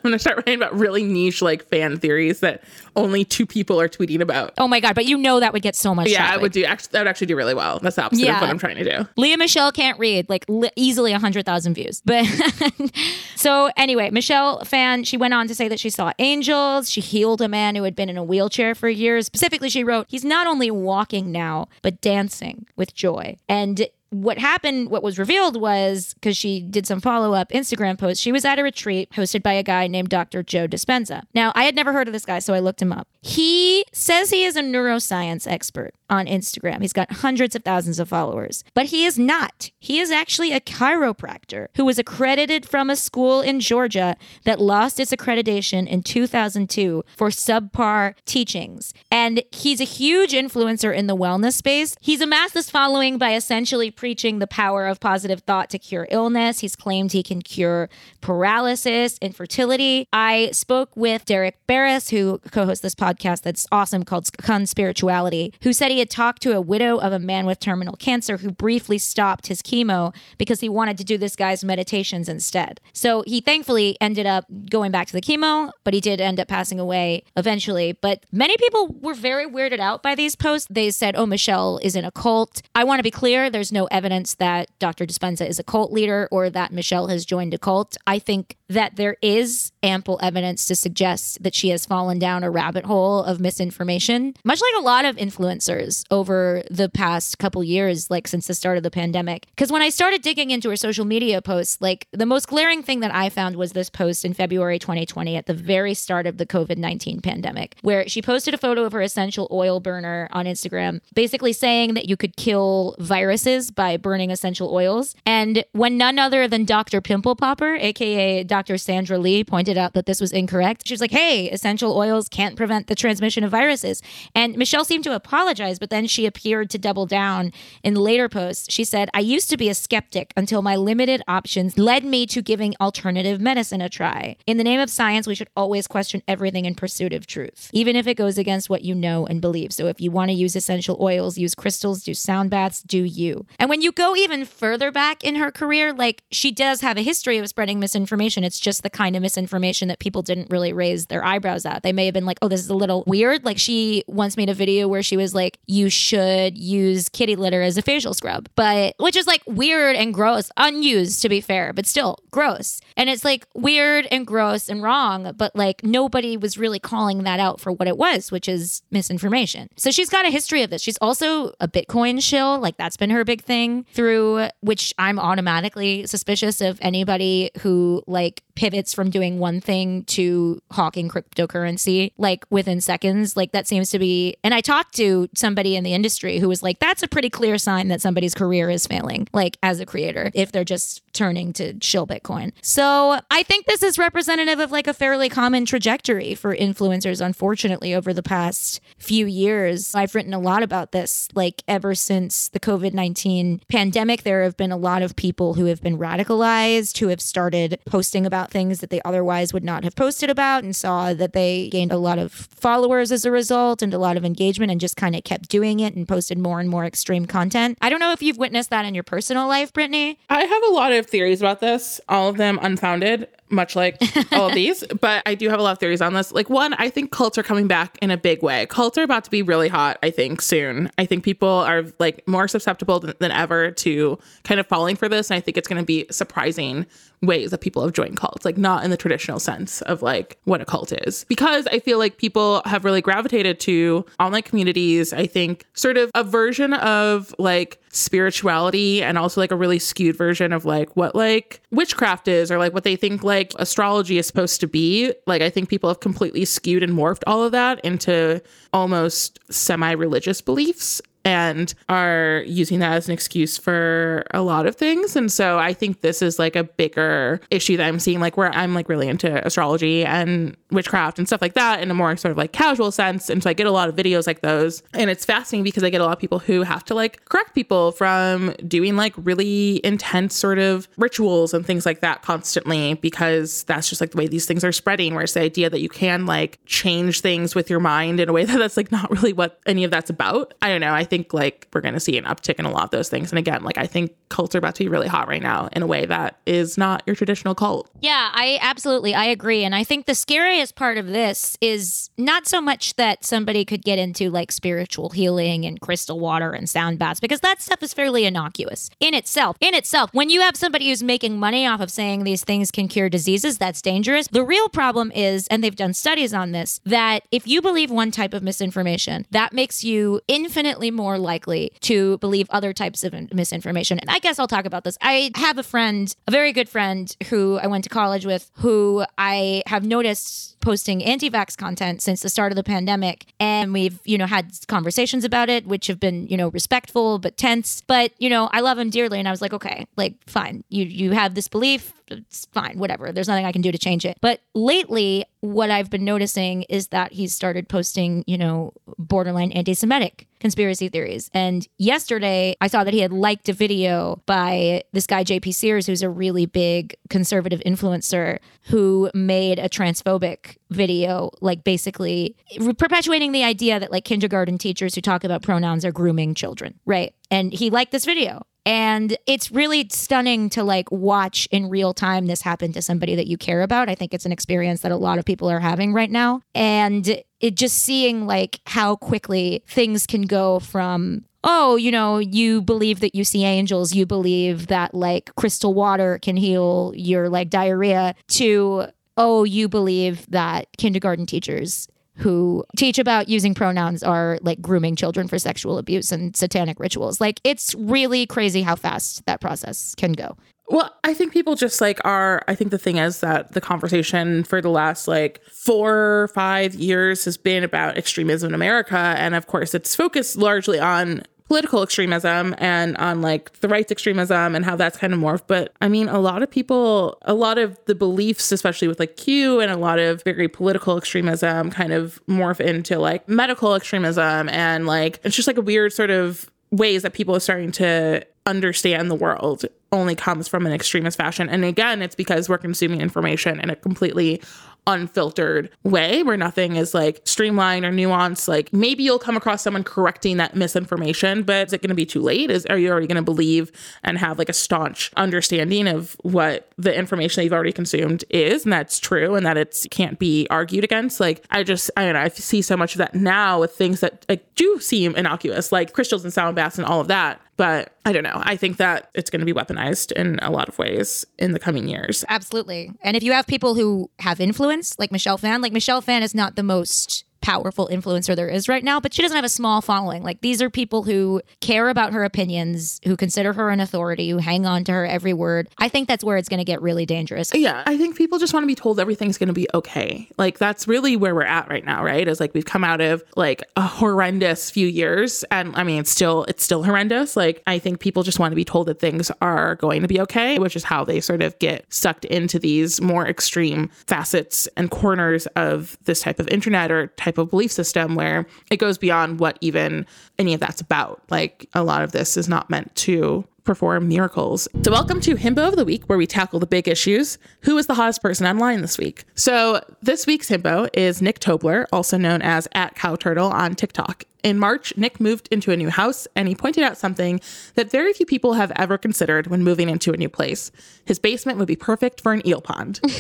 I'm 0.05 0.11
gonna 0.11 0.19
start 0.19 0.37
writing 0.39 0.57
about 0.57 0.75
really 0.79 1.03
niche 1.03 1.41
like 1.43 1.65
fan 1.69 1.99
theories 1.99 2.41
that 2.41 2.63
only 2.97 3.25
two 3.25 3.47
people 3.47 3.81
are 3.81 3.89
tweeting 3.89 4.21
about. 4.21 4.53
oh 4.59 4.69
my 4.69 4.79
god! 4.81 4.95
But 4.95 5.07
you 5.07 5.17
know 5.17 5.41
that 5.41 5.53
would 5.53 5.63
get 5.63 5.75
so 5.77 5.95
much. 5.95 6.09
yeah, 6.11 6.29
I 6.31 6.37
would 6.37 6.53
do. 6.53 6.65
Actually, 6.65 6.91
that 6.93 7.01
would 7.01 7.09
actually 7.09 7.27
do 7.29 7.37
really 7.37 7.55
well. 7.55 7.79
That's 7.81 7.97
the 7.97 8.05
opposite 8.05 8.25
Yeah. 8.25 8.37
of 8.37 8.41
what 8.43 8.51
I'm 8.51 8.59
trying 8.59 8.77
to 8.77 8.85
do. 8.85 9.09
Lea 9.17 9.37
Michele 9.37 9.73
can't 9.73 9.99
read, 9.99 10.29
like 10.29 10.45
li- 10.49 10.71
easily 10.77 11.13
100,000 11.13 11.75
views. 11.75 12.03
But 12.05 12.27
so, 13.37 13.71
anyway, 13.77 14.11
Michelle 14.11 14.65
Phan, 14.65 15.05
she 15.05 15.17
went 15.17 15.35
on 15.35 15.49
to 15.49 15.55
say 15.55 15.69
that 15.69 15.81
she 15.81 15.91
saw 15.91 16.13
angels. 16.19 16.91
She 16.91 17.01
healed 17.01 17.41
a 17.41 17.49
man 17.49 17.75
who 17.75 17.83
had 17.85 17.97
been 17.97 18.09
in 18.09 18.17
a 18.17 18.25
wheelchair 18.25 18.75
for 18.75 18.89
years. 18.89 19.27
Specifically, 19.27 19.69
she 19.69 19.85
wrote, 19.85 20.07
He's 20.09 20.25
not 20.25 20.47
only 20.47 20.71
walking 20.71 21.33
now, 21.33 21.69
but 21.83 22.01
dancing 22.01 22.67
with 22.77 22.95
joy. 22.95 23.37
And 23.49 23.87
what 24.23 24.39
happened, 24.39 24.91
what 24.91 25.03
was 25.03 25.19
revealed 25.19 25.61
was 25.61 26.15
because 26.15 26.37
she 26.37 26.61
did 26.61 26.87
some 26.87 27.01
follow 27.01 27.35
up 27.35 27.51
Instagram 27.51 27.99
posts, 27.99 28.23
she 28.23 28.33
was 28.33 28.45
at 28.45 28.59
a 28.59 28.63
retreat 28.63 29.11
hosted 29.11 29.43
by 29.43 29.53
a 29.53 29.63
guy 29.63 29.87
named 29.87 30.09
Dr. 30.09 30.43
Joe 30.43 30.69
Dispenza. 30.69 31.23
Now, 31.35 31.53
I 31.55 31.65
had 31.65 31.75
never 31.75 31.93
heard 31.93 32.07
of 32.07 32.13
this 32.13 32.25
guy, 32.25 32.39
so 32.39 32.55
I 32.55 32.61
looked 32.61 32.81
him 32.81 32.93
up. 32.93 33.09
He 33.23 33.85
says 33.93 34.31
he 34.31 34.45
is 34.45 34.57
a 34.57 34.63
neuroscience 34.63 35.51
expert 35.51 35.95
on 36.15 36.27
Instagram. 36.27 36.81
He's 36.81 36.93
got 36.93 37.11
hundreds 37.13 37.55
of 37.55 37.63
thousands 37.63 37.99
of 37.99 38.09
followers, 38.09 38.65
but 38.75 38.87
he 38.87 39.05
is 39.05 39.19
not. 39.19 39.71
He 39.79 40.01
is 40.01 40.11
actually 40.11 40.53
a 40.53 40.61
chiropractor 40.61 41.69
who 41.77 41.85
was 41.85 41.99
accredited 41.99 42.67
from 42.67 42.89
a 42.89 42.97
school 42.97 43.41
in 43.41 43.61
Georgia 43.61 44.17
that 44.45 44.61
lost 44.61 44.99
its 44.99 45.13
accreditation 45.13 45.87
in 45.87 46.03
2002 46.03 47.05
for 47.17 47.29
subpar 47.29 48.15
teachings. 48.25 48.95
And 49.11 49.43
he's 49.51 49.81
a 49.81 49.85
huge 49.85 50.33
influencer 50.33 50.95
in 50.95 51.07
the 51.07 51.17
wellness 51.17 51.55
space. 51.55 51.97
He's 52.01 52.21
amassed 52.21 52.55
this 52.55 52.71
following 52.71 53.19
by 53.19 53.35
essentially 53.35 53.91
preaching 53.91 54.39
the 54.39 54.47
power 54.47 54.87
of 54.87 55.01
positive 55.01 55.41
thought 55.41 55.71
to 55.71 55.79
cure 55.79 56.07
illness. 56.11 56.61
He's 56.61 56.77
claimed 56.77 57.13
he 57.13 57.23
can 57.23 57.43
cure 57.43 57.89
paralysis, 58.21 59.19
infertility. 59.21 60.09
I 60.13 60.51
spoke 60.53 60.97
with 60.97 61.25
Derek 61.25 61.59
Beres, 61.67 62.11
who 62.11 62.41
co 62.51 62.67
hosts 62.67 62.83
this 62.83 62.95
podcast 62.95 63.43
that's 63.43 63.67
awesome 63.73 64.05
called 64.05 64.25
Conspirituality, 64.33 65.55
who 65.63 65.73
said 65.73 65.91
he 65.91 66.01
had 66.05 66.11
talked 66.11 66.43
to 66.43 66.53
a 66.53 66.61
widow 66.61 66.99
of 66.99 67.15
a 67.15 67.19
man 67.19 67.47
with 67.47 67.59
terminal 67.59 67.97
cancer 67.97 68.37
who 68.37 68.51
briefly 68.51 68.99
stopped 68.99 69.47
his 69.47 69.63
chemo 69.63 70.15
because 70.37 70.61
he 70.61 70.69
wanted 70.69 70.99
to 70.99 71.05
do 71.05 71.17
this 71.17 71.35
guy's 71.35 71.65
meditations 71.65 72.29
instead. 72.29 72.79
So 72.93 73.25
he 73.27 73.41
thankfully 73.41 73.97
ended 74.03 74.27
up 74.27 74.45
going 74.71 74.91
back 74.91 75.07
to 75.07 75.15
the 75.15 75.23
chemo, 75.23 75.71
but 75.83 75.95
he 75.95 76.01
did 76.03 76.21
end 76.21 76.39
up 76.39 76.47
passing 76.47 76.79
away 76.79 77.25
eventually. 77.37 77.93
But 77.93 78.27
many 78.31 78.55
people 78.59 78.89
were 79.01 79.15
very 79.15 79.47
weirded 79.47 79.81
out 79.81 80.03
by 80.03 80.15
these 80.15 80.37
posts. 80.37 80.69
They 80.71 80.91
said, 80.91 81.17
oh, 81.17 81.25
Michelle 81.25 81.79
is 81.83 81.97
in 81.97 82.05
a 82.05 82.13
cult. 82.13 82.61
I 82.75 82.85
want 82.85 82.99
to 82.99 83.03
be 83.03 83.11
clear 83.11 83.49
there's 83.49 83.73
no 83.73 83.87
evidence 83.87 84.35
that 84.35 84.69
Dr. 84.79 85.07
Dispenza 85.07 85.49
is 85.49 85.59
a 85.59 85.65
cult 85.65 85.91
leader 85.91 86.29
or 86.31 86.51
that 86.51 86.71
Michelle 86.71 87.07
has 87.07 87.25
joined 87.25 87.55
a 87.55 87.59
cult. 87.59 87.97
I 88.07 88.19
think 88.19 88.59
that 88.69 88.97
there 88.97 89.17
is 89.23 89.73
ample 89.83 90.19
evidence 90.23 90.67
to 90.67 90.77
suggest 90.77 91.43
that 91.43 91.55
she 91.55 91.71
has 91.71 91.87
fallen 91.87 92.19
down 92.19 92.45
a 92.45 92.51
rabbit 92.51 92.85
hole 92.85 93.23
of 93.23 93.41
misinformation, 93.41 94.35
much 94.45 94.61
like 94.61 94.83
a 94.83 94.85
lot 94.85 95.05
of 95.05 95.17
influencers 95.17 95.84
over 96.11 96.63
the 96.71 96.89
past 96.89 97.39
couple 97.39 97.63
years, 97.63 98.11
like 98.11 98.29
since 98.29 98.47
the 98.47 98.55
start 98.55 98.77
of 98.77 98.83
the 98.83 98.91
pandemic. 98.91 99.47
Because 99.51 99.71
when 99.71 99.83
I 99.83 99.91
started 99.91 100.23
digging 100.23 100.51
into 100.51 100.71
her 100.71 100.77
social 100.77 101.05
media 101.05 101.43
posts, 101.43 101.81
like 101.81 102.07
the 102.13 102.27
most 102.27 102.49
glaring 102.49 102.83
thing 102.83 103.01
that 103.01 103.15
I 103.15 103.29
found 103.29 103.57
was 103.57 103.73
this 103.73 103.91
post 103.91 104.25
in 104.25 104.35
February 104.35 104.79
2020 104.79 105.37
at 105.37 105.47
the 105.47 105.55
very 105.55 105.95
start 105.95 106.27
of 106.27 106.39
the 106.39 106.47
COVID 106.47 106.79
19 106.79 107.21
pandemic, 107.21 107.77
where 107.83 108.09
she 108.09 108.23
posted 108.23 108.55
a 108.55 108.59
photo 108.59 108.85
of 108.85 108.93
her 108.93 109.01
essential 109.01 109.49
oil 109.51 109.81
burner 109.81 110.29
on 110.33 110.47
Instagram, 110.47 111.01
basically 111.15 111.53
saying 111.53 111.95
that 111.95 112.07
you 112.07 112.17
could 112.17 112.37
kill 112.37 112.97
viruses 112.99 113.71
by 113.71 113.97
burning 113.97 114.31
essential 114.31 114.73
oils. 114.73 115.15
And 115.27 115.65
when 115.73 115.97
none 115.97 116.19
other 116.19 116.49
than 116.49 116.65
Dr. 116.65 117.01
Pimple 117.01 117.37
Popper, 117.37 117.77
aka 117.77 118.45
Dr. 118.45 118.79
Sandra 118.79 119.19
Lee, 119.19 119.45
pointed 119.45 119.77
out 119.77 119.95
that 119.95 120.07
this 120.07 120.21
was 120.21 120.33
incorrect, 120.33 120.87
she 120.87 120.95
was 120.95 121.01
like, 121.01 121.11
hey, 121.11 121.51
essential 121.51 121.97
oils 121.97 122.29
can't 122.29 122.57
prevent 122.57 122.87
the 122.87 122.95
transmission 122.95 123.45
of 123.45 123.51
viruses. 123.51 124.03
And 124.35 124.57
Michelle 124.57 124.85
seemed 124.85 125.05
to 125.05 125.15
apologize, 125.15 125.74
but 125.79 125.91
then 125.91 126.07
she 126.07 126.27
appeared 126.27 126.71
to 126.71 126.79
double 126.79 127.07
down 127.07 127.53
in 127.83 127.95
later 127.95 128.29
posts. 128.29 128.73
She 128.73 128.85
said, 128.85 129.09
I 129.15 129.21
used 129.21 129.51
to 129.51 129.57
be 129.57 129.69
a 129.69 129.75
skeptic 129.75 130.33
until 130.37 130.63
my 130.63 130.77
limited 130.77 131.23
options 131.29 131.79
led 131.79 132.05
me 132.05 132.27
to 132.27 132.43
giving 132.43 132.75
alternative 132.81 133.41
medicine 133.41 133.81
a 133.81 133.89
try. 133.89 134.37
In 134.47 134.57
the 134.57 134.65
name 134.65 134.81
of 134.81 134.91
science, 134.91 135.27
we 135.27 135.35
should 135.35 135.51
always 135.57 135.87
question 135.87 136.23
everything 136.27 136.65
in 136.65 136.75
pursuit 136.75 137.13
of 137.13 137.27
truth, 137.27 137.71
even 137.73 137.97
if 137.97 138.07
it 138.07 138.17
goes 138.17 138.39
against 138.39 138.71
what 138.71 138.83
you 138.83 138.95
know 138.95 139.27
and 139.27 139.41
believe. 139.41 139.73
So 139.73 139.87
if 139.87 140.01
you 140.01 140.11
want 140.11 140.31
to 140.31 140.35
use 140.35 140.57
essential 140.57 140.97
oils, 141.01 141.39
use 141.39 141.55
crystals, 141.55 142.03
do 142.03 142.15
sound 142.15 142.51
baths, 142.51 142.83
do 142.83 143.03
you. 143.03 143.47
And 143.59 143.71
when 143.71 143.83
you 143.83 143.93
go 143.93 144.17
even 144.17 144.45
further 144.45 144.91
back 144.91 145.25
in 145.25 145.37
her 145.37 145.51
career, 145.51 145.93
like 145.93 146.23
she 146.31 146.51
does 146.51 146.81
have 146.81 146.97
a 146.97 147.03
history 147.03 147.39
of 147.39 147.49
spreading 147.49 147.81
misinformation. 147.81 148.45
It's 148.45 148.61
just 148.61 148.83
the 148.83 148.91
kind 148.91 149.17
of 149.17 149.23
misinformation 149.23 149.89
that 149.89 149.99
people 149.99 150.23
didn't 150.23 150.51
really 150.51 150.73
raise 150.73 151.07
their 151.07 151.25
eyebrows 151.25 151.67
at. 151.67 151.83
They 151.83 151.93
may 151.93 152.07
have 152.07 152.15
been 152.15 152.27
like, 152.27 152.39
oh, 152.43 152.49
this 152.49 152.61
is 152.61 152.69
a 152.69 152.75
little 152.75 153.05
weird. 153.07 153.45
Like 153.45 153.59
she 153.59 154.05
once 154.07 154.37
made 154.37 154.49
a 154.49 154.55
video 154.55 154.89
where 154.89 155.03
she 155.03 155.17
was 155.17 155.35
like, 155.35 155.59
you 155.67 155.91
should 155.91 156.57
use 156.57 157.09
kitty 157.09 157.37
litter 157.37 157.63
as 157.63 157.77
a 157.77 157.83
facial 157.83 158.15
scrub, 158.15 158.49
but 158.55 158.95
which 158.99 159.17
is 159.17 159.27
like 159.27 159.43
weird 159.47 159.97
and 159.97 160.15
gross, 160.15 160.51
unused 160.57 161.23
to 161.23 161.29
be 161.29 161.41
fair, 161.41 161.73
but 161.73 161.87
still 161.87 162.19
gross. 162.31 162.81
And 162.97 163.09
it's 163.09 163.25
like 163.25 163.47
weird 163.55 164.07
and 164.11 164.27
gross 164.27 164.69
and 164.69 164.83
wrong, 164.83 165.33
but 165.37 165.55
like 165.55 165.83
nobody 165.85 166.37
was 166.37 166.59
really 166.59 166.79
calling 166.79 167.25
that 167.25 167.41
out 167.41 167.61
for 167.61 167.73
what 167.73 167.89
it 167.89 167.97
was, 167.97 168.31
which 168.31 168.49
is 168.49 168.83
misinformation. 168.91 169.69
So 169.77 169.91
she's 169.91 170.09
got 170.09 170.27
a 170.27 170.31
history 170.31 170.63
of 170.63 170.71
this. 170.71 170.83
She's 170.83 170.99
also 170.99 171.53
a 171.61 171.69
Bitcoin 171.69 172.23
shill. 172.23 172.59
Like 172.59 172.77
that's 172.77 172.97
been 172.97 173.11
her 173.11 173.25
big 173.25 173.43
thing 173.43 173.85
through 173.93 174.49
which 174.61 174.95
I'm 174.99 175.19
automatically 175.19 176.07
suspicious 176.07 176.61
of 176.61 176.79
anybody 176.81 177.51
who 177.61 178.03
like 178.07 178.43
pivots 178.55 178.95
from 178.95 179.11
doing 179.11 179.39
one 179.39 179.61
thing 179.61 180.05
to 180.05 180.61
hawking 180.71 181.09
cryptocurrency 181.09 182.13
like 182.19 182.45
within 182.51 182.81
seconds. 182.81 183.37
Like 183.37 183.53
that 183.53 183.67
seems 183.67 183.91
to 183.91 183.99
be, 183.99 184.37
and 184.45 184.55
I 184.55 184.61
talked 184.61 184.95
to 184.97 185.29
some 185.35 185.54
somebody 185.55 185.77
in 185.77 185.85
the 185.85 185.95
industry 185.95 186.41
who 186.41 186.49
was 186.49 186.65
like, 186.65 186.81
that's 186.81 187.05
a 187.05 187.07
pretty 187.07 187.31
clear 187.31 187.59
sign 187.59 187.87
that 187.87 188.01
somebody's 188.01 188.35
career 188.35 188.69
is 188.69 188.89
failing, 188.89 189.29
like 189.33 189.57
as 189.63 189.79
a 189.79 189.87
creator, 189.87 190.33
if 190.35 190.51
they're 190.51 190.65
just 190.65 191.01
turning 191.13 191.53
to 191.53 191.75
shill 191.81 192.09
Bitcoin. 192.09 192.51
So 192.61 193.21
I 193.31 193.45
think 193.45 193.67
this 193.67 193.85
is 193.85 193.97
representative 193.97 194.59
of 194.59 194.73
like 194.73 194.89
a 194.89 194.93
fairly 194.93 195.29
common 195.29 195.65
trajectory 195.65 196.35
for 196.35 196.57
influencers, 196.57 197.25
unfortunately, 197.25 197.95
over 197.95 198.13
the 198.13 198.23
past 198.23 198.81
few 198.99 199.27
years. 199.27 199.95
I've 199.95 200.17
written 200.17 200.35
a 200.35 200.41
lot 200.41 200.65
about 200.65 200.91
this. 200.91 201.29
Like 201.35 201.63
ever 201.69 201.95
since 201.95 202.49
the 202.49 202.59
COVID 202.59 202.93
19 202.93 203.63
pandemic, 203.69 204.25
there 204.25 204.43
have 204.43 204.57
been 204.57 204.73
a 204.73 204.77
lot 204.77 205.03
of 205.03 205.15
people 205.15 205.55
who 205.55 205.67
have 205.67 205.81
been 205.81 205.99
radicalized, 205.99 206.99
who 206.99 207.09
have 207.09 207.21
started 207.21 207.79
posting 207.87 208.27
about 208.27 208.51
things 208.51 208.81
that 208.81 208.91
they 208.91 209.01
otherwise 209.05 209.53
would 209.53 209.63
not 209.63 209.85
have 209.85 209.95
posted 209.95 210.31
about 210.31 210.65
and 210.65 210.75
saw 210.75 211.15
that 211.15 211.33
they 211.33 211.69
gained 211.69 211.93
a 211.93 211.97
lot 211.97 212.19
of 212.19 212.33
followers 212.33 213.13
as 213.13 213.25
a 213.25 213.31
result 213.31 213.83
and 213.83 213.95
a 213.95 213.99
lot 213.99 214.17
of 214.17 214.25
engagement 214.25 214.73
and 214.73 214.81
just 214.81 214.97
kind 214.97 215.15
of 215.15 215.23
kept 215.23 215.44
doing 215.49 215.81
it 215.81 215.95
and 215.95 216.07
posted 216.07 216.39
more 216.39 216.61
and 216.61 216.69
more 216.69 216.85
extreme 216.85 217.27
content. 217.27 217.79
I 217.81 217.91
don't 217.91 218.01
know 218.01 218.13
if 218.13 218.23
you've 218.23 218.39
witnessed 218.39 218.71
that 218.71 218.85
in 218.85 218.95
your 218.95 219.05
personal 219.05 219.49
life, 219.49 219.73
Brittany. 219.73 220.19
I 220.29 220.43
have 220.43 220.63
a 220.69 220.73
lot 220.73 220.93
of 220.93 221.07
theories 221.07 221.41
about 221.41 221.61
this, 221.61 222.01
all 222.09 222.29
of 222.29 222.37
them 222.37 222.59
unfounded, 222.63 223.29
much 223.51 223.77
like 223.77 224.01
all 224.33 224.49
of 224.49 224.55
these, 224.55 224.85
but 225.01 225.23
I 225.27 225.35
do 225.35 225.49
have 225.49 225.59
a 225.59 225.63
lot 225.63 225.73
of 225.73 225.79
theories 225.79 226.01
on 226.01 226.15
this. 226.15 226.33
Like, 226.33 226.51
one, 226.51 226.75
I 226.75 226.89
think 226.89 227.11
cults 227.11 227.39
are 227.39 227.43
coming 227.43 227.67
back 227.67 227.99
in 228.01 228.11
a 228.11 228.17
big 228.17 228.43
way. 228.43 228.67
Cults 228.67 228.99
are 228.99 229.03
about 229.03 229.25
to 229.25 229.31
be 229.31 229.43
really 229.43 229.69
hot, 229.69 229.99
I 230.03 230.11
think, 230.11 230.41
soon. 230.41 230.91
I 230.99 231.07
think 231.07 231.25
people 231.25 231.49
are 231.49 231.85
like 231.99 232.27
more 232.27 232.49
susceptible 232.49 233.01
than, 233.01 233.15
than 233.21 233.31
ever 233.31 233.71
to 233.71 234.19
kind 234.45 234.61
of 234.61 234.67
falling 234.67 234.97
for 234.97 235.09
this. 235.09 235.31
And 235.31 235.37
I 235.37 235.41
think 235.41 235.57
it's 235.57 235.69
going 235.69 235.81
to 235.81 235.87
be 235.87 236.07
surprising 236.11 236.87
ways 237.23 237.51
that 237.51 237.61
people 237.61 237.83
have 237.83 237.93
joined 237.93 238.17
cults, 238.17 238.45
like 238.45 238.59
not 238.59 238.85
in 238.85 238.91
the 238.91 238.97
traditional 238.97 239.41
sense 239.41 239.81
of 239.83 240.03
like 240.03 240.39
what 240.45 240.61
a 240.61 240.65
cult 240.65 240.93
is. 240.93 241.25
Because 241.25 241.67
I 241.69 241.79
feel 241.79 241.99
like 241.99 242.19
people 242.19 242.63
have 242.65 242.85
really 242.85 243.01
gravitated 243.01 243.61
to 243.61 244.05
online 244.21 244.43
communities. 244.43 245.13
I 245.13 245.27
think 245.27 245.65
sort 245.75 245.97
of 245.97 246.11
a 246.15 246.25
version 246.25 246.75
of 246.75 247.35
like 247.39 247.81
spirituality 247.95 249.03
and 249.03 249.17
also 249.17 249.41
like 249.41 249.53
a 249.53 249.57
really 249.57 249.79
skewed 249.79 250.17
version 250.17 250.53
of 250.53 250.65
like 250.65 250.95
what 250.97 251.15
like 251.15 251.61
witchcraft 251.71 252.27
is 252.27 252.51
or 252.51 252.59
like 252.59 252.75
what 252.75 252.85
they 252.85 252.97
think 252.97 253.23
like 253.23 253.53
astrology 253.57 254.19
is 254.19 254.27
supposed 254.27 254.61
to 254.61 254.67
be. 254.67 255.13
Like 255.27 255.43
I 255.43 255.51
think 255.51 255.69
people 255.69 255.89
have 255.89 256.01
completely 256.01 256.45
skewed 256.45 256.83
and 256.83 256.93
morphed 256.93 257.23
all 257.27 257.45
of 257.45 257.53
that 257.53 257.81
into 257.85 258.43
almost 258.73 259.39
semi 259.51 259.93
religious 259.93 260.41
beliefs 260.41 261.01
and 261.25 261.75
are 261.89 262.43
using 262.47 262.81
that 262.81 262.93
as 262.93 263.09
an 263.09 263.15
excuse 263.15 263.57
for 263.57 264.25
a 264.33 264.43
lot 264.43 264.67
of 264.67 264.77
things. 264.77 265.17
And 265.17 265.33
so 265.33 265.59
I 265.59 265.73
think 265.73 266.03
this 266.03 266.21
is 266.21 266.39
like 266.39 266.55
a 266.55 266.65
bigger 266.65 267.41
issue 267.51 267.77
that 267.77 267.87
I'm 267.87 267.99
seeing, 267.99 268.21
like 268.21 268.37
where 268.37 268.55
I'm 268.55 268.75
like 268.75 268.89
really 268.89 269.09
into 269.09 269.45
astrology 269.47 270.05
and 270.05 270.57
witchcraft 270.71 271.19
and 271.19 271.27
stuff 271.27 271.41
like 271.41 271.55
that 271.55 271.81
in 271.81 271.91
a 271.91 271.95
more 271.95 272.15
sort 272.17 272.33
of 272.33 272.39
like 272.39 272.53
casual 272.53 272.91
sense. 272.91 273.31
And 273.31 273.43
so 273.43 273.49
I 273.49 273.53
get 273.55 273.67
a 273.67 273.71
lot 273.71 273.89
of 273.89 273.97
videos 273.97 274.27
like 274.27 274.41
those. 274.41 274.83
And 274.93 275.09
it's 275.09 275.25
fascinating 275.25 275.65
because 275.65 275.83
I 275.83 275.91
get 275.91 276.01
a 276.01 276.05
lot 276.05 276.13
of 276.13 276.19
people 276.19 276.41
who 276.41 276.63
have 276.63 276.85
to 276.87 276.95
like 276.95 277.25
correct 277.25 277.55
people 277.55 277.93
from 277.93 278.55
doing 278.67 278.97
like 278.97 279.15
really 279.17 279.81
intense 279.85 280.35
sort 280.35 280.59
of 280.59 280.89
rituals 280.99 281.55
and 281.55 281.65
things 281.65 281.87
like 281.87 282.01
that 282.01 282.23
constantly 282.23 282.95
because 282.95 283.65
that's 283.65 283.89
just 283.89 284.01
like 284.01 284.11
the 284.11 284.19
way 284.19 284.27
these 284.27 284.47
things 284.47 284.65
are 284.65 284.73
spreading. 284.73 285.15
Whereas 285.15 285.33
the 285.33 285.41
idea 285.41 285.71
that 285.71 285.81
you 285.81 285.89
can 285.89 286.27
like 286.27 286.59
change 286.67 287.21
things 287.21 287.55
with 287.55 287.71
your 287.71 287.81
mind 287.81 288.21
in 288.21 288.29
a 288.29 288.33
way 288.33 288.45
that 288.45 288.59
that's 288.59 288.77
like 288.77 288.93
not 288.93 289.11
really 289.11 289.33
what 289.33 289.61
any 289.65 289.85
of 289.85 289.91
that's 289.91 290.11
about. 290.11 290.53
I 290.61 290.69
don't 290.69 290.81
know. 290.81 290.93
I 290.93 291.05
think 291.05 291.14
like 291.33 291.69
we're 291.73 291.81
going 291.81 291.95
to 291.95 292.01
see 292.01 292.17
an 292.19 292.25
uptick 292.25 292.57
in 292.59 292.65
a 292.65 292.71
lot 292.71 292.85
of 292.85 292.91
those 292.91 293.09
things. 293.09 293.31
And 293.31 293.39
again, 293.39 293.63
like 293.63 293.79
I 293.79 293.87
think 293.87 294.15
cults 294.29 294.55
are 294.55 294.59
about 294.59 294.75
to 294.77 294.85
be 294.85 294.89
really 294.89 295.07
hot 295.07 295.29
right 295.29 295.43
now 295.43 295.69
in 295.73 295.83
a 295.83 295.87
way 295.87 296.07
that 296.07 296.39
is 296.47 296.77
not 296.77 297.03
your 297.07 297.15
traditional 297.15 297.55
cult. 297.55 297.91
Yeah, 298.01 298.31
I 298.33 298.59
absolutely 298.61 299.15
I 299.15 299.27
agree 299.27 299.65
and 299.65 299.75
I 299.75 299.85
think 299.85 300.07
the 300.07 300.15
scariest 300.15 300.75
part 300.75 300.99
of 300.99 301.07
this 301.07 301.57
is 301.61 302.11
not 302.19 302.47
so 302.47 302.61
much 302.61 302.97
that 302.97 303.25
somebody 303.25 303.65
could 303.65 303.83
get 303.83 303.99
into 303.99 304.31
like 304.31 304.51
spiritual 304.51 305.11
healing 305.11 305.65
and 305.65 305.81
crystal 305.81 306.19
water 306.19 306.53
and 306.53 306.69
sound 306.69 306.99
baths 306.99 307.21
because 307.21 307.41
that 307.41 307.61
stuff 307.61 307.83
is 307.83 307.95
fairly 307.95 308.25
innocuous 308.25 308.91
in 308.99 309.15
itself. 309.15 309.57
In 309.61 309.75
itself, 309.75 310.11
when 310.13 310.31
you 310.31 310.41
have 310.41 310.57
somebody 310.57 310.89
who's 310.89 311.03
making 311.03 311.39
money 311.39 311.67
off 311.67 311.81
of 311.81 311.91
saying 311.91 312.25
these 312.25 312.45
things 312.45 312.71
can 312.71 312.89
cure 312.89 313.09
diseases, 313.09 313.59
that's 313.59 313.83
dangerous. 313.83 314.27
The 314.29 314.43
real 314.43 314.69
problem 314.69 315.13
is 315.13 315.47
and 315.49 315.63
they've 315.63 315.77
done 315.77 315.95
studies 315.95 316.35
on 316.35 316.53
this 316.53 316.81
that 316.85 317.23
if 317.31 317.47
you 317.47 317.63
believe 317.63 317.91
one 317.91 318.11
type 318.11 318.35
of 318.35 318.43
misinformation, 318.43 319.27
that 319.31 319.53
makes 319.53 319.85
you 319.85 320.21
infinitely 320.29 320.91
more 320.91 321.04
likely 321.19 321.73
to 321.81 322.19
believe 322.19 322.47
other 322.51 322.73
types 322.73 323.05
of 323.05 323.15
misinformation. 323.33 323.99
And 323.99 324.11
I 324.11 324.19
guess 324.19 324.39
I'll 324.39 324.49
talk 324.49 324.65
about 324.65 324.85
this. 324.85 324.97
I 325.01 325.31
have 325.37 325.59
a 325.59 325.63
friend, 325.63 326.15
a 326.27 326.31
very 326.31 326.53
good 326.53 326.69
friend 326.69 327.15
who 327.29 327.59
I 327.63 327.67
went 327.67 327.85
to 327.85 327.91
college 327.91 328.27
with, 328.27 328.51
who 328.55 329.05
I 329.19 329.63
have 329.67 329.85
noticed 329.85 330.55
posting 330.65 331.05
anti-vax 331.05 331.57
content 331.57 332.01
since 332.01 332.23
the 332.23 332.31
start 332.31 332.51
of 332.51 332.57
the 332.57 332.65
pandemic. 332.65 333.27
And 333.39 333.73
we've 333.73 334.01
you 334.05 334.19
know 334.19 334.27
had 334.27 334.51
conversations 334.67 335.25
about 335.25 335.49
it 335.51 335.67
which 335.67 335.87
have 335.87 336.01
been 336.01 336.27
you 336.27 336.37
know 336.37 336.49
respectful 336.49 337.19
but 337.19 337.37
tense. 337.37 337.83
But 337.87 338.13
you 338.19 338.31
know 338.31 338.49
I 338.53 338.61
love 338.61 338.79
him 338.79 338.91
dearly. 338.91 339.19
And 339.19 339.29
I 339.29 339.31
was 339.31 339.43
like 339.43 339.53
okay 339.53 339.87
like 339.97 340.15
fine. 340.27 340.65
You 340.71 340.85
you 340.85 341.13
have 341.13 341.35
this 341.35 341.49
belief 341.49 341.93
it's 342.09 342.47
fine 342.47 342.79
whatever. 342.79 343.13
There's 343.13 343.29
nothing 343.29 343.47
I 343.47 343.53
can 343.53 343.63
do 343.63 343.73
to 343.73 343.79
change 343.79 344.05
it. 344.05 344.19
But 344.21 344.41
lately 344.55 345.27
what 345.41 345.71
I've 345.71 345.91
been 345.91 346.05
noticing 346.05 346.63
is 346.65 346.89
that 346.89 347.13
he's 347.13 347.35
started 347.35 347.69
posting 347.69 348.25
you 348.27 348.39
know 348.39 348.73
borderline 348.99 349.53
anti-semitic 349.53 350.27
conspiracy 350.41 350.89
theories 350.89 351.31
and 351.33 351.67
yesterday 351.79 352.55
I 352.61 352.67
saw 352.67 352.85
that 352.85 352.93
he 352.93 353.01
had 353.01 353.13
liked 353.13 353.49
a 353.49 353.53
video 353.53 354.23
by 354.27 354.83
this 354.93 355.07
guy 355.07 355.25
JP 355.25 355.55
Sears 355.55 355.87
who's 355.87 356.03
a 356.03 356.11
really 356.11 356.47
big 356.47 356.97
conservative 357.09 357.61
influencer 357.65 358.39
who 358.65 359.11
made 359.15 359.59
a 359.59 359.69
transphobic 359.69 360.57
video 360.71 361.31
like 361.41 361.65
basically 361.65 362.37
perpetuating 362.79 363.33
the 363.33 363.45
idea 363.45 363.81
that 363.81 363.91
like 363.91 364.05
kindergarten 364.05 364.59
teachers 364.59 364.95
who 364.95 365.01
talk 365.01 365.25
about 365.25 365.43
pronouns 365.43 365.85
are 365.85 365.93
grooming 365.93 366.35
children 366.35 366.79
right 366.85 367.15
and 367.31 367.53
he 367.53 367.71
liked 367.71 367.93
this 367.93 368.05
video 368.05 368.45
and 368.67 369.17
it's 369.27 369.51
really 369.51 369.87
stunning 369.91 370.49
to 370.51 370.65
like 370.65 370.91
watch 370.91 371.47
in 371.51 371.69
real 371.69 371.93
time 371.93 372.27
this 372.27 372.41
happen 372.43 372.73
to 372.73 372.81
somebody 372.81 373.15
that 373.15 373.27
you 373.27 373.37
care 373.37 373.63
about. 373.63 373.89
I 373.89 373.95
think 373.95 374.15
it's 374.15 374.25
an 374.25 374.33
experience 374.33 374.81
that 374.81 374.93
a 374.93 374.97
lot 374.97 375.19
of 375.19 375.25
people 375.25 375.51
are 375.51 375.61
having 375.61 375.93
right 375.93 376.11
now. 376.11 376.41
And 376.55 377.23
it 377.45 377.57
just 377.57 377.81
seeing 377.81 378.27
like 378.27 378.61
how 378.65 378.97
quickly 378.97 379.63
things 379.69 380.07
can 380.07 380.23
go 380.23 380.59
from 380.59 381.27
oh, 381.47 381.77
you 381.77 381.91
know, 381.91 382.17
you 382.17 382.63
believe 382.63 383.01
that 383.01 383.15
you 383.15 383.23
see 383.23 383.45
angels, 383.45 383.95
you 383.95 384.07
believe 384.07 384.69
that 384.69 384.95
like 384.95 385.31
crystal 385.35 385.75
water 385.75 386.19
can 386.23 386.39
heal 386.39 386.91
your 386.97 387.29
like 387.29 387.51
diarrhea, 387.51 388.15
to 388.29 388.87
oh, 389.19 389.45
you 389.45 389.69
believe 389.69 390.25
that 390.31 390.69
kindergarten 390.79 391.27
teachers 391.27 391.87
who 392.17 392.65
teach 392.79 392.99
about 392.99 393.29
using 393.29 393.55
pronouns 393.55 394.03
are 394.03 394.39
like 394.41 394.63
grooming 394.63 394.97
children 394.97 395.29
for 395.29 395.39
sexual 395.39 395.77
abuse 395.77 396.13
and 396.13 396.35
satanic 396.35 396.81
rituals. 396.81 397.21
Like 397.21 397.41
it's 397.45 397.75
really 397.75 398.27
crazy 398.27 398.63
how 398.63 398.75
fast 398.75 399.27
that 399.27 399.43
process 399.43 399.95
can 399.97 400.15
go. 400.15 400.39
Well, 400.69 400.95
I 401.05 401.13
think 401.13 401.33
people 401.33 401.57
just 401.57 401.81
like 401.81 402.01
are. 402.05 402.43
I 402.49 402.55
think 402.55 402.71
the 402.71 402.79
thing 402.79 402.97
is 402.97 403.21
that 403.21 403.53
the 403.53 403.61
conversation 403.61 404.45
for 404.45 404.63
the 404.63 404.71
last 404.71 405.07
like 405.07 405.43
four 405.45 406.23
or 406.23 406.29
five 406.29 406.75
years 406.75 407.25
has 407.27 407.37
been 407.37 407.63
about 407.63 407.99
extremism 407.99 408.51
in 408.51 408.55
America. 408.55 408.97
And 408.97 409.35
of 409.35 409.47
course, 409.47 409.75
it's 409.75 409.95
focused 409.95 410.37
largely 410.37 410.81
on 410.81 411.23
political 411.47 411.83
extremism 411.83 412.55
and 412.57 412.97
on 412.97 413.21
like 413.21 413.53
the 413.61 413.69
rights 413.69 413.93
extremism 413.93 414.55
and 414.55 414.65
how 414.65 414.75
that's 414.77 414.97
kind 414.97 415.13
of 415.13 415.19
morphed. 415.19 415.47
But 415.47 415.75
I 415.83 415.89
mean, 415.89 416.09
a 416.09 416.19
lot 416.19 416.43
of 416.43 416.51
people, 416.51 417.19
a 417.23 417.35
lot 417.35 417.59
of 417.59 417.79
the 417.85 417.95
beliefs, 417.95 418.51
especially 418.51 418.89
with 418.89 418.99
like 418.99 419.17
Q 419.17 419.61
and 419.61 419.71
a 419.71 419.77
lot 419.77 419.99
of 419.99 420.23
very 420.23 420.49
political 420.49 420.97
extremism 420.97 421.71
kind 421.71 421.93
of 421.93 422.21
morph 422.27 422.61
into 422.61 422.99
like 422.99 423.29
medical 423.29 423.75
extremism. 423.75 424.49
And 424.49 424.87
like, 424.87 425.21
it's 425.25 425.37
just 425.37 425.47
like 425.47 425.59
a 425.59 425.63
weird 425.63 425.93
sort 425.93 426.11
of 426.11 426.51
ways 426.71 427.03
that 427.03 427.13
people 427.13 427.37
are 427.37 427.41
starting 427.41 427.71
to 427.73 428.27
understand 428.47 429.11
the 429.11 429.15
world 429.15 429.65
only 429.95 430.15
comes 430.15 430.49
from 430.49 430.67
an 430.67 430.73
extremist 430.73 431.17
fashion. 431.17 431.49
And 431.49 431.65
again, 431.65 432.03
it's 432.03 432.15
because 432.15 432.49
we're 432.49 432.59
consuming 432.59 433.01
information 433.01 433.61
in 433.61 433.71
a 433.71 433.77
completely 433.77 434.43
unfiltered 434.87 435.71
way 435.83 436.23
where 436.23 436.37
nothing 436.37 436.77
is 436.77 436.93
like 436.95 437.21
streamlined 437.25 437.85
or 437.85 437.91
nuanced. 437.91 438.49
Like 438.49 438.73
maybe 438.73 439.03
you'll 439.03 439.19
come 439.19 439.37
across 439.37 439.63
someone 439.63 439.85
correcting 439.85 440.37
that 440.37 440.55
misinformation, 440.55 441.43
but 441.43 441.69
is 441.69 441.73
it 441.73 441.81
going 441.81 441.89
to 441.89 441.95
be 441.95 442.05
too 442.05 442.21
late? 442.21 442.51
Is 442.51 442.67
are 442.67 442.79
you 442.79 442.91
already 442.91 443.07
going 443.07 443.17
to 443.17 443.23
believe 443.23 443.73
and 444.03 444.19
have 444.19 444.39
like 444.39 444.49
a 444.49 444.55
staunch 444.55 445.11
understanding 445.17 445.89
of 445.89 446.17
what 446.23 446.69
the 446.77 446.95
information 446.95 447.41
that 447.41 447.45
you've 447.45 447.53
already 447.53 447.73
consumed 447.73 448.25
is 448.31 448.65
and 448.65 448.73
that's 448.73 448.99
true 448.99 449.35
and 449.35 449.47
that 449.47 449.57
it 449.57 449.87
can't 449.91 450.19
be 450.19 450.47
argued 450.51 450.85
against? 450.85 451.19
Like 451.21 451.45
I 451.51 451.63
just 451.63 451.91
I 451.97 452.05
don't 452.05 452.15
know, 452.15 452.21
I 452.21 452.29
see 452.29 452.61
so 452.61 452.77
much 452.77 452.95
of 452.95 452.99
that 452.99 453.15
now 453.15 453.61
with 453.61 453.73
things 453.73 454.01
that 454.01 454.27
like 454.29 454.55
do 454.55 454.81
seem 454.81 455.17
innocuous, 455.17 455.73
like 455.73 455.93
crystals 455.93 456.25
and 456.25 456.33
sound 456.33 456.57
baths 456.57 456.79
and 456.79 456.87
all 456.87 457.01
of 457.01 457.09
that. 457.09 457.41
But 457.57 457.97
I 458.05 458.13
don't 458.13 458.25
know. 458.25 458.41
I 458.43 458.57
think 458.57 458.79
that 458.79 459.11
it's 459.15 459.31
going 459.31 459.41
to 459.41 459.47
be 459.47 459.53
weaponized 459.53 460.13
in 460.13 460.39
a 460.43 460.51
lot 460.51 460.69
of 460.69 460.79
ways 460.79 461.25
in 461.39 461.53
the 461.53 461.59
coming 461.59 461.89
years. 461.89 462.25
Absolutely. 462.29 462.93
And 463.03 463.17
if 463.17 463.23
you 463.23 463.33
have 463.33 463.47
people 463.47 463.75
who 463.75 464.11
have 464.19 464.41
influence, 464.41 464.99
like 464.99 465.13
Michelle 465.13 465.39
Phan, 465.39 465.63
like 465.63 465.73
Michelle 465.73 466.01
Phan 466.01 466.23
is 466.23 466.35
not 466.35 466.57
the 466.57 466.63
most 466.63 467.24
powerful 467.45 467.89
influencer 467.93 468.35
there 468.35 468.49
is 468.49 468.71
right 468.71 468.83
now, 468.83 468.99
but 468.99 469.13
she 469.13 469.21
doesn't 469.21 469.37
have 469.37 469.45
a 469.45 469.51
small 469.51 469.83
following. 469.83 470.23
Like 470.23 470.41
these 470.41 470.63
are 470.63 470.71
people 470.71 471.03
who 471.03 471.43
care 471.61 471.91
about 471.91 472.15
her 472.15 472.25
opinions, 472.25 473.03
who 473.05 473.19
consider 473.19 473.53
her 473.53 473.69
an 473.69 473.81
authority, 473.81 474.31
who 474.31 474.39
hang 474.39 474.65
on 474.65 474.83
to 474.85 474.93
her 474.93 475.05
every 475.05 475.35
word. 475.35 475.69
I 475.77 475.91
think 475.91 476.09
that's 476.09 476.25
where 476.25 476.39
it's 476.39 476.49
going 476.49 476.59
to 476.59 476.65
get 476.65 476.81
really 476.81 477.05
dangerous. 477.05 477.53
Yeah, 477.55 477.83
I 477.87 477.99
think 477.99 478.17
people 478.17 478.39
just 478.39 478.55
want 478.55 478.65
to 478.65 478.67
be 478.67 478.75
told 478.75 478.99
everything's 478.99 479.37
going 479.37 479.49
to 479.49 479.53
be 479.53 479.69
okay. 479.75 480.27
Like 480.39 480.59
that's 480.59 480.89
really 480.89 481.17
where 481.17 481.35
we're 481.35 481.43
at 481.43 481.69
right 481.69 481.85
now, 481.85 482.03
right? 482.03 482.27
Is 482.27 482.41
like 482.41 482.55
we've 482.55 482.65
come 482.65 482.83
out 482.83 483.03
of 483.03 483.23
like 483.37 483.63
a 483.77 483.83
horrendous 483.83 484.71
few 484.71 484.87
years 484.87 485.45
and 485.51 485.77
I 485.77 485.85
mean 485.85 486.01
it's 486.01 486.11
still 486.11 486.45
it's 486.45 486.65
still 486.65 486.83
horrendous. 486.83 487.37
Like 487.37 487.63
I 487.67 487.79
think 487.79 488.01
people 488.01 488.23
just 488.23 488.39
want 488.39 488.53
to 488.53 488.57
be 488.57 488.65
told 488.65 488.87
that 488.87 489.01
things 489.01 489.31
are 489.43 489.75
going 489.75 490.01
to 490.01 490.09
be 490.09 490.19
okay, 490.23 490.59
which 490.59 490.77
is 490.77 490.85
how 490.85 491.05
they 491.05 491.21
sort 491.21 491.43
of 491.43 491.59
get 491.59 491.85
sucked 491.93 492.25
into 492.25 492.59
these 492.59 493.03
more 493.03 493.29
extreme 493.29 493.91
facets 494.07 494.67
and 494.79 494.91
corners 494.91 495.45
of 495.57 495.99
this 496.05 496.23
type 496.23 496.41
of 496.41 496.49
internet 496.49 496.91
or 496.91 497.09
type 497.09 497.34
of 497.39 497.51
belief 497.51 497.73
system 497.73 498.15
where 498.15 498.47
it 498.71 498.77
goes 498.77 498.99
beyond 498.99 499.41
what 499.41 499.59
even 499.61 500.07
any 500.39 500.55
of 500.55 500.61
that's 500.61 500.81
about. 500.81 501.23
Like 501.31 501.69
a 501.75 501.83
lot 501.83 502.03
of 502.03 502.13
this 502.13 502.37
is 502.37 502.49
not 502.49 502.71
meant 502.71 502.95
to 502.97 503.45
perform 503.65 504.09
miracles. 504.09 504.69
So, 504.83 504.91
welcome 504.91 505.21
to 505.23 505.37
Himbo 505.37 505.69
of 505.69 505.77
the 505.77 505.85
Week, 505.85 506.05
where 506.05 506.19
we 506.19 506.27
tackle 506.27 506.61
the 506.61 506.67
big 506.67 506.87
issues. 506.87 507.39
Who 507.63 507.79
is 507.79 507.87
the 507.87 507.95
hottest 507.95 508.21
person 508.23 508.47
online 508.47 508.83
this 508.83 508.99
week? 508.99 509.25
So, 509.35 509.83
this 510.03 510.27
week's 510.27 510.51
Himbo 510.51 510.89
is 510.93 511.23
Nick 511.23 511.41
Tobler, 511.41 511.87
also 511.91 512.19
known 512.19 512.43
as 512.43 512.69
at 512.75 512.95
Cow 512.95 513.17
Turtle 513.17 513.49
on 513.49 513.75
TikTok. 513.75 514.25
In 514.43 514.59
March, 514.59 514.95
Nick 514.99 515.19
moved 515.19 515.49
into 515.51 515.73
a 515.73 515.77
new 515.77 515.89
house 515.89 516.29
and 516.37 516.47
he 516.47 516.55
pointed 516.55 516.85
out 516.85 516.99
something 516.99 517.41
that 517.77 517.91
very 517.91 518.13
few 518.13 518.27
people 518.27 518.53
have 518.53 518.71
ever 518.77 518.99
considered 518.99 519.47
when 519.47 519.65
moving 519.65 519.89
into 519.89 520.13
a 520.13 520.19
new 520.19 520.29
place. 520.29 520.71
His 521.07 521.19
basement 521.19 521.59
would 521.59 521.67
be 521.67 521.77
perfect 521.77 522.21
for 522.21 522.35
an 522.35 522.47
eel 522.47 522.61
pond. 522.61 523.01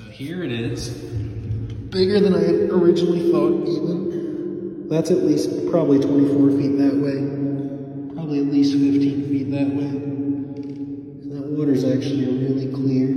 So 0.00 0.04
here 0.04 0.42
it 0.42 0.50
is. 0.50 1.49
Bigger 1.90 2.20
than 2.20 2.34
I 2.34 2.40
had 2.40 2.70
originally 2.70 3.32
thought, 3.32 3.66
even. 3.66 4.88
That's 4.88 5.10
at 5.10 5.24
least 5.24 5.68
probably 5.70 5.98
24 5.98 6.50
feet 6.52 6.78
that 6.78 6.94
way. 6.94 8.14
Probably 8.14 8.38
at 8.38 8.46
least 8.46 8.74
15 8.74 9.28
feet 9.28 9.50
that 9.50 9.74
way. 9.74 9.86
And 9.86 11.32
that 11.32 11.42
water's 11.48 11.84
actually 11.84 12.26
really 12.26 12.72
clear. 12.72 13.08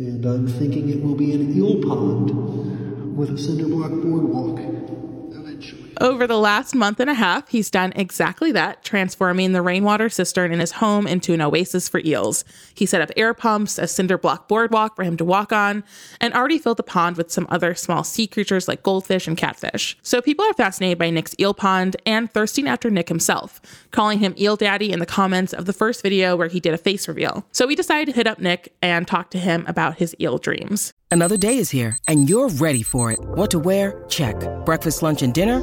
And 0.00 0.24
I'm 0.24 0.48
thinking 0.48 0.88
it 0.88 1.02
will 1.02 1.14
be 1.14 1.34
an 1.34 1.54
eel 1.54 1.82
pond 1.82 3.16
with 3.16 3.30
a 3.30 3.38
cinder 3.38 3.68
block 3.68 3.90
boardwalk. 3.90 4.74
Over 6.00 6.26
the 6.26 6.38
last 6.38 6.74
month 6.74 6.98
and 6.98 7.08
a 7.08 7.14
half, 7.14 7.48
he's 7.48 7.70
done 7.70 7.92
exactly 7.94 8.50
that, 8.52 8.82
transforming 8.82 9.52
the 9.52 9.62
rainwater 9.62 10.08
cistern 10.08 10.52
in 10.52 10.58
his 10.58 10.72
home 10.72 11.06
into 11.06 11.32
an 11.34 11.40
oasis 11.40 11.88
for 11.88 12.00
eels. 12.04 12.44
He 12.74 12.84
set 12.84 13.00
up 13.00 13.12
air 13.16 13.32
pumps, 13.32 13.78
a 13.78 13.86
cinder 13.86 14.18
block 14.18 14.48
boardwalk 14.48 14.96
for 14.96 15.04
him 15.04 15.16
to 15.18 15.24
walk 15.24 15.52
on, 15.52 15.84
and 16.20 16.34
already 16.34 16.58
filled 16.58 16.78
the 16.78 16.82
pond 16.82 17.16
with 17.16 17.30
some 17.30 17.46
other 17.48 17.74
small 17.74 18.02
sea 18.02 18.26
creatures 18.26 18.66
like 18.66 18.82
goldfish 18.82 19.28
and 19.28 19.36
catfish. 19.36 19.96
So 20.02 20.20
people 20.20 20.44
are 20.44 20.54
fascinated 20.54 20.98
by 20.98 21.10
Nick's 21.10 21.34
eel 21.38 21.54
pond 21.54 21.96
and 22.04 22.30
thirsting 22.32 22.66
after 22.66 22.90
Nick 22.90 23.08
himself, 23.08 23.60
calling 23.92 24.18
him 24.18 24.34
Eel 24.38 24.56
Daddy 24.56 24.90
in 24.90 24.98
the 24.98 25.06
comments 25.06 25.52
of 25.52 25.66
the 25.66 25.72
first 25.72 26.02
video 26.02 26.34
where 26.34 26.48
he 26.48 26.58
did 26.60 26.74
a 26.74 26.78
face 26.78 27.06
reveal. 27.06 27.46
So 27.52 27.66
we 27.66 27.76
decided 27.76 28.06
to 28.06 28.16
hit 28.16 28.26
up 28.26 28.40
Nick 28.40 28.74
and 28.82 29.06
talk 29.06 29.30
to 29.30 29.38
him 29.38 29.64
about 29.68 29.98
his 29.98 30.16
eel 30.20 30.38
dreams. 30.38 30.92
Another 31.10 31.36
day 31.36 31.58
is 31.58 31.70
here, 31.70 31.96
and 32.08 32.28
you're 32.28 32.48
ready 32.48 32.82
for 32.82 33.12
it. 33.12 33.20
What 33.20 33.48
to 33.52 33.60
wear? 33.60 34.04
Check. 34.08 34.34
Breakfast, 34.64 35.00
lunch, 35.00 35.22
and 35.22 35.32
dinner? 35.32 35.62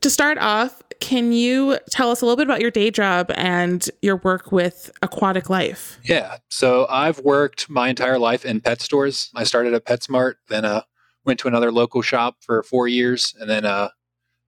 to 0.00 0.10
start 0.10 0.38
off, 0.38 0.82
can 1.00 1.32
you 1.32 1.78
tell 1.90 2.10
us 2.10 2.22
a 2.22 2.24
little 2.24 2.36
bit 2.36 2.46
about 2.46 2.60
your 2.60 2.70
day 2.70 2.90
job 2.90 3.30
and 3.34 3.88
your 4.02 4.16
work 4.16 4.52
with 4.52 4.90
aquatic 5.02 5.50
life? 5.50 5.98
Yeah. 6.04 6.36
So 6.48 6.86
I've 6.88 7.18
worked 7.20 7.68
my 7.68 7.88
entire 7.88 8.18
life 8.18 8.44
in 8.44 8.60
pet 8.60 8.80
stores. 8.80 9.30
I 9.34 9.44
started 9.44 9.74
at 9.74 9.84
PetSmart, 9.84 10.34
then 10.48 10.64
uh, 10.64 10.82
went 11.24 11.38
to 11.40 11.48
another 11.48 11.70
local 11.70 12.02
shop 12.02 12.36
for 12.40 12.62
four 12.62 12.88
years, 12.88 13.34
and 13.38 13.50
then 13.50 13.64
uh, 13.64 13.90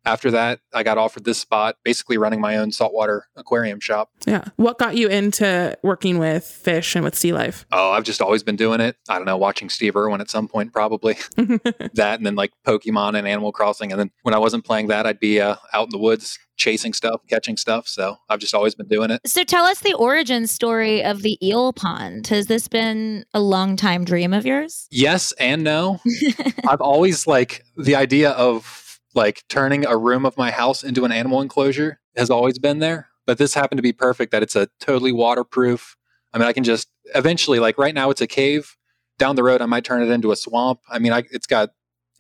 after 0.05 0.31
that, 0.31 0.61
I 0.73 0.83
got 0.83 0.99
offered 0.99 1.25
this 1.25 1.39
spot, 1.39 1.77
basically 1.85 2.19
running 2.19 2.41
my 2.41 2.57
own 2.57 2.73
saltwater 2.73 3.27
aquarium 3.37 3.81
shop. 3.81 4.11
Yeah. 4.27 4.45
What 4.57 4.79
got 4.79 4.97
you 4.97 5.09
into 5.09 5.77
working 5.83 6.19
with 6.19 6.45
fish 6.45 6.95
and 6.95 7.05
with 7.05 7.15
sea 7.15 7.33
life? 7.33 7.67
Oh, 7.73 7.93
I've 7.93 8.05
just 8.05 8.23
always 8.23 8.43
been 8.43 8.57
doing 8.57 8.81
it. 8.81 8.97
I 9.09 9.17
don't 9.17 9.27
know, 9.27 9.37
watching 9.37 9.69
Steve 9.69 9.97
Irwin 9.97 10.21
at 10.21 10.31
some 10.31 10.49
point, 10.49 10.73
probably 10.73 11.15
that, 11.37 12.15
and 12.19 12.27
then 12.27 12.35
like 12.35 12.53
Pokemon 12.67 13.19
and 13.19 13.29
Animal 13.29 13.53
Crossing. 13.53 13.93
And 13.93 14.01
then 14.01 14.11
when 14.23 14.35
I 14.35 14.39
wasn't 14.39 14.65
playing 14.65 14.89
that, 14.89 15.07
I'd 15.07 15.21
be 15.21 15.41
uh, 15.41 15.57
out 15.73 15.85
in 15.85 15.91
the 15.91 15.99
woods 15.99 16.39
chasing 16.57 16.93
stuff, 16.93 17.21
catching 17.29 17.57
stuff. 17.57 17.89
So 17.89 18.17
I've 18.29 18.41
just 18.41 18.55
always 18.55 18.75
been 18.75 18.89
doing 18.89 19.11
it. 19.11 19.21
So 19.27 19.45
tell 19.45 19.65
us 19.65 19.81
the 19.81 19.95
origin 19.95 20.47
story 20.47 21.03
of 21.03 21.23
the 21.23 21.39
eel 21.47 21.73
pond. 21.73 22.27
Has 22.27 22.47
this 22.47 22.69
been 22.69 23.25
a 23.33 23.41
long 23.41 23.77
time 23.77 24.05
dream 24.05 24.35
of 24.35 24.45
yours? 24.45 24.89
Yes 24.91 25.33
and 25.33 25.65
no. 25.65 26.01
I've 26.69 26.81
always 26.81 27.27
like 27.27 27.65
the 27.77 27.95
idea 27.95 28.31
of 28.31 28.88
like 29.19 29.43
turning 29.49 29.85
a 29.85 29.97
room 29.97 30.25
of 30.25 30.39
my 30.39 30.51
house 30.51 30.83
into 30.83 31.05
an 31.05 31.13
animal 31.13 31.43
enclosure 31.43 31.99
has 32.17 32.31
always 32.31 32.59
been 32.59 32.79
there. 32.79 33.09
But 33.27 33.37
this 33.37 33.53
happened 33.53 33.79
to 33.79 33.83
be 33.83 33.93
perfect 33.93 34.33
that 34.33 34.43
it's 34.43 34.57
a 34.57 34.69
totally 34.81 35.13
waterproof. 35.13 35.97
I 36.33 36.39
mean, 36.39 36.49
I 36.49 36.53
can 36.53 36.65
just 36.65 36.89
eventually, 37.15 37.59
like 37.59 37.77
right 37.77 37.95
now, 37.95 38.11
it's 38.11 38.21
a 38.21 38.27
cave. 38.27 38.77
Down 39.19 39.35
the 39.35 39.43
road, 39.43 39.61
I 39.61 39.67
might 39.67 39.85
turn 39.85 40.03
it 40.03 40.11
into 40.11 40.31
a 40.31 40.37
swamp. 40.37 40.81
I 40.89 41.01
mean, 41.01 41.13
I, 41.13 41.25
it's 41.33 41.47
got 41.47 41.71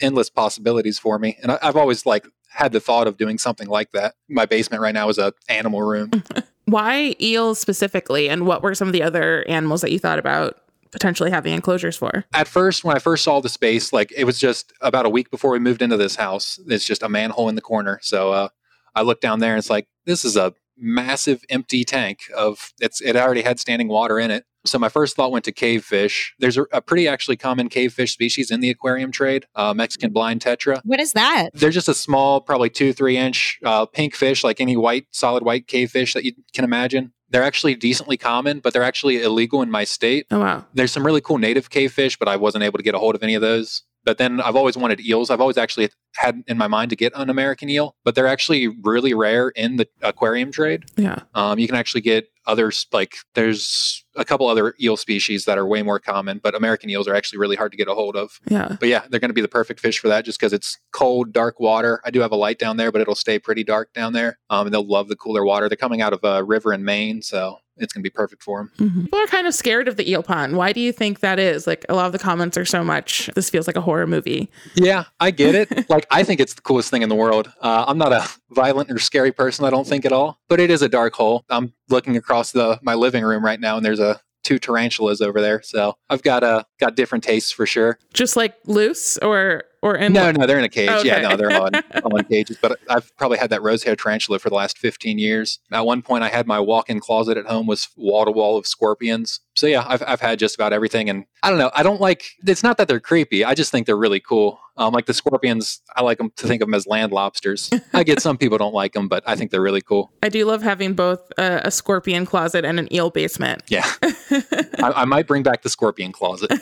endless 0.00 0.28
possibilities 0.28 0.98
for 0.98 1.18
me. 1.18 1.38
And 1.40 1.52
I, 1.52 1.58
I've 1.62 1.76
always 1.76 2.04
like 2.04 2.26
had 2.50 2.72
the 2.72 2.80
thought 2.80 3.06
of 3.06 3.16
doing 3.16 3.38
something 3.38 3.68
like 3.68 3.92
that. 3.92 4.14
My 4.28 4.46
basement 4.46 4.82
right 4.82 4.94
now 4.94 5.08
is 5.08 5.18
a 5.18 5.32
animal 5.48 5.82
room. 5.82 6.10
Why 6.64 7.14
eels 7.20 7.60
specifically? 7.60 8.28
And 8.28 8.44
what 8.44 8.62
were 8.62 8.74
some 8.74 8.88
of 8.88 8.92
the 8.92 9.02
other 9.02 9.44
animals 9.48 9.80
that 9.82 9.92
you 9.92 9.98
thought 9.98 10.18
about 10.18 10.58
potentially 10.90 11.30
having 11.30 11.54
enclosures 11.54 11.96
for? 11.96 12.24
At 12.34 12.48
first, 12.48 12.84
when 12.84 12.96
I 12.96 12.98
first 12.98 13.24
saw 13.24 13.40
the 13.40 13.48
space, 13.48 13.92
like 13.92 14.12
it 14.16 14.24
was 14.24 14.38
just 14.38 14.72
about 14.80 15.06
a 15.06 15.10
week 15.10 15.30
before 15.30 15.50
we 15.50 15.58
moved 15.58 15.82
into 15.82 15.96
this 15.96 16.16
house. 16.16 16.58
It's 16.66 16.84
just 16.84 17.02
a 17.02 17.08
manhole 17.08 17.48
in 17.48 17.54
the 17.54 17.60
corner. 17.60 17.98
So 18.02 18.32
uh, 18.32 18.48
I 18.94 19.02
looked 19.02 19.22
down 19.22 19.40
there 19.40 19.52
and 19.52 19.58
it's 19.58 19.70
like, 19.70 19.88
this 20.06 20.24
is 20.24 20.36
a 20.36 20.54
massive 20.76 21.42
empty 21.50 21.84
tank 21.84 22.20
of 22.36 22.72
it's 22.80 23.00
it 23.00 23.16
already 23.16 23.42
had 23.42 23.58
standing 23.58 23.88
water 23.88 24.18
in 24.18 24.30
it. 24.30 24.44
So 24.64 24.78
my 24.78 24.88
first 24.88 25.16
thought 25.16 25.30
went 25.30 25.44
to 25.46 25.52
cave 25.52 25.84
fish. 25.84 26.34
There's 26.38 26.58
a, 26.58 26.64
a 26.72 26.82
pretty 26.82 27.08
actually 27.08 27.36
common 27.36 27.68
cave 27.68 27.92
fish 27.92 28.12
species 28.12 28.50
in 28.50 28.60
the 28.60 28.70
aquarium 28.70 29.10
trade, 29.10 29.46
uh, 29.54 29.72
Mexican 29.72 30.12
blind 30.12 30.40
tetra. 30.40 30.80
What 30.84 31.00
is 31.00 31.12
that? 31.12 31.50
They're 31.54 31.70
just 31.70 31.88
a 31.88 31.94
small, 31.94 32.40
probably 32.40 32.70
two 32.70 32.92
three 32.92 33.16
inch 33.16 33.58
uh, 33.64 33.86
pink 33.86 34.14
fish, 34.14 34.44
like 34.44 34.60
any 34.60 34.76
white 34.76 35.06
solid 35.10 35.42
white 35.42 35.66
cave 35.66 35.90
fish 35.90 36.14
that 36.14 36.24
you 36.24 36.32
can 36.54 36.64
imagine. 36.64 37.12
They're 37.30 37.42
actually 37.42 37.74
decently 37.74 38.16
common, 38.16 38.60
but 38.60 38.72
they're 38.72 38.82
actually 38.82 39.22
illegal 39.22 39.62
in 39.62 39.70
my 39.70 39.84
state. 39.84 40.26
Oh 40.30 40.40
wow! 40.40 40.64
There's 40.74 40.92
some 40.92 41.04
really 41.04 41.20
cool 41.20 41.38
native 41.38 41.70
cave 41.70 41.92
fish, 41.92 42.18
but 42.18 42.28
I 42.28 42.36
wasn't 42.36 42.64
able 42.64 42.78
to 42.78 42.82
get 42.82 42.94
a 42.94 42.98
hold 42.98 43.14
of 43.14 43.22
any 43.22 43.34
of 43.34 43.42
those. 43.42 43.82
But 44.04 44.18
then 44.18 44.40
I've 44.40 44.56
always 44.56 44.76
wanted 44.76 45.00
eels. 45.00 45.30
I've 45.30 45.40
always 45.40 45.58
actually 45.58 45.90
had 46.16 46.42
in 46.46 46.56
my 46.58 46.66
mind 46.66 46.90
to 46.90 46.96
get 46.96 47.12
an 47.14 47.30
American 47.30 47.68
eel, 47.68 47.96
but 48.04 48.14
they're 48.14 48.26
actually 48.26 48.68
really 48.82 49.14
rare 49.14 49.50
in 49.50 49.76
the 49.76 49.88
aquarium 50.02 50.50
trade. 50.50 50.84
Yeah. 50.96 51.22
Um, 51.34 51.58
you 51.58 51.66
can 51.66 51.76
actually 51.76 52.00
get 52.00 52.28
others 52.46 52.86
like 52.92 53.16
there's 53.34 54.04
a 54.16 54.24
couple 54.24 54.48
other 54.48 54.74
eel 54.80 54.96
species 54.96 55.44
that 55.44 55.58
are 55.58 55.66
way 55.66 55.82
more 55.82 56.00
common, 56.00 56.40
but 56.42 56.54
American 56.54 56.90
eels 56.90 57.06
are 57.06 57.14
actually 57.14 57.38
really 57.38 57.56
hard 57.56 57.70
to 57.70 57.78
get 57.78 57.88
a 57.88 57.94
hold 57.94 58.16
of. 58.16 58.40
Yeah. 58.48 58.76
But 58.80 58.88
yeah, 58.88 59.04
they're 59.08 59.20
going 59.20 59.28
to 59.28 59.34
be 59.34 59.42
the 59.42 59.48
perfect 59.48 59.78
fish 59.78 59.98
for 59.98 60.08
that 60.08 60.24
just 60.24 60.40
because 60.40 60.52
it's 60.52 60.78
cold, 60.92 61.32
dark 61.32 61.60
water. 61.60 62.00
I 62.04 62.10
do 62.10 62.20
have 62.20 62.32
a 62.32 62.36
light 62.36 62.58
down 62.58 62.78
there, 62.78 62.90
but 62.90 63.00
it'll 63.00 63.14
stay 63.14 63.38
pretty 63.38 63.62
dark 63.62 63.92
down 63.92 64.14
there. 64.14 64.38
Um, 64.50 64.66
and 64.66 64.74
they'll 64.74 64.86
love 64.86 65.08
the 65.08 65.16
cooler 65.16 65.44
water. 65.44 65.68
They're 65.68 65.76
coming 65.76 66.00
out 66.00 66.12
of 66.12 66.20
a 66.24 66.42
river 66.42 66.72
in 66.72 66.84
Maine, 66.84 67.22
so 67.22 67.58
it's 67.80 67.92
going 67.92 68.02
to 68.02 68.08
be 68.08 68.10
perfect 68.10 68.42
for 68.42 68.58
them. 68.58 68.70
Mm-hmm. 68.78 69.00
People 69.02 69.18
are 69.18 69.26
kind 69.26 69.46
of 69.46 69.54
scared 69.54 69.88
of 69.88 69.96
the 69.96 70.10
eel 70.10 70.22
pond. 70.22 70.56
Why 70.56 70.72
do 70.72 70.80
you 70.80 70.92
think 70.92 71.20
that 71.20 71.38
is? 71.38 71.66
Like 71.66 71.84
a 71.88 71.94
lot 71.94 72.06
of 72.06 72.12
the 72.12 72.18
comments 72.18 72.56
are 72.56 72.64
so 72.64 72.84
much. 72.84 73.30
This 73.34 73.50
feels 73.50 73.66
like 73.66 73.76
a 73.76 73.80
horror 73.80 74.06
movie. 74.06 74.50
Yeah, 74.74 75.04
I 75.20 75.30
get 75.30 75.54
it. 75.54 75.88
like 75.90 76.06
I 76.10 76.22
think 76.24 76.40
it's 76.40 76.54
the 76.54 76.62
coolest 76.62 76.90
thing 76.90 77.02
in 77.02 77.08
the 77.08 77.14
world. 77.14 77.52
Uh, 77.60 77.84
I'm 77.86 77.98
not 77.98 78.12
a 78.12 78.28
violent 78.50 78.90
or 78.90 78.98
scary 78.98 79.32
person. 79.32 79.64
I 79.64 79.70
don't 79.70 79.86
think 79.86 80.04
at 80.04 80.12
all. 80.12 80.40
But 80.48 80.60
it 80.60 80.70
is 80.70 80.82
a 80.82 80.88
dark 80.88 81.14
hole. 81.14 81.44
I'm 81.50 81.72
looking 81.88 82.16
across 82.16 82.52
the 82.52 82.78
my 82.82 82.94
living 82.94 83.24
room 83.24 83.44
right 83.44 83.60
now, 83.60 83.76
and 83.76 83.84
there's 83.84 84.00
a 84.00 84.20
two 84.44 84.58
tarantulas 84.58 85.20
over 85.20 85.40
there. 85.40 85.62
So 85.62 85.94
I've 86.08 86.22
got 86.22 86.42
uh 86.42 86.64
got 86.80 86.94
different 86.94 87.24
tastes 87.24 87.52
for 87.52 87.66
sure. 87.66 87.98
Just 88.14 88.36
like 88.36 88.54
loose 88.64 89.18
or 89.18 89.64
or 89.82 89.96
in 89.96 90.12
no, 90.12 90.30
no, 90.30 90.46
they're 90.46 90.58
in 90.58 90.64
a 90.64 90.68
cage. 90.68 90.88
Okay. 90.88 91.08
Yeah, 91.08 91.20
no, 91.20 91.36
they're 91.36 91.52
all 91.52 91.66
in, 91.66 91.74
all 92.04 92.16
in 92.16 92.24
cages. 92.24 92.58
But 92.60 92.78
I've 92.88 93.14
probably 93.16 93.38
had 93.38 93.50
that 93.50 93.62
rose 93.62 93.82
hair 93.82 93.96
tarantula 93.96 94.38
for 94.38 94.48
the 94.48 94.54
last 94.54 94.78
15 94.78 95.18
years. 95.18 95.60
At 95.70 95.86
one 95.86 96.02
point, 96.02 96.24
I 96.24 96.28
had 96.28 96.46
my 96.46 96.58
walk-in 96.58 97.00
closet 97.00 97.36
at 97.36 97.46
home 97.46 97.66
was 97.66 97.88
wall 97.96 98.24
to 98.24 98.30
wall 98.30 98.56
of 98.56 98.66
scorpions. 98.66 99.40
So 99.54 99.66
yeah, 99.66 99.84
I've 99.86 100.02
I've 100.06 100.20
had 100.20 100.38
just 100.38 100.54
about 100.54 100.72
everything. 100.72 101.08
And 101.10 101.24
I 101.42 101.50
don't 101.50 101.58
know, 101.58 101.70
I 101.74 101.82
don't 101.82 102.00
like. 102.00 102.24
It's 102.46 102.62
not 102.62 102.76
that 102.78 102.88
they're 102.88 103.00
creepy. 103.00 103.44
I 103.44 103.54
just 103.54 103.70
think 103.70 103.86
they're 103.86 103.96
really 103.96 104.20
cool. 104.20 104.60
Um, 104.76 104.92
like 104.92 105.06
the 105.06 105.14
scorpions, 105.14 105.80
I 105.96 106.02
like 106.02 106.18
them 106.18 106.30
to 106.36 106.46
think 106.46 106.62
of 106.62 106.68
them 106.68 106.74
as 106.74 106.86
land 106.86 107.10
lobsters. 107.10 107.68
I 107.92 108.04
get 108.04 108.20
some 108.20 108.38
people 108.38 108.58
don't 108.58 108.74
like 108.74 108.92
them, 108.92 109.08
but 109.08 109.24
I 109.26 109.34
think 109.34 109.50
they're 109.50 109.60
really 109.60 109.80
cool. 109.80 110.12
I 110.22 110.28
do 110.28 110.44
love 110.44 110.62
having 110.62 110.94
both 110.94 111.20
a, 111.36 111.62
a 111.64 111.70
scorpion 111.72 112.24
closet 112.26 112.64
and 112.64 112.78
an 112.78 112.92
eel 112.94 113.10
basement. 113.10 113.62
Yeah, 113.68 113.90
I, 114.02 114.92
I 114.96 115.04
might 115.04 115.26
bring 115.26 115.42
back 115.42 115.62
the 115.62 115.68
scorpion 115.68 116.12
closet. 116.12 116.52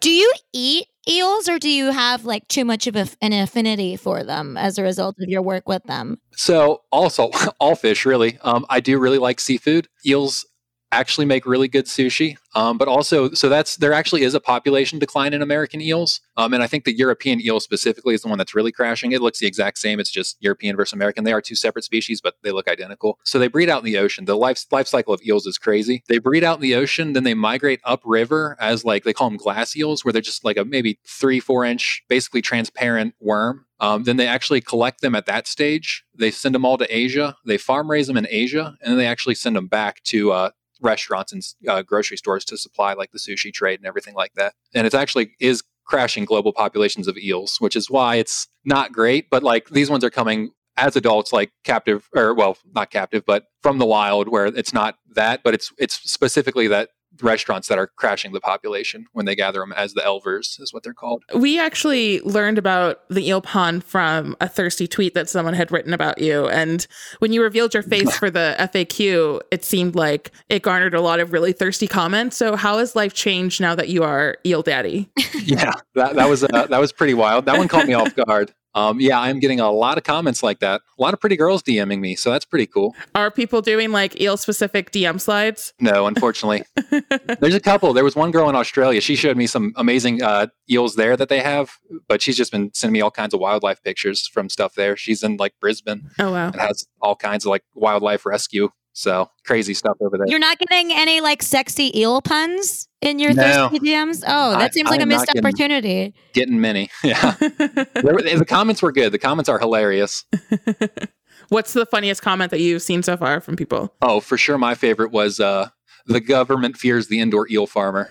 Do 0.00 0.10
you 0.10 0.30
eat 0.52 0.88
eels 1.10 1.48
or 1.48 1.58
do 1.58 1.68
you 1.68 1.90
have 1.90 2.24
like 2.24 2.46
too 2.48 2.64
much 2.64 2.86
of 2.86 2.96
a, 2.96 3.08
an 3.20 3.32
affinity 3.32 3.96
for 3.96 4.22
them 4.22 4.56
as 4.56 4.78
a 4.78 4.82
result 4.82 5.16
of 5.20 5.28
your 5.28 5.42
work 5.42 5.68
with 5.68 5.82
them? 5.84 6.18
So 6.36 6.82
also 6.90 7.30
all 7.60 7.74
fish 7.74 8.06
really. 8.06 8.38
Um, 8.42 8.64
I 8.70 8.80
do 8.80 8.98
really 8.98 9.18
like 9.18 9.40
seafood. 9.40 9.88
Eels 10.06 10.46
actually 10.92 11.24
make 11.24 11.46
really 11.46 11.68
good 11.68 11.86
sushi. 11.86 12.36
Um, 12.54 12.78
but 12.78 12.88
also, 12.88 13.30
so 13.30 13.48
that's 13.48 13.76
there 13.76 13.92
actually 13.92 14.22
is 14.22 14.34
a 14.34 14.40
population 14.40 14.98
decline 14.98 15.32
in 15.32 15.42
American 15.42 15.80
eels, 15.80 16.20
um, 16.36 16.52
and 16.52 16.62
I 16.62 16.66
think 16.66 16.84
the 16.84 16.96
European 16.96 17.40
eel 17.40 17.60
specifically 17.60 18.14
is 18.14 18.22
the 18.22 18.28
one 18.28 18.38
that's 18.38 18.54
really 18.54 18.72
crashing. 18.72 19.12
It 19.12 19.20
looks 19.20 19.38
the 19.38 19.46
exact 19.46 19.78
same. 19.78 20.00
It's 20.00 20.10
just 20.10 20.36
European 20.40 20.76
versus 20.76 20.92
American. 20.92 21.24
They 21.24 21.32
are 21.32 21.40
two 21.40 21.54
separate 21.54 21.84
species, 21.84 22.20
but 22.20 22.34
they 22.42 22.50
look 22.50 22.68
identical. 22.68 23.18
So 23.24 23.38
they 23.38 23.48
breed 23.48 23.68
out 23.68 23.78
in 23.78 23.84
the 23.84 23.98
ocean. 23.98 24.24
The 24.24 24.36
life 24.36 24.64
life 24.72 24.88
cycle 24.88 25.14
of 25.14 25.22
eels 25.22 25.46
is 25.46 25.58
crazy. 25.58 26.02
They 26.08 26.18
breed 26.18 26.42
out 26.42 26.56
in 26.56 26.62
the 26.62 26.74
ocean, 26.74 27.12
then 27.12 27.24
they 27.24 27.34
migrate 27.34 27.80
upriver 27.84 28.56
as 28.58 28.84
like 28.84 29.04
they 29.04 29.12
call 29.12 29.30
them 29.30 29.38
glass 29.38 29.76
eels, 29.76 30.04
where 30.04 30.12
they're 30.12 30.22
just 30.22 30.44
like 30.44 30.56
a 30.56 30.64
maybe 30.64 30.98
three 31.06 31.38
four 31.38 31.64
inch, 31.64 32.02
basically 32.08 32.42
transparent 32.42 33.14
worm. 33.20 33.66
Um, 33.80 34.04
then 34.04 34.18
they 34.18 34.26
actually 34.26 34.60
collect 34.60 35.00
them 35.00 35.14
at 35.14 35.24
that 35.26 35.46
stage. 35.46 36.04
They 36.14 36.30
send 36.30 36.54
them 36.54 36.66
all 36.66 36.76
to 36.76 36.94
Asia. 36.94 37.36
They 37.46 37.56
farm 37.56 37.90
raise 37.90 38.06
them 38.08 38.18
in 38.18 38.26
Asia, 38.28 38.76
and 38.82 38.92
then 38.92 38.98
they 38.98 39.06
actually 39.06 39.36
send 39.36 39.56
them 39.56 39.68
back 39.68 40.02
to 40.04 40.32
uh, 40.32 40.50
restaurants 40.80 41.32
and 41.32 41.42
uh, 41.68 41.82
grocery 41.82 42.16
stores 42.16 42.44
to 42.46 42.56
supply 42.56 42.92
like 42.92 43.12
the 43.12 43.18
sushi 43.18 43.52
trade 43.52 43.80
and 43.80 43.86
everything 43.86 44.14
like 44.14 44.32
that. 44.34 44.54
And 44.74 44.86
it 44.86 44.94
actually 44.94 45.32
is 45.40 45.62
crashing 45.84 46.24
global 46.24 46.52
populations 46.52 47.08
of 47.08 47.16
eels, 47.18 47.56
which 47.58 47.74
is 47.74 47.90
why 47.90 48.16
it's 48.16 48.48
not 48.64 48.92
great. 48.92 49.28
But 49.30 49.42
like 49.42 49.68
these 49.70 49.90
ones 49.90 50.04
are 50.04 50.10
coming 50.10 50.50
as 50.76 50.96
adults, 50.96 51.32
like 51.32 51.52
captive 51.64 52.08
or 52.14 52.34
well, 52.34 52.56
not 52.74 52.90
captive, 52.90 53.24
but 53.26 53.44
from 53.62 53.78
the 53.78 53.86
wild, 53.86 54.28
where 54.28 54.46
it's 54.46 54.72
not 54.72 54.96
that, 55.14 55.42
but 55.42 55.52
it's 55.54 55.72
it's 55.78 55.94
specifically 56.10 56.68
that 56.68 56.90
restaurants 57.22 57.68
that 57.68 57.78
are 57.78 57.86
crashing 57.86 58.32
the 58.32 58.40
population 58.40 59.06
when 59.12 59.26
they 59.26 59.34
gather 59.34 59.60
them 59.60 59.72
as 59.72 59.94
the 59.94 60.00
elvers 60.00 60.60
is 60.60 60.72
what 60.72 60.82
they're 60.82 60.94
called. 60.94 61.24
We 61.34 61.58
actually 61.58 62.20
learned 62.20 62.58
about 62.58 63.08
the 63.08 63.26
eel 63.26 63.40
pond 63.40 63.84
from 63.84 64.36
a 64.40 64.48
thirsty 64.48 64.86
tweet 64.86 65.14
that 65.14 65.28
someone 65.28 65.54
had 65.54 65.72
written 65.72 65.92
about 65.92 66.18
you. 66.18 66.48
And 66.48 66.86
when 67.18 67.32
you 67.32 67.42
revealed 67.42 67.74
your 67.74 67.82
face 67.82 68.16
for 68.18 68.30
the 68.30 68.56
FAQ, 68.58 69.40
it 69.50 69.64
seemed 69.64 69.94
like 69.94 70.30
it 70.48 70.62
garnered 70.62 70.94
a 70.94 71.00
lot 71.00 71.20
of 71.20 71.32
really 71.32 71.52
thirsty 71.52 71.86
comments. 71.86 72.36
So 72.36 72.56
how 72.56 72.78
has 72.78 72.96
life 72.96 73.14
changed 73.14 73.60
now 73.60 73.74
that 73.74 73.88
you 73.88 74.02
are 74.02 74.36
eel 74.44 74.62
daddy? 74.62 75.10
yeah, 75.42 75.72
that, 75.94 76.14
that 76.14 76.28
was 76.28 76.44
uh, 76.44 76.66
that 76.66 76.80
was 76.80 76.92
pretty 76.92 77.14
wild. 77.14 77.46
That 77.46 77.58
one 77.58 77.68
caught 77.68 77.86
me 77.86 77.94
off 77.94 78.14
guard. 78.14 78.52
Um, 78.74 79.00
yeah, 79.00 79.18
I'm 79.18 79.40
getting 79.40 79.60
a 79.60 79.70
lot 79.70 79.98
of 79.98 80.04
comments 80.04 80.42
like 80.42 80.60
that. 80.60 80.80
A 80.98 81.02
lot 81.02 81.14
of 81.14 81.20
pretty 81.20 81.36
girls 81.36 81.62
DMing 81.62 82.00
me, 82.00 82.14
so 82.14 82.30
that's 82.30 82.44
pretty 82.44 82.66
cool. 82.66 82.94
Are 83.14 83.30
people 83.30 83.62
doing 83.62 83.90
like 83.90 84.20
eel 84.20 84.36
specific 84.36 84.92
DM 84.92 85.20
slides? 85.20 85.72
No, 85.80 86.06
unfortunately. 86.06 86.62
There's 87.40 87.54
a 87.54 87.60
couple. 87.60 87.92
There 87.92 88.04
was 88.04 88.14
one 88.14 88.30
girl 88.30 88.48
in 88.48 88.54
Australia. 88.54 89.00
She 89.00 89.16
showed 89.16 89.36
me 89.36 89.46
some 89.46 89.72
amazing 89.76 90.22
uh, 90.22 90.48
eels 90.70 90.94
there 90.94 91.16
that 91.16 91.28
they 91.28 91.40
have, 91.40 91.72
but 92.08 92.22
she's 92.22 92.36
just 92.36 92.52
been 92.52 92.70
sending 92.74 92.92
me 92.92 93.00
all 93.00 93.10
kinds 93.10 93.34
of 93.34 93.40
wildlife 93.40 93.82
pictures 93.82 94.26
from 94.28 94.48
stuff 94.48 94.74
there. 94.74 94.96
She's 94.96 95.22
in 95.22 95.36
like 95.36 95.54
Brisbane. 95.60 96.10
Oh 96.18 96.32
wow. 96.32 96.46
And 96.46 96.60
has 96.60 96.86
all 97.00 97.16
kinds 97.16 97.44
of 97.44 97.50
like 97.50 97.64
wildlife 97.74 98.24
rescue. 98.24 98.70
So 98.92 99.30
crazy 99.46 99.72
stuff 99.74 99.96
over 100.00 100.18
there. 100.18 100.26
You're 100.26 100.38
not 100.40 100.58
getting 100.58 100.92
any 100.92 101.20
like 101.20 101.42
sexy 101.42 101.96
eel 101.98 102.20
puns 102.20 102.88
in 103.00 103.18
your 103.18 103.32
No. 103.32 103.68
thirsty 103.70 103.78
DMs? 103.88 104.22
Oh, 104.26 104.50
that 104.50 104.60
I- 104.60 104.68
seems 104.70 104.90
like 104.90 104.98
I 104.98 105.02
a 105.02 105.02
am 105.02 105.08
missed 105.08 105.26
getting- 105.26 105.44
opportunity. 105.46 106.14
Getting 106.32 106.60
many. 106.60 106.90
Yeah. 107.04 107.34
There 107.40 108.14
were- 108.14 108.22
the 108.22 108.44
comments 108.46 108.82
were 108.82 108.92
good. 108.92 109.12
The 109.12 109.18
comments 109.18 109.48
are 109.48 109.58
hilarious. 109.58 110.24
What's 111.48 111.72
the 111.72 111.86
funniest 111.86 112.22
comment 112.22 112.50
that 112.52 112.60
you've 112.60 112.82
seen 112.82 113.02
so 113.02 113.16
far 113.16 113.40
from 113.40 113.56
people? 113.56 113.94
Oh, 114.02 114.20
for 114.20 114.36
sure. 114.36 114.58
My 114.58 114.74
favorite 114.74 115.10
was 115.12 115.40
uh, 115.40 115.68
the 116.06 116.20
government 116.20 116.76
fears 116.76 117.08
the 117.08 117.18
indoor 117.20 117.48
eel 117.50 117.66
farmer. 117.66 118.08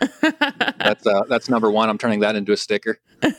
That's 0.80 1.06
uh, 1.06 1.24
that's 1.30 1.50
number 1.50 1.70
one. 1.70 1.90
I'm 1.90 1.98
turning 1.98 2.22
that 2.22 2.36
into 2.36 2.52
a 2.52 2.58
sticker. 2.58 3.00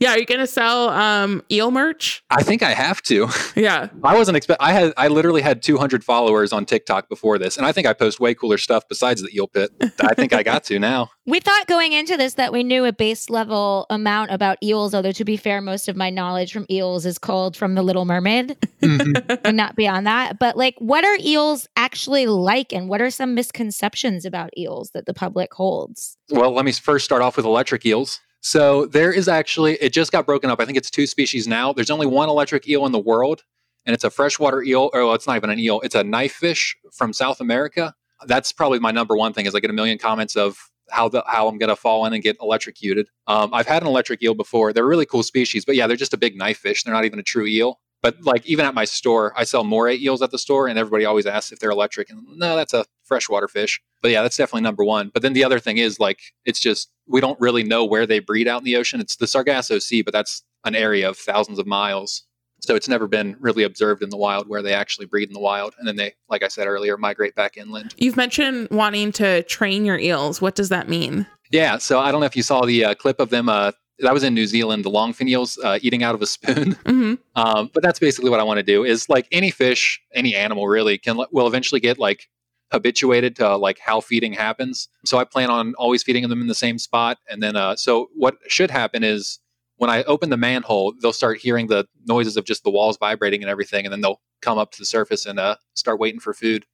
Yeah, 0.00 0.10
are 0.10 0.18
you 0.18 0.26
gonna 0.26 0.46
sell 0.46 0.88
um 0.90 1.42
eel 1.50 1.70
merch? 1.70 2.22
I 2.30 2.42
think 2.42 2.62
I 2.62 2.74
have 2.74 3.00
to. 3.02 3.28
Yeah. 3.54 3.88
I 4.02 4.16
wasn't 4.16 4.36
expect. 4.36 4.60
I 4.60 4.72
had. 4.72 4.92
I 4.96 5.08
literally 5.08 5.40
had 5.40 5.62
200 5.62 6.04
followers 6.04 6.52
on 6.52 6.66
TikTok 6.66 7.08
before 7.08 7.38
this, 7.38 7.56
and 7.56 7.64
I 7.64 7.72
think 7.72 7.86
I 7.86 7.92
post 7.92 8.20
way 8.20 8.34
cooler 8.34 8.58
stuff 8.58 8.86
besides 8.88 9.22
the 9.22 9.34
eel 9.34 9.46
pit. 9.46 9.70
I 10.00 10.14
think 10.14 10.32
I 10.32 10.42
got 10.42 10.64
to 10.64 10.78
now. 10.78 11.10
We 11.28 11.40
thought 11.40 11.66
going 11.66 11.92
into 11.92 12.16
this 12.16 12.34
that 12.34 12.52
we 12.52 12.62
knew 12.62 12.84
a 12.84 12.92
base 12.92 13.28
level 13.28 13.86
amount 13.90 14.30
about 14.30 14.58
eels, 14.62 14.94
although 14.94 15.10
to 15.10 15.24
be 15.24 15.36
fair, 15.36 15.60
most 15.60 15.88
of 15.88 15.96
my 15.96 16.08
knowledge 16.08 16.52
from 16.52 16.66
eels 16.70 17.04
is 17.04 17.18
called 17.18 17.56
from 17.56 17.74
The 17.74 17.82
Little 17.82 18.04
Mermaid 18.04 18.56
and 18.80 19.56
not 19.56 19.74
beyond 19.74 20.06
that. 20.06 20.38
But 20.38 20.56
like, 20.56 20.76
what 20.78 21.04
are 21.04 21.16
eels 21.18 21.66
actually 21.74 22.26
like, 22.26 22.72
and 22.72 22.88
what 22.88 23.00
are 23.00 23.10
some 23.10 23.34
misconceptions 23.34 24.24
about 24.24 24.56
eels 24.56 24.90
that 24.90 25.06
the 25.06 25.14
public 25.14 25.52
holds? 25.52 26.16
Well, 26.30 26.52
let 26.52 26.64
me 26.64 26.72
first 26.72 27.04
start 27.04 27.22
off 27.22 27.36
with 27.36 27.46
electric 27.46 27.86
eels. 27.86 28.20
So 28.40 28.86
there 28.86 29.12
is 29.12 29.28
actually, 29.28 29.74
it 29.74 29.92
just 29.92 30.12
got 30.12 30.26
broken 30.26 30.50
up. 30.50 30.60
I 30.60 30.64
think 30.64 30.78
it's 30.78 30.90
two 30.90 31.06
species 31.06 31.48
now. 31.48 31.72
There's 31.72 31.90
only 31.90 32.06
one 32.06 32.28
electric 32.28 32.68
eel 32.68 32.86
in 32.86 32.92
the 32.92 32.98
world, 32.98 33.42
and 33.84 33.94
it's 33.94 34.04
a 34.04 34.10
freshwater 34.10 34.62
eel, 34.62 34.90
or 34.92 35.04
well, 35.04 35.14
it's 35.14 35.26
not 35.26 35.36
even 35.36 35.50
an 35.50 35.58
eel. 35.58 35.80
It's 35.80 35.94
a 35.94 36.04
knife 36.04 36.32
fish 36.32 36.76
from 36.92 37.12
South 37.12 37.40
America. 37.40 37.94
That's 38.26 38.52
probably 38.52 38.78
my 38.78 38.90
number 38.90 39.16
one 39.16 39.32
thing 39.32 39.46
is 39.46 39.54
I 39.54 39.60
get 39.60 39.70
a 39.70 39.74
million 39.74 39.98
comments 39.98 40.36
of 40.36 40.58
how 40.90 41.08
the 41.08 41.24
how 41.26 41.48
I'm 41.48 41.58
gonna 41.58 41.76
fall 41.76 42.06
in 42.06 42.12
and 42.12 42.22
get 42.22 42.36
electrocuted. 42.40 43.08
Um, 43.26 43.52
I've 43.52 43.66
had 43.66 43.82
an 43.82 43.88
electric 43.88 44.22
eel 44.22 44.34
before. 44.34 44.72
They're 44.72 44.84
a 44.84 44.88
really 44.88 45.06
cool 45.06 45.22
species, 45.22 45.64
but 45.64 45.74
yeah, 45.74 45.86
they're 45.86 45.96
just 45.96 46.14
a 46.14 46.18
big 46.18 46.36
knife 46.36 46.58
fish. 46.58 46.84
They're 46.84 46.94
not 46.94 47.04
even 47.04 47.18
a 47.18 47.24
true 47.24 47.46
eel. 47.46 47.80
But 48.06 48.22
like 48.22 48.46
even 48.46 48.64
at 48.64 48.72
my 48.72 48.84
store, 48.84 49.32
I 49.36 49.42
sell 49.42 49.64
moray 49.64 49.98
eels 49.98 50.22
at 50.22 50.30
the 50.30 50.38
store, 50.38 50.68
and 50.68 50.78
everybody 50.78 51.04
always 51.04 51.26
asks 51.26 51.50
if 51.50 51.58
they're 51.58 51.72
electric. 51.72 52.08
And 52.08 52.22
no, 52.36 52.54
that's 52.54 52.72
a 52.72 52.84
freshwater 53.02 53.48
fish. 53.48 53.80
But 54.00 54.12
yeah, 54.12 54.22
that's 54.22 54.36
definitely 54.36 54.60
number 54.60 54.84
one. 54.84 55.10
But 55.12 55.22
then 55.22 55.32
the 55.32 55.42
other 55.42 55.58
thing 55.58 55.78
is 55.78 55.98
like 55.98 56.20
it's 56.44 56.60
just 56.60 56.88
we 57.08 57.20
don't 57.20 57.40
really 57.40 57.64
know 57.64 57.84
where 57.84 58.06
they 58.06 58.20
breed 58.20 58.46
out 58.46 58.60
in 58.60 58.64
the 58.64 58.76
ocean. 58.76 59.00
It's 59.00 59.16
the 59.16 59.26
Sargasso 59.26 59.80
Sea, 59.80 60.02
but 60.02 60.12
that's 60.12 60.44
an 60.64 60.76
area 60.76 61.08
of 61.08 61.16
thousands 61.18 61.58
of 61.58 61.66
miles. 61.66 62.22
So 62.60 62.76
it's 62.76 62.88
never 62.88 63.08
been 63.08 63.34
really 63.40 63.64
observed 63.64 64.04
in 64.04 64.10
the 64.10 64.16
wild 64.16 64.48
where 64.48 64.62
they 64.62 64.72
actually 64.72 65.06
breed 65.06 65.28
in 65.28 65.32
the 65.32 65.40
wild. 65.40 65.74
And 65.76 65.88
then 65.88 65.96
they, 65.96 66.14
like 66.28 66.44
I 66.44 66.48
said 66.48 66.68
earlier, 66.68 66.96
migrate 66.96 67.34
back 67.34 67.56
inland. 67.56 67.92
You've 67.98 68.16
mentioned 68.16 68.68
wanting 68.70 69.10
to 69.12 69.42
train 69.42 69.84
your 69.84 69.98
eels. 69.98 70.40
What 70.40 70.54
does 70.54 70.68
that 70.68 70.88
mean? 70.88 71.26
Yeah. 71.50 71.78
So 71.78 71.98
I 71.98 72.12
don't 72.12 72.20
know 72.20 72.26
if 72.26 72.36
you 72.36 72.44
saw 72.44 72.64
the 72.64 72.84
uh, 72.84 72.94
clip 72.94 73.18
of 73.18 73.30
them. 73.30 73.48
Uh, 73.48 73.72
that 74.00 74.12
was 74.12 74.22
in 74.22 74.34
New 74.34 74.46
Zealand, 74.46 74.84
the 74.84 74.90
longfin 74.90 75.28
eels 75.28 75.58
uh, 75.58 75.78
eating 75.82 76.02
out 76.02 76.14
of 76.14 76.22
a 76.22 76.26
spoon. 76.26 76.76
Mm-hmm. 76.86 77.14
Um, 77.34 77.70
but 77.74 77.82
that's 77.82 77.98
basically 77.98 78.30
what 78.30 78.40
I 78.40 78.42
want 78.42 78.58
to 78.58 78.62
do. 78.62 78.84
Is 78.84 79.08
like 79.08 79.26
any 79.32 79.50
fish, 79.50 80.00
any 80.14 80.34
animal 80.34 80.68
really 80.68 80.98
can 80.98 81.18
will 81.30 81.46
eventually 81.46 81.80
get 81.80 81.98
like 81.98 82.28
habituated 82.72 83.36
to 83.36 83.56
like 83.56 83.78
how 83.78 84.00
feeding 84.00 84.32
happens. 84.32 84.88
So 85.04 85.18
I 85.18 85.24
plan 85.24 85.50
on 85.50 85.74
always 85.74 86.02
feeding 86.02 86.28
them 86.28 86.40
in 86.40 86.46
the 86.46 86.54
same 86.54 86.78
spot. 86.78 87.18
And 87.28 87.42
then, 87.42 87.56
uh, 87.56 87.76
so 87.76 88.08
what 88.14 88.38
should 88.48 88.70
happen 88.70 89.04
is 89.04 89.40
when 89.76 89.90
I 89.90 90.02
open 90.04 90.30
the 90.30 90.36
manhole, 90.36 90.94
they'll 91.00 91.12
start 91.12 91.38
hearing 91.38 91.66
the 91.66 91.86
noises 92.06 92.36
of 92.36 92.44
just 92.44 92.64
the 92.64 92.70
walls 92.70 92.96
vibrating 92.96 93.42
and 93.42 93.50
everything, 93.50 93.84
and 93.84 93.92
then 93.92 94.00
they'll 94.00 94.20
come 94.40 94.58
up 94.58 94.72
to 94.72 94.78
the 94.78 94.86
surface 94.86 95.26
and 95.26 95.38
uh, 95.38 95.56
start 95.74 96.00
waiting 96.00 96.20
for 96.20 96.32
food. 96.32 96.64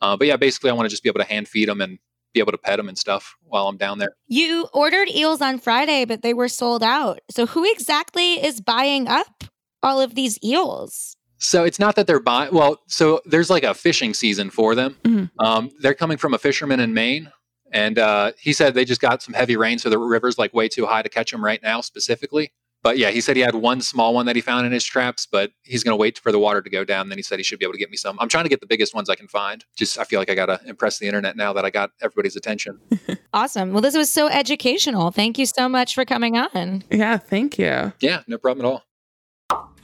Uh, 0.00 0.16
but 0.16 0.26
yeah, 0.26 0.36
basically, 0.36 0.70
I 0.70 0.72
want 0.72 0.86
to 0.86 0.90
just 0.90 1.02
be 1.02 1.08
able 1.08 1.20
to 1.20 1.26
hand 1.26 1.48
feed 1.48 1.68
them 1.68 1.80
and 1.80 1.98
be 2.34 2.40
able 2.40 2.52
to 2.52 2.58
pet 2.58 2.76
them 2.76 2.88
and 2.88 2.98
stuff 2.98 3.34
while 3.42 3.68
I'm 3.68 3.76
down 3.76 3.98
there. 3.98 4.14
You 4.26 4.68
ordered 4.72 5.08
eels 5.08 5.40
on 5.40 5.58
Friday, 5.58 6.04
but 6.04 6.22
they 6.22 6.34
were 6.34 6.48
sold 6.48 6.82
out. 6.82 7.20
So 7.30 7.46
who 7.46 7.64
exactly 7.70 8.34
is 8.44 8.60
buying 8.60 9.08
up 9.08 9.44
all 9.82 10.00
of 10.00 10.14
these 10.14 10.38
eels? 10.44 11.16
So 11.38 11.64
it's 11.64 11.78
not 11.78 11.94
that 11.96 12.06
they're 12.06 12.20
buying. 12.20 12.52
Well, 12.52 12.80
so 12.88 13.20
there's 13.24 13.48
like 13.48 13.62
a 13.62 13.72
fishing 13.72 14.12
season 14.12 14.50
for 14.50 14.74
them. 14.74 14.96
Um, 15.38 15.70
they're 15.80 15.94
coming 15.94 16.18
from 16.18 16.34
a 16.34 16.38
fisherman 16.38 16.80
in 16.80 16.92
Maine, 16.94 17.30
and 17.72 17.98
uh, 17.98 18.32
he 18.38 18.52
said 18.52 18.74
they 18.74 18.84
just 18.84 19.00
got 19.00 19.22
some 19.22 19.34
heavy 19.34 19.56
rain, 19.56 19.78
so 19.78 19.88
the 19.88 19.98
river's 19.98 20.36
like 20.36 20.52
way 20.52 20.68
too 20.68 20.84
high 20.86 21.02
to 21.02 21.08
catch 21.08 21.30
them 21.30 21.44
right 21.44 21.62
now, 21.62 21.80
specifically. 21.80 22.52
But 22.82 22.96
yeah, 22.96 23.10
he 23.10 23.20
said 23.20 23.36
he 23.36 23.42
had 23.42 23.56
one 23.56 23.80
small 23.80 24.14
one 24.14 24.26
that 24.26 24.36
he 24.36 24.42
found 24.42 24.64
in 24.66 24.72
his 24.72 24.84
traps, 24.84 25.26
but 25.30 25.50
he's 25.62 25.82
going 25.82 25.92
to 25.92 25.96
wait 26.00 26.18
for 26.18 26.30
the 26.30 26.38
water 26.38 26.62
to 26.62 26.70
go 26.70 26.84
down. 26.84 27.08
Then 27.08 27.18
he 27.18 27.22
said 27.22 27.38
he 27.38 27.42
should 27.42 27.58
be 27.58 27.64
able 27.64 27.72
to 27.72 27.78
get 27.78 27.90
me 27.90 27.96
some. 27.96 28.16
I'm 28.20 28.28
trying 28.28 28.44
to 28.44 28.48
get 28.48 28.60
the 28.60 28.66
biggest 28.66 28.94
ones 28.94 29.10
I 29.10 29.16
can 29.16 29.26
find. 29.28 29.64
Just 29.76 29.98
I 29.98 30.04
feel 30.04 30.20
like 30.20 30.30
I 30.30 30.34
got 30.34 30.46
to 30.46 30.60
impress 30.66 30.98
the 30.98 31.06
internet 31.06 31.36
now 31.36 31.52
that 31.52 31.64
I 31.64 31.70
got 31.70 31.90
everybody's 32.00 32.36
attention. 32.36 32.78
Awesome. 33.34 33.72
Well, 33.72 33.82
this 33.82 33.94
was 33.94 34.08
so 34.08 34.28
educational. 34.28 35.10
Thank 35.10 35.38
you 35.38 35.44
so 35.44 35.68
much 35.68 35.94
for 35.94 36.06
coming 36.06 36.38
on. 36.38 36.82
Yeah, 36.90 37.18
thank 37.18 37.58
you. 37.58 37.92
Yeah, 38.00 38.22
no 38.26 38.38
problem 38.38 38.64
at 38.64 38.70
all. 38.70 38.84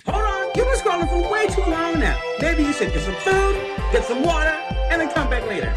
Hold 0.07 0.25
on, 0.25 0.47
you've 0.57 0.65
been 0.67 0.77
scrolling 0.77 1.09
for 1.09 1.31
way 1.31 1.47
too 1.49 1.61
long 1.71 2.01
now. 2.01 2.19
Maybe 2.41 2.63
you 2.63 2.73
should 2.73 2.93
get 2.93 3.03
some 3.03 3.15
food, 3.17 3.55
get 3.93 4.05
some 4.05 4.23
water, 4.23 4.49
and 4.91 5.01
then 5.01 5.11
come 5.11 5.29
back 5.29 5.47
later. 5.47 5.73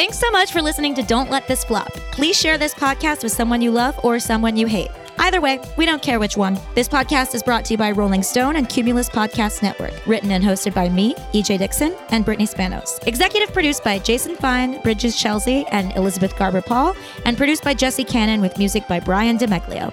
Thanks 0.00 0.18
so 0.18 0.30
much 0.30 0.50
for 0.50 0.62
listening 0.62 0.94
to 0.94 1.02
Don't 1.02 1.30
Let 1.30 1.46
This 1.46 1.62
Flop. 1.62 1.92
Please 2.10 2.34
share 2.34 2.56
this 2.56 2.72
podcast 2.72 3.22
with 3.22 3.32
someone 3.32 3.60
you 3.60 3.70
love 3.70 4.00
or 4.02 4.18
someone 4.18 4.56
you 4.56 4.66
hate. 4.66 4.88
Either 5.18 5.42
way, 5.42 5.60
we 5.76 5.84
don't 5.84 6.00
care 6.00 6.18
which 6.18 6.38
one. 6.38 6.58
This 6.74 6.88
podcast 6.88 7.34
is 7.34 7.42
brought 7.42 7.66
to 7.66 7.74
you 7.74 7.76
by 7.76 7.90
Rolling 7.90 8.22
Stone 8.22 8.56
and 8.56 8.66
Cumulus 8.66 9.10
Podcast 9.10 9.62
Network. 9.62 9.92
Written 10.06 10.30
and 10.30 10.42
hosted 10.42 10.72
by 10.72 10.88
me, 10.88 11.12
EJ 11.34 11.58
Dickson, 11.58 11.94
and 12.08 12.24
Brittany 12.24 12.46
Spanos. 12.46 13.06
Executive 13.06 13.52
produced 13.52 13.84
by 13.84 13.98
Jason 13.98 14.36
Fine, 14.36 14.80
Bridges 14.80 15.20
Chelsea, 15.20 15.66
and 15.66 15.94
Elizabeth 15.98 16.34
Garber 16.38 16.62
Paul, 16.62 16.96
and 17.26 17.36
produced 17.36 17.62
by 17.62 17.74
Jesse 17.74 18.02
Cannon 18.02 18.40
with 18.40 18.56
music 18.56 18.88
by 18.88 19.00
Brian 19.00 19.36
DeMeglio. 19.36 19.92